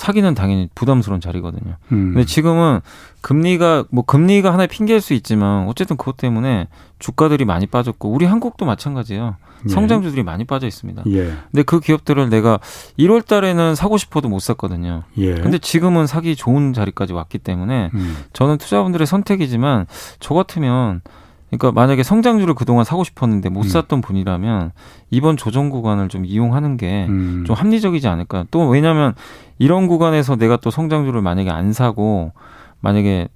사기는 0.00 0.34
당연히 0.34 0.70
부담스러운 0.74 1.20
자리거든요. 1.20 1.76
음. 1.92 2.14
근데 2.14 2.24
지금은 2.24 2.80
금리가 3.20 3.84
뭐 3.90 4.02
금리가 4.02 4.50
하나의 4.50 4.66
핑계일 4.66 5.02
수 5.02 5.12
있지만 5.12 5.68
어쨌든 5.68 5.98
그것 5.98 6.16
때문에 6.16 6.68
주가들이 6.98 7.44
많이 7.44 7.66
빠졌고 7.66 8.08
우리 8.10 8.24
한국도 8.24 8.64
마찬가지예요. 8.64 9.36
예. 9.66 9.68
성장주들이 9.68 10.22
많이 10.22 10.46
빠져 10.46 10.66
있습니다. 10.66 11.02
예. 11.08 11.34
근데 11.50 11.62
그 11.64 11.80
기업들을 11.80 12.30
내가 12.30 12.60
1월 12.98 13.26
달에는 13.26 13.74
사고 13.74 13.98
싶어도 13.98 14.30
못 14.30 14.38
샀거든요. 14.38 15.02
예. 15.18 15.34
근데 15.34 15.58
지금은 15.58 16.06
사기 16.06 16.34
좋은 16.34 16.72
자리까지 16.72 17.12
왔기 17.12 17.36
때문에 17.36 17.90
음. 17.92 18.16
저는 18.32 18.56
투자분들의 18.56 19.06
선택이지만 19.06 19.84
저 20.18 20.32
같으면 20.32 21.02
그러니까 21.50 21.72
만약에 21.72 22.02
성장주를 22.02 22.54
그동안 22.54 22.84
사고 22.84 23.02
싶었는데 23.02 23.48
못 23.48 23.64
음. 23.64 23.68
샀던 23.68 24.00
분이라면 24.00 24.70
이번 25.10 25.36
조정 25.36 25.68
구간을 25.68 26.08
좀 26.08 26.24
이용하는 26.24 26.76
게좀 26.76 27.14
음. 27.14 27.44
합리적이지 27.48 28.06
않을까. 28.06 28.44
또 28.50 28.68
왜냐하면 28.68 29.14
이런 29.58 29.88
구간에서 29.88 30.36
내가 30.36 30.56
또 30.56 30.70
성장주를 30.70 31.22
만약에 31.22 31.50
안 31.50 31.72
사고 31.72 32.32
만약에 32.80 33.28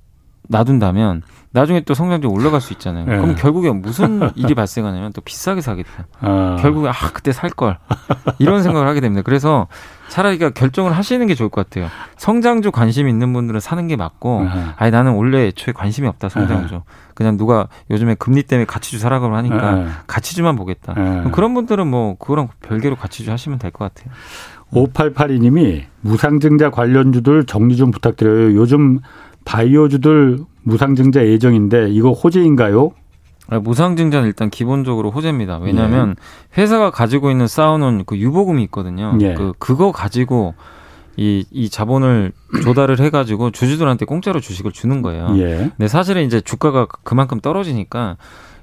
놔둔다면 0.48 1.22
나중에 1.54 1.80
또 1.82 1.94
성장률 1.94 2.30
올라갈 2.30 2.60
수 2.60 2.72
있잖아요. 2.72 3.06
네. 3.06 3.16
그럼 3.16 3.36
결국에 3.36 3.70
무슨 3.70 4.28
일이 4.34 4.54
발생하냐면 4.54 5.12
또 5.12 5.20
비싸게 5.20 5.60
사게 5.60 5.84
돼요. 5.84 6.04
아. 6.20 6.56
결국에 6.60 6.88
아 6.88 6.92
그때 7.12 7.32
살 7.32 7.50
걸 7.50 7.78
이런 8.40 8.62
생각을 8.64 8.88
하게 8.88 9.00
됩니다. 9.00 9.22
그래서 9.24 9.68
차라리 10.08 10.38
결정을 10.38 10.92
하시는 10.92 11.24
게 11.28 11.34
좋을 11.36 11.48
것 11.48 11.64
같아요. 11.68 11.88
성장주 12.16 12.72
관심 12.72 13.08
있는 13.08 13.32
분들은 13.32 13.60
사는 13.60 13.86
게 13.88 13.96
맞고, 13.96 14.42
네. 14.44 14.50
아니 14.76 14.90
나는 14.90 15.12
원래 15.14 15.46
애초에 15.46 15.72
관심이 15.72 16.06
없다 16.08 16.28
성장주. 16.28 16.74
네. 16.74 16.80
그냥 17.14 17.36
누가 17.36 17.68
요즘에 17.90 18.16
금리 18.16 18.42
때문에 18.42 18.66
가치주 18.66 18.98
사라고 18.98 19.34
하니까 19.34 19.72
네. 19.72 19.86
가치주만 20.08 20.56
보겠다. 20.56 20.94
그런 21.32 21.54
분들은 21.54 21.86
뭐 21.86 22.16
그거랑 22.18 22.48
별개로 22.62 22.96
가치주 22.96 23.30
하시면 23.30 23.58
될 23.60 23.70
것 23.70 23.94
같아요. 23.94 24.12
5882님이 24.72 25.84
무상증자 26.00 26.70
관련주들 26.70 27.46
정리 27.46 27.76
좀 27.76 27.90
부탁드려요. 27.90 28.56
요즘 28.56 28.98
바이오주들 29.44 30.38
무상증자 30.62 31.26
예정인데 31.26 31.90
이거 31.90 32.12
호재인가요? 32.12 32.92
아, 33.48 33.58
무상증자는 33.58 34.26
일단 34.26 34.48
기본적으로 34.48 35.10
호재입니다. 35.10 35.58
왜냐하면 35.58 36.16
예. 36.56 36.60
회사가 36.60 36.90
가지고 36.90 37.30
있는 37.30 37.46
쌓아놓은 37.46 38.04
그 38.06 38.16
유보금이 38.16 38.62
있거든요. 38.64 39.16
예. 39.20 39.34
그 39.34 39.52
그거 39.58 39.92
가지고 39.92 40.54
이, 41.16 41.44
이 41.50 41.68
자본을 41.68 42.32
조달을 42.64 43.00
해가지고 43.00 43.50
주주들한테 43.50 44.06
공짜로 44.06 44.40
주식을 44.40 44.72
주는 44.72 45.02
거예요. 45.02 45.28
예. 45.36 45.70
근데 45.76 45.88
사실은 45.88 46.24
이제 46.24 46.40
주가가 46.40 46.86
그만큼 47.04 47.38
떨어지니까 47.40 48.16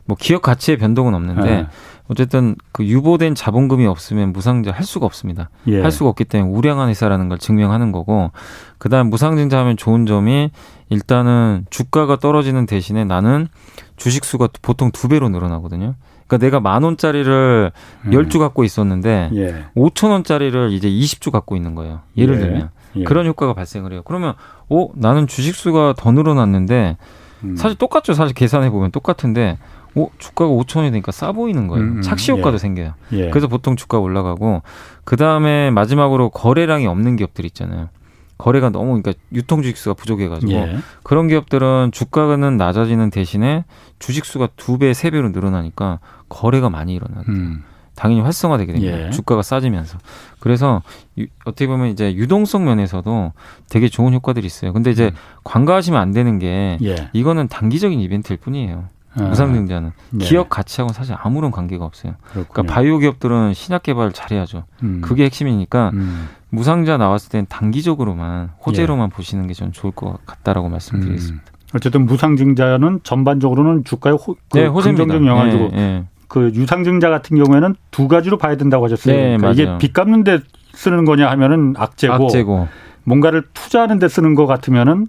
뭐 0.05 0.17
기업 0.19 0.41
가치의 0.41 0.77
변동은 0.77 1.13
없는데 1.13 1.49
예. 1.49 1.67
어쨌든 2.11 2.57
그 2.73 2.83
유보된 2.83 3.35
자본금이 3.35 3.87
없으면 3.87 4.33
무상증자 4.33 4.75
할 4.75 4.83
수가 4.83 5.05
없습니다. 5.05 5.49
예. 5.67 5.81
할 5.81 5.91
수가 5.93 6.09
없기 6.09 6.25
때문에 6.25 6.51
우량한 6.51 6.89
회사라는 6.89 7.29
걸 7.29 7.37
증명하는 7.37 7.93
거고 7.93 8.31
그다음 8.77 9.09
무상증자 9.09 9.57
하면 9.59 9.77
좋은 9.77 10.05
점이 10.05 10.51
일단은 10.89 11.65
주가가 11.69 12.17
떨어지는 12.17 12.65
대신에 12.65 13.05
나는 13.05 13.47
주식 13.95 14.25
수가 14.25 14.49
보통 14.61 14.91
두 14.91 15.07
배로 15.07 15.29
늘어나거든요. 15.29 15.95
그러니까 16.27 16.45
내가 16.45 16.59
만 16.59 16.83
원짜리를 16.83 17.71
음. 18.07 18.13
열주 18.13 18.39
갖고 18.39 18.65
있었는데 18.65 19.29
예. 19.33 19.65
5천 19.77 20.09
원짜리를 20.11 20.73
이제 20.73 20.89
20주 20.89 21.31
갖고 21.31 21.55
있는 21.55 21.75
거예요. 21.75 22.01
예를 22.17 22.35
예. 22.35 22.39
들면 22.39 22.69
예. 22.97 23.03
그런 23.05 23.25
효과가 23.25 23.53
발생을 23.53 23.93
해요. 23.93 24.01
그러면 24.03 24.33
어 24.69 24.89
나는 24.95 25.27
주식 25.27 25.55
수가 25.55 25.93
더 25.95 26.11
늘어났는데 26.11 26.97
음. 27.45 27.55
사실 27.55 27.77
똑같죠. 27.77 28.13
사실 28.13 28.35
계산해 28.35 28.69
보면 28.69 28.91
똑같은데 28.91 29.57
오, 29.95 30.09
주가가 30.17 30.49
5천 30.51 30.77
원이 30.77 30.91
되니까 30.91 31.11
싸 31.11 31.31
보이는 31.31 31.67
거예요. 31.67 31.83
음, 31.83 31.97
음, 31.97 32.01
착시 32.01 32.31
효과도 32.31 32.53
예. 32.53 32.57
생겨요. 32.57 32.93
예. 33.13 33.29
그래서 33.29 33.47
보통 33.47 33.75
주가 33.75 33.99
올라가고 33.99 34.61
그 35.03 35.17
다음에 35.17 35.69
마지막으로 35.71 36.29
거래량이 36.29 36.87
없는 36.87 37.17
기업들 37.17 37.45
있잖아요. 37.45 37.89
거래가 38.37 38.69
너무 38.69 38.99
그러니까 38.99 39.13
유통 39.33 39.61
주식수가 39.61 39.93
부족해가지고 39.93 40.51
예. 40.53 40.77
그런 41.03 41.27
기업들은 41.27 41.91
주가는 41.91 42.57
낮아지는 42.57 43.11
대신에 43.11 43.65
주식수가 43.99 44.49
두 44.55 44.77
배, 44.79 44.93
세 44.93 45.11
배로 45.11 45.29
늘어나니까 45.29 45.99
거래가 46.27 46.69
많이 46.69 46.95
일어나요. 46.95 47.23
음. 47.29 47.63
당연히 47.93 48.21
활성화되게 48.21 48.73
됩니다. 48.73 49.07
예. 49.07 49.09
주가가 49.11 49.43
싸지면서. 49.43 49.99
그래서 50.39 50.81
유, 51.19 51.27
어떻게 51.45 51.67
보면 51.67 51.89
이제 51.89 52.15
유동성 52.15 52.65
면에서도 52.65 53.33
되게 53.69 53.89
좋은 53.89 54.13
효과들이 54.13 54.47
있어요. 54.47 54.73
근데 54.73 54.89
이제 54.89 55.07
음. 55.07 55.11
관가하시면 55.43 56.01
안 56.01 56.11
되는 56.11 56.39
게 56.39 56.79
예. 56.81 57.09
이거는 57.13 57.47
단기적인 57.47 57.99
이벤트일 57.99 58.39
뿐이에요. 58.39 58.85
아. 59.15 59.23
무상증자는 59.23 59.91
네. 60.11 60.25
기업 60.25 60.49
가치하고는 60.49 60.93
사실 60.93 61.15
아무런 61.19 61.51
관계가 61.51 61.83
없어요. 61.83 62.13
그렇군요. 62.31 62.45
그러니까 62.49 62.73
바이오 62.73 62.99
기업들은 62.99 63.53
신약 63.53 63.83
개발 63.83 64.11
잘해야죠. 64.13 64.63
음. 64.83 65.01
그게 65.01 65.25
핵심이니까 65.25 65.91
음. 65.93 66.29
무상자 66.49 66.97
나왔을 66.97 67.29
땐 67.29 67.45
단기적으로만 67.49 68.51
호재로만 68.65 69.09
예. 69.11 69.15
보시는 69.15 69.47
게 69.47 69.53
저는 69.53 69.73
좋을 69.73 69.91
것 69.93 70.25
같다라고 70.25 70.69
말씀드리겠습니다. 70.69 71.43
음. 71.45 71.51
어쨌든 71.73 72.05
무상증자는 72.05 72.99
전반적으로는 73.03 73.85
주가에 73.85 74.13
호, 74.13 74.35
그 74.49 74.57
네, 74.57 74.69
긍정적 74.69 75.09
영향을 75.09 75.51
주고 75.51 75.69
네, 75.69 75.75
네. 75.75 76.05
그 76.27 76.51
유상증자 76.53 77.09
같은 77.09 77.41
경우에는 77.41 77.75
두 77.91 78.07
가지로 78.07 78.37
봐야 78.37 78.55
된다고 78.55 78.85
하셨어요. 78.85 79.15
네, 79.15 79.37
그러니까 79.37 79.51
이게 79.51 79.77
빚 79.77 79.93
갚는 79.93 80.23
데 80.23 80.39
쓰는 80.73 81.05
거냐 81.05 81.29
하면은 81.31 81.73
악재고, 81.77 82.13
악재고. 82.13 82.67
뭔가를 83.03 83.43
투자하는 83.53 83.99
데 83.99 84.07
쓰는 84.07 84.35
것 84.35 84.45
같으면은 84.45 85.07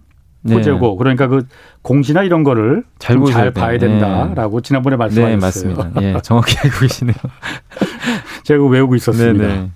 호재고 0.48 0.90
네. 0.90 0.96
그러니까 0.98 1.28
그 1.28 1.46
공시나 1.82 2.22
이런 2.22 2.42
거를 2.42 2.84
잘, 2.98 3.22
잘 3.26 3.50
봐야 3.52 3.78
된다라고 3.78 4.60
네. 4.60 4.66
지난번에 4.66 4.96
말씀하셨어요. 4.96 5.36
네, 5.36 5.40
맞습니다. 5.40 5.90
예, 6.02 6.20
정확히 6.22 6.56
알고 6.58 6.80
계시네요. 6.80 7.14
제가 8.42 8.64
외우고 8.66 8.94
있었습니다. 8.96 9.46
네네. 9.46 9.60
네. 9.60 9.70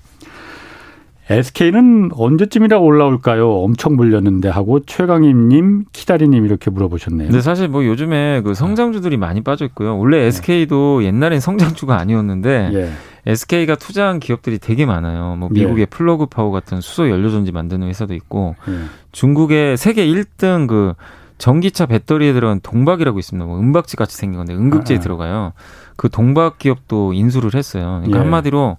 SK는 1.28 2.10
언제쯤이라 2.14 2.78
올라올까요? 2.78 3.50
엄청 3.50 3.96
물렸는데 3.96 4.48
하고 4.48 4.78
최강임님, 4.80 5.86
키다리님 5.92 6.44
이렇게 6.44 6.70
물어보셨네요. 6.70 7.28
근데 7.28 7.40
사실 7.40 7.66
뭐 7.66 7.84
요즘에 7.84 8.42
그 8.42 8.54
성장주들이 8.54 9.16
많이 9.16 9.42
빠져 9.42 9.64
있고요. 9.64 9.98
원래 9.98 10.18
SK도 10.26 10.98
네. 11.00 11.06
옛날엔 11.06 11.40
성장주가 11.40 11.98
아니었는데 11.98 12.70
예. 12.72 12.90
SK가 13.26 13.74
투자한 13.74 14.20
기업들이 14.20 14.58
되게 14.58 14.86
많아요. 14.86 15.36
뭐 15.36 15.48
미국의 15.50 15.82
예. 15.82 15.86
플러그 15.86 16.26
파워 16.26 16.50
같은 16.50 16.80
수소 16.80 17.10
연료 17.10 17.30
전지 17.30 17.52
만드는 17.52 17.88
회사도 17.88 18.14
있고 18.14 18.54
예. 18.68 18.84
중국의 19.12 19.76
세계 19.76 20.06
1등 20.06 20.68
그 20.68 20.94
전기차 21.38 21.86
배터리에 21.86 22.32
들어간 22.32 22.60
동박이라고 22.60 23.18
있습니다. 23.18 23.44
뭐 23.44 23.58
은박지 23.58 23.96
같이 23.96 24.16
생긴 24.16 24.38
건데 24.38 24.54
응급제에 24.54 24.96
아, 24.96 24.98
아. 24.98 25.02
들어가요. 25.02 25.52
그 25.96 26.08
동박 26.08 26.58
기업도 26.58 27.12
인수를 27.12 27.54
했어요. 27.54 28.00
그러니까 28.00 28.18
예. 28.18 28.22
한마디로 28.22 28.76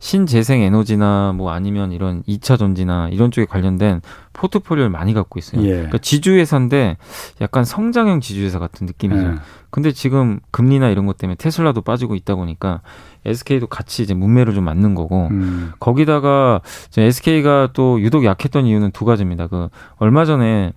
신재생 0.00 0.60
에너지나 0.60 1.32
뭐 1.34 1.50
아니면 1.50 1.92
이런 1.92 2.22
2차 2.22 2.58
전지나 2.58 3.08
이런 3.10 3.30
쪽에 3.30 3.46
관련된 3.46 4.00
포트폴리오를 4.32 4.90
많이 4.90 5.12
갖고 5.12 5.38
있어요. 5.38 5.62
예. 5.64 5.70
그러니까 5.70 5.98
지주회사인데 5.98 6.96
약간 7.40 7.64
성장형 7.64 8.20
지주회사 8.20 8.58
같은 8.58 8.86
느낌이죠. 8.86 9.22
예. 9.22 9.34
근데 9.70 9.92
지금 9.92 10.38
금리나 10.50 10.88
이런 10.88 11.06
것 11.06 11.18
때문에 11.18 11.34
테슬라도 11.36 11.82
빠지고 11.82 12.14
있다 12.14 12.36
보니까 12.36 12.80
SK도 13.24 13.66
같이 13.66 14.02
이제 14.02 14.14
문매를 14.14 14.54
좀 14.54 14.64
맞는 14.64 14.94
거고 14.94 15.28
음. 15.30 15.72
거기다가 15.80 16.60
SK가 16.96 17.70
또 17.72 18.00
유독 18.00 18.24
약했던 18.24 18.66
이유는 18.66 18.92
두 18.92 19.04
가지입니다. 19.04 19.46
그 19.46 19.68
얼마 19.96 20.24
전에 20.24 20.72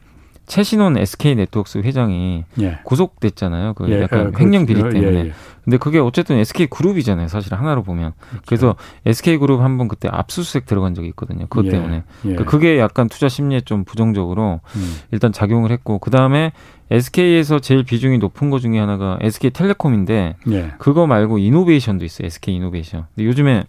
최신원 0.47 0.97
SK 0.97 1.35
네트워크스 1.35 1.77
회장이 1.79 2.43
예. 2.59 2.79
구속됐잖아요. 2.83 3.73
그 3.75 3.89
예. 3.89 4.01
약간 4.01 4.33
예. 4.37 4.39
횡령 4.43 4.65
비리 4.65 4.81
때문에. 4.81 5.01
예, 5.19 5.25
예. 5.27 5.33
근데 5.63 5.77
그게 5.77 5.99
어쨌든 5.99 6.37
SK 6.37 6.67
그룹이잖아요. 6.67 7.27
사실 7.27 7.53
하나로 7.53 7.83
보면. 7.83 8.13
그렇죠. 8.19 8.41
그래서 8.45 8.75
SK 9.05 9.37
그룹 9.37 9.61
한 9.61 9.77
번 9.77 9.87
그때 9.87 10.09
압수수색 10.11 10.65
들어간 10.65 10.93
적이 10.95 11.09
있거든요. 11.09 11.45
그것 11.47 11.65
예. 11.67 11.69
때문에. 11.69 12.03
그 12.23 12.43
그게 12.45 12.79
약간 12.79 13.07
투자 13.07 13.29
심리에 13.29 13.61
좀 13.61 13.83
부정적으로 13.85 14.59
음. 14.75 14.95
일단 15.11 15.31
작용을 15.31 15.71
했고 15.71 15.99
그 15.99 16.09
다음에 16.09 16.51
SK에서 16.89 17.59
제일 17.59 17.83
비중이 17.83 18.17
높은 18.17 18.49
것 18.49 18.59
중에 18.59 18.77
하나가 18.79 19.17
SK텔레콤인데 19.21 20.35
그거 20.79 21.07
말고 21.07 21.37
이노베이션도 21.37 22.03
있어요. 22.03 22.25
SK 22.25 22.55
이노베이션. 22.55 23.05
근데 23.15 23.27
요즘에 23.27 23.63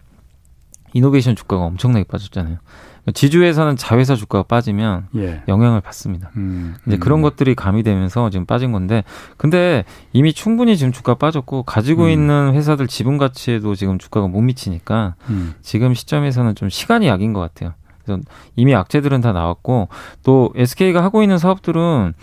이노베이션 0.93 1.35
주가가 1.35 1.63
엄청나게 1.63 2.03
빠졌잖아요. 2.05 2.57
지주회사는 3.11 3.75
자회사 3.75 4.15
주가가 4.15 4.43
빠지면 4.43 5.07
예. 5.15 5.43
영향을 5.49 5.81
받습니다. 5.81 6.31
음, 6.37 6.75
이제 6.87 6.95
음. 6.95 6.99
그런 6.99 7.21
것들이 7.21 7.53
가미되면서 7.53 8.29
지금 8.29 8.45
빠진 8.45 8.71
건데, 8.71 9.03
근데 9.35 9.83
이미 10.13 10.31
충분히 10.31 10.77
지금 10.77 10.93
주가 10.93 11.15
빠졌고 11.15 11.63
가지고 11.63 12.03
음. 12.05 12.09
있는 12.09 12.53
회사들 12.53 12.87
지분 12.87 13.17
가치에도 13.17 13.75
지금 13.75 13.97
주가가 13.97 14.27
못 14.27 14.41
미치니까 14.41 15.15
음. 15.29 15.53
지금 15.61 15.93
시점에서는 15.93 16.55
좀 16.55 16.69
시간이 16.69 17.07
약인 17.07 17.33
것 17.33 17.41
같아요. 17.41 17.73
그래서 18.03 18.21
이미 18.55 18.73
악재들은 18.73 19.21
다 19.21 19.33
나왔고 19.33 19.89
또 20.23 20.53
SK가 20.55 21.03
하고 21.03 21.21
있는 21.21 21.37
사업들은 21.37 22.13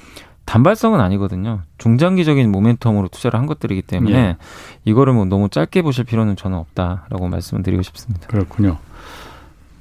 단발성은 0.46 1.00
아니거든요. 1.00 1.60
중장기적인 1.78 2.50
모멘텀으로 2.50 3.10
투자를 3.10 3.38
한 3.38 3.46
것들이기 3.46 3.82
때문에 3.82 4.16
예. 4.16 4.36
이거를 4.84 5.12
뭐 5.12 5.24
너무 5.24 5.48
짧게 5.48 5.82
보실 5.82 6.04
필요는 6.04 6.34
저는 6.36 6.58
없다라고 6.58 7.28
말씀을 7.28 7.62
드리고 7.62 7.82
싶습니다. 7.82 8.26
그렇군요. 8.26 8.78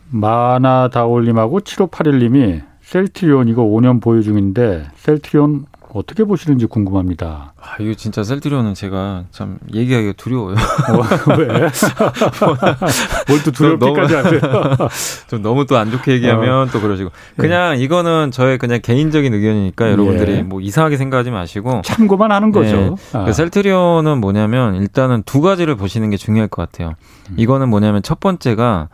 마나다올님하고 0.09 1.59
7581님이 1.61 2.61
셀트리온 2.81 3.47
이거 3.47 3.63
5년 3.63 4.01
보유 4.01 4.23
중인데 4.23 4.85
셀트리온 4.95 5.65
어떻게 5.91 6.23
보시는지 6.23 6.67
궁금합니다. 6.67 7.53
아, 7.59 7.75
이거 7.79 7.95
진짜 7.95 8.23
셀트리온은 8.23 8.75
제가 8.75 9.23
참 9.31 9.57
얘기하기가 9.73 10.13
두려워요. 10.17 10.53
어, 10.55 11.33
왜? 11.35 11.47
뭘 13.27 13.39
또 13.43 13.49
두렵기까지 13.51 14.13
하세요? 14.13 14.39
좀 15.27 15.41
너무 15.41 15.65
또 15.65 15.77
안 15.77 15.89
좋게 15.89 16.11
얘기하면 16.13 16.67
어. 16.67 16.71
또 16.71 16.79
그러시고. 16.79 17.09
그냥 17.37 17.73
네. 17.73 17.79
이거는 17.83 18.29
저의 18.29 18.59
그냥 18.59 18.81
개인적인 18.83 19.33
의견이니까 19.33 19.89
여러분들이 19.91 20.31
예. 20.33 20.41
뭐 20.43 20.61
이상하게 20.61 20.95
생각하지 20.97 21.31
마시고. 21.31 21.81
참고만 21.83 22.31
하는 22.31 22.51
거죠. 22.51 22.75
네. 22.75 22.95
아. 23.13 23.25
그 23.25 23.33
셀트리온은 23.33 24.19
뭐냐면 24.19 24.75
일단은 24.75 25.23
두 25.23 25.41
가지를 25.41 25.75
보시는 25.75 26.11
게 26.11 26.17
중요할 26.17 26.49
것 26.49 26.61
같아요. 26.61 26.93
음. 27.31 27.35
이거는 27.37 27.67
뭐냐면 27.67 28.03
첫 28.03 28.19
번째가 28.19 28.89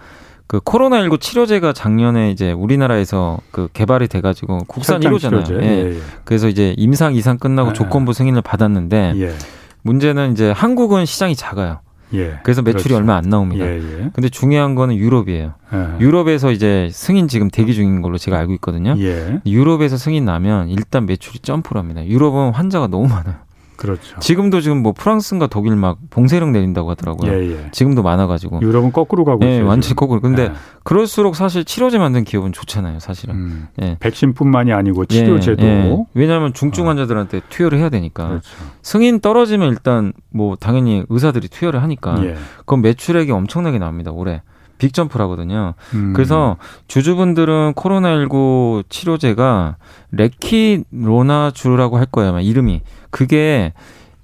그 0.47 0.59
코로나19 0.59 1.19
치료제가 1.19 1.73
작년에 1.73 2.29
이제 2.31 2.51
우리나라에서 2.51 3.39
그 3.51 3.67
개발이 3.73 4.07
돼가지고 4.07 4.59
국산 4.67 5.01
1호잖아요. 5.01 5.61
예. 5.61 5.65
예, 5.65 5.95
예. 5.95 5.99
그래서 6.23 6.47
이제 6.47 6.75
임상 6.77 7.15
이상 7.15 7.37
끝나고 7.37 7.69
예. 7.69 7.73
조건부 7.73 8.13
승인을 8.13 8.41
받았는데 8.41 9.13
예. 9.17 9.33
문제는 9.81 10.33
이제 10.33 10.51
한국은 10.51 11.05
시장이 11.05 11.35
작아요. 11.35 11.79
예. 12.13 12.39
그래서 12.43 12.61
매출이 12.61 12.83
그렇죠. 12.83 12.97
얼마 12.97 13.15
안 13.15 13.29
나옵니다. 13.29 13.65
예, 13.65 13.77
예. 13.77 14.09
근데 14.13 14.29
중요한 14.29 14.75
거는 14.75 14.95
유럽이에요. 14.95 15.53
예. 15.73 15.99
유럽에서 15.99 16.51
이제 16.51 16.89
승인 16.91 17.27
지금 17.27 17.49
대기 17.49 17.73
중인 17.73 18.01
걸로 18.01 18.17
제가 18.19 18.37
알고 18.37 18.53
있거든요. 18.53 18.95
예. 18.99 19.39
유럽에서 19.47 19.97
승인 19.97 20.25
나면 20.25 20.69
일단 20.69 21.07
매출이 21.07 21.39
점프를 21.39 21.79
합니다. 21.79 22.05
유럽은 22.05 22.51
환자가 22.53 22.87
너무 22.87 23.07
많아요. 23.07 23.35
그렇죠. 23.75 24.19
지금도 24.19 24.61
지금 24.61 24.81
뭐 24.81 24.93
프랑스인가 24.93 25.47
독일 25.47 25.75
막 25.75 25.97
봉쇄령 26.09 26.51
내린다고 26.51 26.89
하더라고요. 26.91 27.31
예, 27.31 27.51
예. 27.51 27.71
지금도 27.71 28.03
많아가지고. 28.03 28.59
유럽은 28.61 28.91
거꾸로 28.91 29.25
가고 29.25 29.45
예, 29.45 29.55
있어요. 29.55 29.67
완전 29.67 29.95
거꾸로. 29.95 30.21
근데 30.21 30.43
예. 30.43 30.51
그럴수록 30.83 31.35
사실 31.35 31.65
치료제 31.65 31.97
만든 31.97 32.23
기업은 32.23 32.53
좋잖아요, 32.53 32.99
사실은. 32.99 33.35
음, 33.35 33.67
예. 33.81 33.97
백신뿐만이 33.99 34.73
아니고 34.73 35.05
예, 35.11 35.15
치료제도. 35.15 35.63
예. 35.63 35.97
왜냐하면 36.13 36.53
중증 36.53 36.85
어. 36.85 36.89
환자들한테 36.89 37.41
투여를 37.49 37.77
해야 37.79 37.89
되니까. 37.89 38.27
그렇죠. 38.27 38.49
승인 38.81 39.19
떨어지면 39.19 39.69
일단 39.69 40.13
뭐 40.31 40.55
당연히 40.55 41.03
의사들이 41.09 41.47
투여를 41.49 41.81
하니까. 41.83 42.17
그럼 42.65 42.81
매출액이 42.81 43.31
엄청나게 43.31 43.79
나옵니다, 43.79 44.11
올해. 44.11 44.41
빅점프라거든요. 44.77 45.73
음. 45.93 46.13
그래서 46.13 46.57
주주분들은 46.87 47.73
코로나19 47.73 48.83
치료제가 48.89 49.77
레키로나주라고 50.11 51.97
할 51.97 52.05
거예요. 52.05 52.29
아마 52.31 52.41
이름이. 52.41 52.81
그게 53.09 53.73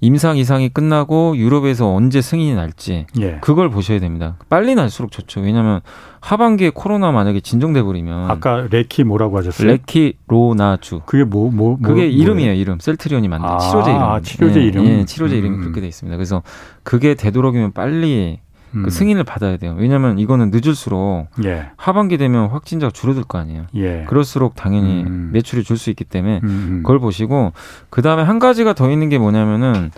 임상 0.02 0.36
이상이 0.36 0.68
끝나고 0.68 1.36
유럽에서 1.36 1.94
언제 1.94 2.20
승인이 2.20 2.56
날지 2.56 3.06
예. 3.20 3.38
그걸 3.40 3.70
보셔야 3.70 4.00
됩니다. 4.00 4.36
빨리 4.48 4.74
날수록 4.74 5.12
좋죠. 5.12 5.40
왜냐하면 5.40 5.80
하반기에 6.20 6.70
코로나 6.74 7.12
만약에 7.12 7.38
진정돼 7.40 7.82
버리면 7.82 8.28
아까 8.28 8.66
레키 8.68 9.04
뭐라고 9.04 9.38
하셨어요? 9.38 9.68
레키로나주. 9.68 11.02
그게 11.06 11.22
뭐뭐 11.22 11.52
뭐, 11.52 11.78
그게 11.80 12.08
이름이에요. 12.08 12.52
이름 12.52 12.80
셀트리온이 12.80 13.28
만든 13.28 13.48
아, 13.48 13.58
치료제 13.58 13.90
이름. 13.92 14.02
아, 14.02 14.20
치료제 14.20 14.60
예, 14.60 14.64
이름. 14.64 14.86
예, 14.86 15.04
치료제 15.04 15.38
이름이 15.38 15.56
음. 15.56 15.60
그렇게 15.60 15.80
돼 15.80 15.86
있습니다. 15.86 16.16
그래서 16.16 16.42
그게 16.82 17.14
되도록이면 17.14 17.70
빨리 17.70 18.40
그 18.40 18.51
음. 18.74 18.82
그 18.84 18.90
승인을 18.90 19.24
받아야 19.24 19.56
돼요. 19.56 19.74
왜냐하면 19.78 20.18
이거는 20.18 20.50
늦을수록 20.52 21.28
예. 21.44 21.70
하반기 21.76 22.16
되면 22.18 22.48
확진자가 22.48 22.90
줄어들 22.90 23.24
거 23.24 23.38
아니에요. 23.38 23.66
예. 23.74 24.04
그럴수록 24.08 24.54
당연히 24.56 25.02
음. 25.04 25.30
매출이 25.32 25.64
줄 25.64 25.76
수 25.76 25.90
있기 25.90 26.04
때문에 26.04 26.40
음, 26.44 26.48
음. 26.48 26.82
그걸 26.82 26.98
보시고 27.00 27.52
그 27.90 28.02
다음에 28.02 28.22
한 28.22 28.38
가지가 28.38 28.72
더 28.74 28.90
있는 28.90 29.08
게 29.08 29.18
뭐냐면은 29.18 29.90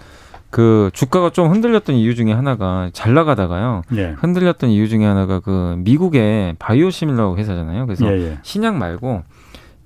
그 0.51 0.91
주가가 0.93 1.31
좀 1.31 1.51
흔들렸던 1.51 1.97
이유 1.97 2.15
중에 2.15 2.33
하나가 2.33 2.89
잘 2.93 3.13
나가다가요. 3.13 3.83
예. 3.97 4.15
흔들렸던 4.19 4.71
이유 4.71 4.89
중에 4.89 5.05
하나가 5.05 5.41
그 5.41 5.75
미국의 5.79 6.55
바이오시밀러 6.59 7.35
회사잖아요. 7.37 7.87
그래서 7.87 8.07
예, 8.07 8.21
예. 8.21 8.39
신약 8.43 8.77
말고 8.77 9.25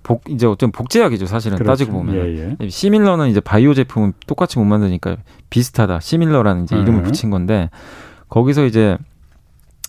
복 0.02 0.22
이제 0.28 0.46
어떤 0.46 0.70
복제약이죠 0.70 1.26
사실은 1.26 1.58
그렇죠. 1.58 1.70
따지고 1.70 1.92
보면 1.98 2.14
예, 2.14 2.56
예. 2.60 2.68
시밀러는 2.68 3.28
이제 3.28 3.40
바이오 3.40 3.74
제품은 3.74 4.12
똑같이 4.26 4.58
못 4.58 4.64
만드니까 4.64 5.16
비슷하다 5.50 6.00
시밀러라는 6.00 6.64
이제 6.64 6.76
이름을 6.76 7.00
음. 7.00 7.02
붙인 7.02 7.30
건데 7.30 7.70
거기서 8.28 8.64
이제 8.64 8.96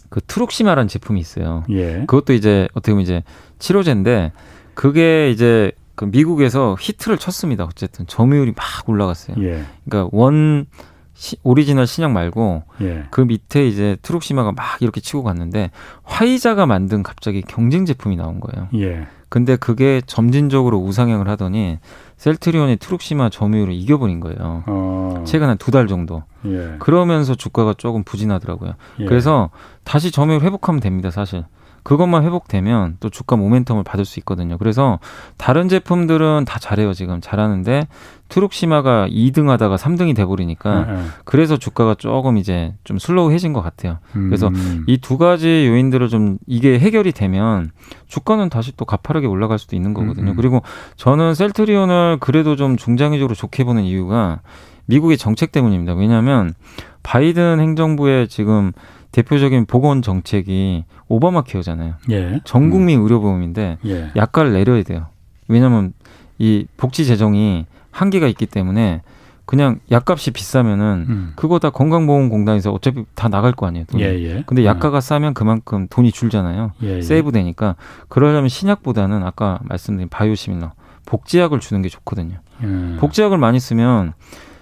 그 0.09 0.21
트룩시마라는 0.21 0.87
제품이 0.87 1.19
있어요. 1.19 1.63
예. 1.69 1.99
그것도 2.07 2.33
이제 2.33 2.67
어떻게 2.73 2.91
보면 2.91 3.03
이제 3.03 3.23
치료제인데 3.59 4.31
그게 4.73 5.29
이제 5.29 5.71
그 5.95 6.05
미국에서 6.05 6.75
히트를 6.79 7.17
쳤습니다. 7.17 7.65
어쨌든 7.65 8.07
점유율이 8.07 8.53
막 8.55 8.65
올라갔어요. 8.87 9.35
예. 9.43 9.63
그러니까 9.85 10.09
원 10.13 10.65
시, 11.13 11.35
오리지널 11.43 11.85
신약 11.85 12.11
말고 12.11 12.63
예. 12.81 13.03
그 13.11 13.21
밑에 13.21 13.67
이제 13.67 13.97
트룩시마가 14.01 14.53
막 14.53 14.81
이렇게 14.81 15.01
치고 15.01 15.23
갔는데 15.23 15.71
화이자가 16.03 16.65
만든 16.65 17.03
갑자기 17.03 17.41
경쟁 17.41 17.85
제품이 17.85 18.15
나온 18.15 18.39
거예요. 18.39 18.69
예. 18.75 19.07
근데 19.29 19.55
그게 19.55 20.01
점진적으로 20.05 20.79
우상향을 20.79 21.27
하더니 21.29 21.77
셀트리온의 22.17 22.77
트룩시마 22.77 23.29
점유율을 23.29 23.73
이겨버린 23.73 24.19
거예요. 24.19 24.63
어. 24.67 25.23
최근 25.25 25.47
한 25.49 25.57
두 25.57 25.71
달 25.71 25.87
정도. 25.87 26.23
예. 26.45 26.75
그러면서 26.79 27.35
주가가 27.35 27.75
조금 27.77 28.03
부진하더라고요. 28.03 28.73
예. 29.01 29.05
그래서 29.05 29.51
다시 29.83 30.11
점유율 30.11 30.41
회복하면 30.41 30.81
됩니다, 30.81 31.11
사실. 31.11 31.45
그것만 31.83 32.23
회복되면 32.23 32.97
또 32.99 33.09
주가 33.09 33.35
모멘텀을 33.35 33.83
받을 33.83 34.05
수 34.05 34.19
있거든요. 34.19 34.57
그래서 34.57 34.99
다른 35.37 35.67
제품들은 35.69 36.45
다 36.45 36.59
잘해요, 36.59 36.93
지금. 36.93 37.21
잘하는데 37.21 37.87
트룩시마가 38.29 39.07
2등 39.09 39.47
하다가 39.47 39.75
3등이 39.75 40.15
돼버리니까 40.15 40.85
네, 40.85 40.93
네. 40.93 41.01
그래서 41.25 41.57
주가가 41.57 41.95
조금 41.95 42.37
이제 42.37 42.75
좀 42.83 42.99
슬로우해진 42.99 43.53
것 43.53 43.61
같아요. 43.61 43.97
그래서 44.13 44.47
음. 44.49 44.85
이두 44.87 45.17
가지 45.17 45.67
요인들을 45.67 46.07
좀 46.09 46.37
이게 46.45 46.79
해결이 46.79 47.11
되면 47.11 47.71
주가는 48.07 48.49
다시 48.49 48.71
또 48.77 48.85
가파르게 48.85 49.25
올라갈 49.25 49.57
수도 49.57 49.75
있는 49.75 49.93
거거든요. 49.93 50.27
음. 50.27 50.33
음. 50.33 50.35
그리고 50.35 50.61
저는 50.95 51.33
셀트리온을 51.33 52.17
그래도 52.19 52.55
좀 52.55 52.77
중장기적으로 52.77 53.33
좋게 53.35 53.63
보는 53.63 53.83
이유가 53.83 54.41
미국의 54.85 55.17
정책 55.17 55.51
때문입니다. 55.51 55.93
왜냐하면 55.93 56.53
바이든 57.03 57.59
행정부의 57.59 58.27
지금 58.27 58.71
대표적인 59.11 59.65
보건 59.65 60.01
정책이 60.01 60.85
오바마 61.07 61.43
케어잖아요. 61.43 61.95
예. 62.11 62.39
전 62.43 62.69
국민 62.69 62.99
음. 62.99 63.03
의료보험인데 63.03 63.77
예. 63.85 64.11
약가를 64.15 64.53
내려야 64.53 64.83
돼요. 64.83 65.07
왜냐하면 65.47 65.93
이 66.37 66.67
복지 66.77 67.05
재정이 67.05 67.65
한계가 67.91 68.27
있기 68.27 68.45
때문에 68.45 69.01
그냥 69.45 69.79
약값이 69.89 70.29
비싸면은 70.29 71.05
음. 71.09 71.33
그거 71.35 71.57
다 71.57 71.71
건강보험공단에서 71.71 72.71
어차피 72.71 73.03
다 73.15 73.29
나갈 73.29 73.51
거 73.51 73.65
아니에요. 73.65 73.85
돈이. 73.85 74.03
예, 74.03 74.07
예. 74.21 74.43
근데 74.45 74.63
약가가 74.63 74.99
음. 74.99 75.01
싸면 75.01 75.33
그만큼 75.33 75.87
돈이 75.89 76.11
줄잖아요. 76.11 76.73
예, 76.83 76.97
예, 76.97 77.01
세이브 77.01 77.31
되니까 77.31 77.75
그러려면 78.09 78.47
신약보다는 78.47 79.23
아까 79.23 79.59
말씀드린 79.63 80.07
바이오시밀러 80.07 80.73
복지약을 81.07 81.59
주는 81.61 81.81
게 81.81 81.89
좋거든요. 81.89 82.37
음. 82.61 82.97
복지약을 82.99 83.39
많이 83.39 83.59
쓰면 83.59 84.13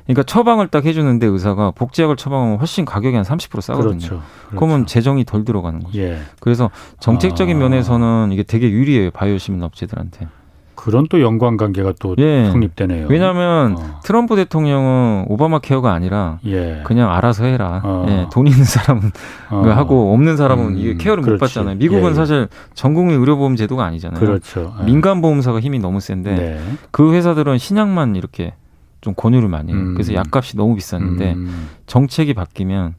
그러니까 0.08 0.24
처방을 0.24 0.68
딱 0.70 0.86
해주는데 0.86 1.28
의사가 1.28 1.72
복제약을 1.72 2.16
처방하면 2.16 2.58
훨씬 2.58 2.86
가격이 2.86 3.16
한 3.16 3.26
30% 3.26 3.62
싸거든요. 3.62 3.90
그렇죠. 3.92 4.08
그렇죠. 4.08 4.24
그러면 4.56 4.86
재정이 4.86 5.26
덜 5.26 5.44
들어가는 5.44 5.82
거죠. 5.82 6.00
예. 6.00 6.20
그래서 6.40 6.72
정책적인 7.00 7.58
아. 7.58 7.60
면에서는 7.60 8.32
이게 8.32 8.44
되게 8.44 8.70
유리해요 8.70 9.12
바이오시민 9.12 9.62
업체들한테. 9.64 10.28
그런 10.76 11.08
또 11.10 11.20
연관 11.22 11.58
관계가 11.58 11.94
또 12.00 12.16
예. 12.20 12.50
성립되네요. 12.52 13.08
왜냐하면 13.10 13.76
어. 13.78 14.00
트럼프 14.04 14.36
대통령은 14.38 15.26
오바마 15.28 15.60
케어가 15.60 15.92
아니라 15.92 16.40
예. 16.46 16.82
그냥 16.86 17.12
알아서 17.12 17.44
해라. 17.46 17.82
어. 17.84 18.06
예. 18.08 18.28
돈 18.32 18.48
있는 18.48 18.64
사람은 18.64 19.12
어. 19.50 19.64
하고 19.72 20.14
없는 20.14 20.38
사람은 20.38 20.66
음. 20.66 20.78
이게 20.78 20.96
케어를 20.96 21.24
그렇지. 21.24 21.34
못 21.34 21.40
받잖아요. 21.40 21.76
미국은 21.78 22.12
예. 22.12 22.14
사실 22.14 22.48
전국민 22.76 23.20
의료보험 23.20 23.58
제도가 23.58 23.84
아니잖아요. 23.84 24.20
그렇죠. 24.20 24.76
예. 24.80 24.86
민간 24.86 25.20
보험사가 25.20 25.60
힘이 25.60 25.80
너무 25.80 26.00
센데 26.00 26.36
네. 26.36 26.60
그 26.92 27.12
회사들은 27.12 27.58
신약만 27.58 28.16
이렇게 28.16 28.54
좀 29.02 29.14
권유를 29.16 29.48
많이 29.50 29.72
해요. 29.72 29.80
음. 29.80 29.94
그래서 29.94 30.14
약값이 30.14 30.58
너무 30.58 30.76
비쌌는데 30.76 31.34
음. 31.34 31.70
정책이 31.86 32.34
바뀌면 32.34 32.96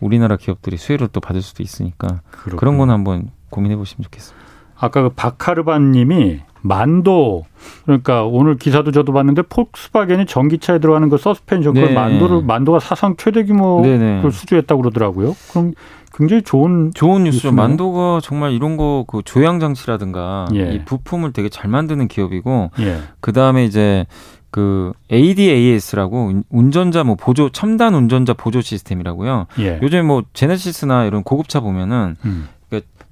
우리나라 0.00 0.36
기업들이 0.36 0.76
수혜를 0.76 1.08
또 1.12 1.20
받을 1.20 1.42
수도 1.42 1.62
있으니까 1.62 2.20
그렇군요. 2.30 2.56
그런 2.56 2.78
건 2.78 2.90
한번 2.90 3.30
고민해 3.50 3.76
보시면 3.76 4.04
좋겠습니다. 4.04 4.44
아까 4.76 5.02
그 5.02 5.08
박하르반님이 5.10 6.40
만도 6.62 7.44
그러니까 7.84 8.24
오늘 8.24 8.56
기사도 8.56 8.90
저도 8.90 9.12
봤는데 9.12 9.42
폴크스바겐이 9.42 10.26
전기차에 10.26 10.78
들어가는 10.78 11.08
그 11.10 11.18
서스펜션 11.18 11.74
네. 11.74 11.88
그 11.88 11.92
만도를 11.92 12.42
만도가 12.42 12.80
사상 12.80 13.16
최대 13.16 13.44
규모 13.44 13.82
를 13.82 14.32
수주했다고 14.32 14.80
그러더라고요. 14.82 15.36
그럼 15.50 15.74
굉장히 16.12 16.42
좋은 16.42 16.90
좋은 16.94 17.24
뉴스죠. 17.24 17.48
뉴스네요. 17.48 17.68
만도가 17.68 18.20
정말 18.22 18.52
이런 18.52 18.76
거 18.76 19.04
그 19.06 19.20
조향 19.24 19.60
장치라든가 19.60 20.46
예. 20.54 20.72
이 20.72 20.84
부품을 20.84 21.32
되게 21.32 21.48
잘 21.48 21.68
만드는 21.68 22.08
기업이고 22.08 22.70
예. 22.80 22.98
그 23.20 23.32
다음에 23.32 23.64
이제 23.64 24.06
그 24.54 24.92
ADAS라고 25.10 26.44
운전자 26.48 27.02
뭐 27.02 27.16
보조 27.16 27.48
첨단 27.48 27.92
운전자 27.92 28.34
보조 28.34 28.60
시스템이라고요. 28.60 29.48
예. 29.58 29.80
요즘에 29.82 30.02
뭐 30.02 30.22
제네시스나 30.32 31.06
이런 31.06 31.24
고급차 31.24 31.58
보면은 31.58 32.16
음. 32.24 32.46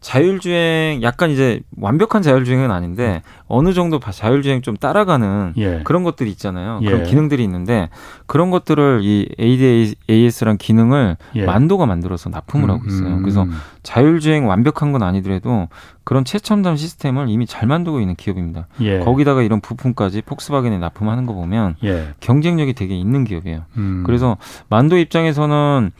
자율주행 0.02 1.02
약간 1.02 1.30
이제 1.30 1.60
완벽한 1.78 2.22
자율주행은 2.22 2.70
아닌데 2.70 3.22
어느 3.46 3.72
정도 3.72 4.00
자율주행 4.00 4.60
좀 4.60 4.76
따라가는 4.76 5.54
예. 5.56 5.80
그런 5.84 6.02
것들이 6.02 6.28
있잖아요. 6.30 6.80
예. 6.82 6.86
그런 6.86 7.04
기능들이 7.04 7.42
있는데 7.44 7.88
그런 8.26 8.50
것들을 8.50 9.00
이 9.02 9.28
ADAS란 9.38 10.58
기능을 10.58 11.16
예. 11.36 11.44
만도가 11.44 11.86
만들어서 11.86 12.30
납품을 12.30 12.68
음, 12.68 12.74
하고 12.74 12.86
있어요. 12.86 13.14
음. 13.14 13.22
그래서 13.22 13.46
자율주행 13.84 14.48
완벽한 14.48 14.90
건 14.90 15.04
아니더라도 15.04 15.68
그런 16.02 16.24
최첨단 16.24 16.76
시스템을 16.76 17.28
이미 17.28 17.46
잘 17.46 17.68
만들고 17.68 18.00
있는 18.00 18.16
기업입니다. 18.16 18.66
예. 18.80 18.98
거기다가 18.98 19.42
이런 19.42 19.60
부품까지 19.60 20.22
폭스바겐에 20.22 20.78
납품하는 20.78 21.26
거 21.26 21.32
보면 21.32 21.76
예. 21.84 22.08
경쟁력이 22.18 22.72
되게 22.74 22.98
있는 22.98 23.22
기업이에요. 23.22 23.62
음. 23.76 24.02
그래서 24.04 24.36
만도 24.68 24.98
입장에서는 24.98 25.92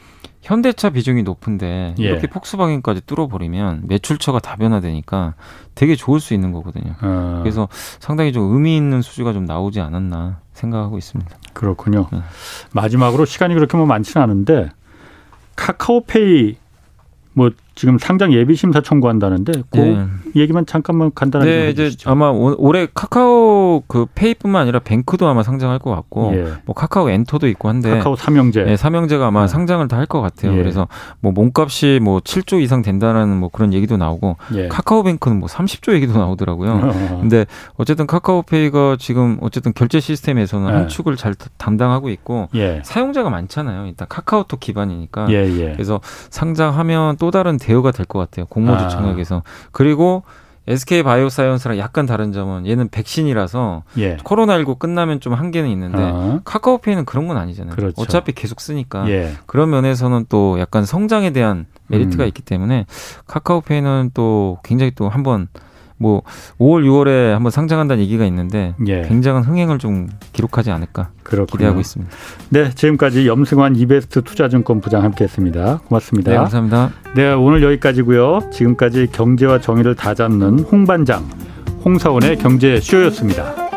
현대차 0.43 0.89
비중이 0.89 1.23
높은데 1.23 1.95
예. 1.99 2.03
이렇게 2.03 2.27
폭스바겐까지 2.27 3.01
뚫어버리면 3.05 3.83
매출처가 3.87 4.39
다변화되니까 4.39 5.35
되게 5.73 5.95
좋을 5.95 6.19
수 6.19 6.33
있는 6.33 6.51
거거든요. 6.51 6.95
어. 7.01 7.39
그래서 7.41 7.69
상당히 7.99 8.33
좀 8.33 8.53
의미 8.53 8.75
있는 8.75 9.01
수주가 9.01 9.31
좀 9.31 9.45
나오지 9.45 9.79
않았나 9.79 10.41
생각하고 10.51 10.97
있습니다. 10.97 11.31
그렇군요. 11.53 12.07
네. 12.11 12.19
마지막으로 12.73 13.25
시간이 13.25 13.53
그렇게 13.55 13.77
뭐 13.77 13.85
많지는 13.85 14.21
않은데 14.21 14.69
카카오페이 15.55 16.57
뭐 17.33 17.51
지금 17.75 17.97
상장 17.97 18.33
예비 18.33 18.55
심사 18.55 18.81
청구한다는데 18.81 19.63
그 19.71 19.77
네. 19.79 20.05
얘기만 20.35 20.65
잠깐만 20.65 21.11
간단하게 21.13 21.51
네, 21.51 21.69
이제 21.71 21.83
해주시죠. 21.85 22.09
아마 22.09 22.29
올해 22.29 22.87
카카오 22.93 23.81
그 23.87 24.05
페이뿐만 24.13 24.61
아니라 24.61 24.79
뱅크도 24.79 25.27
아마 25.27 25.41
상장할 25.43 25.79
것 25.79 25.89
같고 25.91 26.33
예. 26.35 26.53
뭐 26.65 26.75
카카오 26.75 27.09
엔터도 27.09 27.47
있고 27.49 27.69
한데 27.69 27.89
카카오 27.89 28.15
삼형제 28.15 28.63
네, 28.63 28.77
삼형제가 28.77 29.27
아마 29.27 29.41
네. 29.41 29.47
상장을 29.47 29.87
다 29.87 29.97
할 29.97 30.03
것 30.05 30.21
같아요. 30.21 30.53
예. 30.53 30.57
그래서 30.57 30.87
뭐 31.21 31.31
몸값이 31.31 31.99
뭐 32.03 32.19
7조 32.19 32.61
이상 32.61 32.81
된다는 32.81 33.37
뭐 33.37 33.49
그런 33.49 33.73
얘기도 33.73 33.95
나오고 33.97 34.35
예. 34.55 34.67
카카오뱅크는 34.67 35.39
뭐 35.39 35.47
30조 35.47 35.93
얘기도 35.93 36.17
나오더라고요. 36.19 36.71
어. 36.71 37.17
근데 37.21 37.45
어쨌든 37.77 38.05
카카오페이가 38.05 38.97
지금 38.99 39.37
어쨌든 39.41 39.73
결제 39.73 39.99
시스템에서는 39.99 40.67
한 40.67 40.83
예. 40.83 40.87
축을 40.87 41.15
잘 41.15 41.35
담당하고 41.57 42.09
있고 42.09 42.49
예. 42.55 42.81
사용자가 42.83 43.29
많잖아요. 43.29 43.85
일단 43.87 44.07
카카오톡 44.09 44.59
기반이니까 44.59 45.27
예, 45.31 45.71
그래서 45.73 46.01
상장하면 46.29 47.17
또 47.17 47.31
다른 47.31 47.57
대우가 47.63 47.91
될 47.91 48.05
것 48.05 48.19
같아요. 48.19 48.45
공모주 48.47 48.83
아. 48.83 48.87
청약에서. 48.89 49.43
그리고 49.71 50.23
SK 50.67 51.03
바이오사이언스랑 51.03 51.77
약간 51.77 52.05
다른 52.05 52.31
점은 52.31 52.65
얘는 52.65 52.87
백신이라서 52.89 53.83
예. 53.97 54.17
코로나19 54.17 54.79
끝나면 54.79 55.19
좀 55.19 55.33
한계는 55.33 55.69
있는데 55.71 55.97
어. 55.99 56.39
카카오페이는 56.45 57.03
그런 57.05 57.27
건 57.27 57.35
아니잖아요. 57.37 57.75
그렇죠. 57.75 58.01
어차피 58.01 58.31
계속 58.31 58.61
쓰니까 58.61 59.09
예. 59.09 59.33
그런 59.45 59.69
면에서는 59.69 60.25
또 60.29 60.57
약간 60.59 60.85
성장에 60.85 61.31
대한 61.31 61.65
메리트가 61.87 62.23
음. 62.23 62.27
있기 62.27 62.41
때문에 62.43 62.85
카카오페이는 63.27 64.11
또 64.13 64.59
굉장히 64.63 64.91
또 64.95 65.09
한번 65.09 65.47
뭐 65.97 66.21
5월, 66.59 66.83
6월에 66.85 67.31
한번 67.31 67.51
상장한다는 67.51 68.03
얘기가 68.03 68.25
있는데 68.25 68.75
예. 68.87 69.01
굉장한 69.03 69.43
흥행을 69.43 69.79
좀 69.79 70.09
기록하지 70.33 70.71
않을까 70.71 71.09
그렇군요. 71.23 71.57
기대하고 71.57 71.79
있습니다. 71.79 72.11
네, 72.49 72.69
지금까지 72.71 73.27
염승환 73.27 73.75
이베스트 73.75 74.21
투자증권 74.23 74.81
부장 74.81 75.03
함께했습니다. 75.03 75.81
고맙습니다. 75.85 76.31
네, 76.31 76.37
감사합니다. 76.37 76.91
네, 77.15 77.31
오늘 77.31 77.63
여기까지고요. 77.63 78.49
지금까지 78.51 79.07
경제와 79.11 79.59
정의를 79.59 79.95
다 79.95 80.13
잡는 80.13 80.59
홍반장 80.59 81.27
홍사원의 81.85 82.37
경제 82.37 82.79
쇼였습니다. 82.79 83.72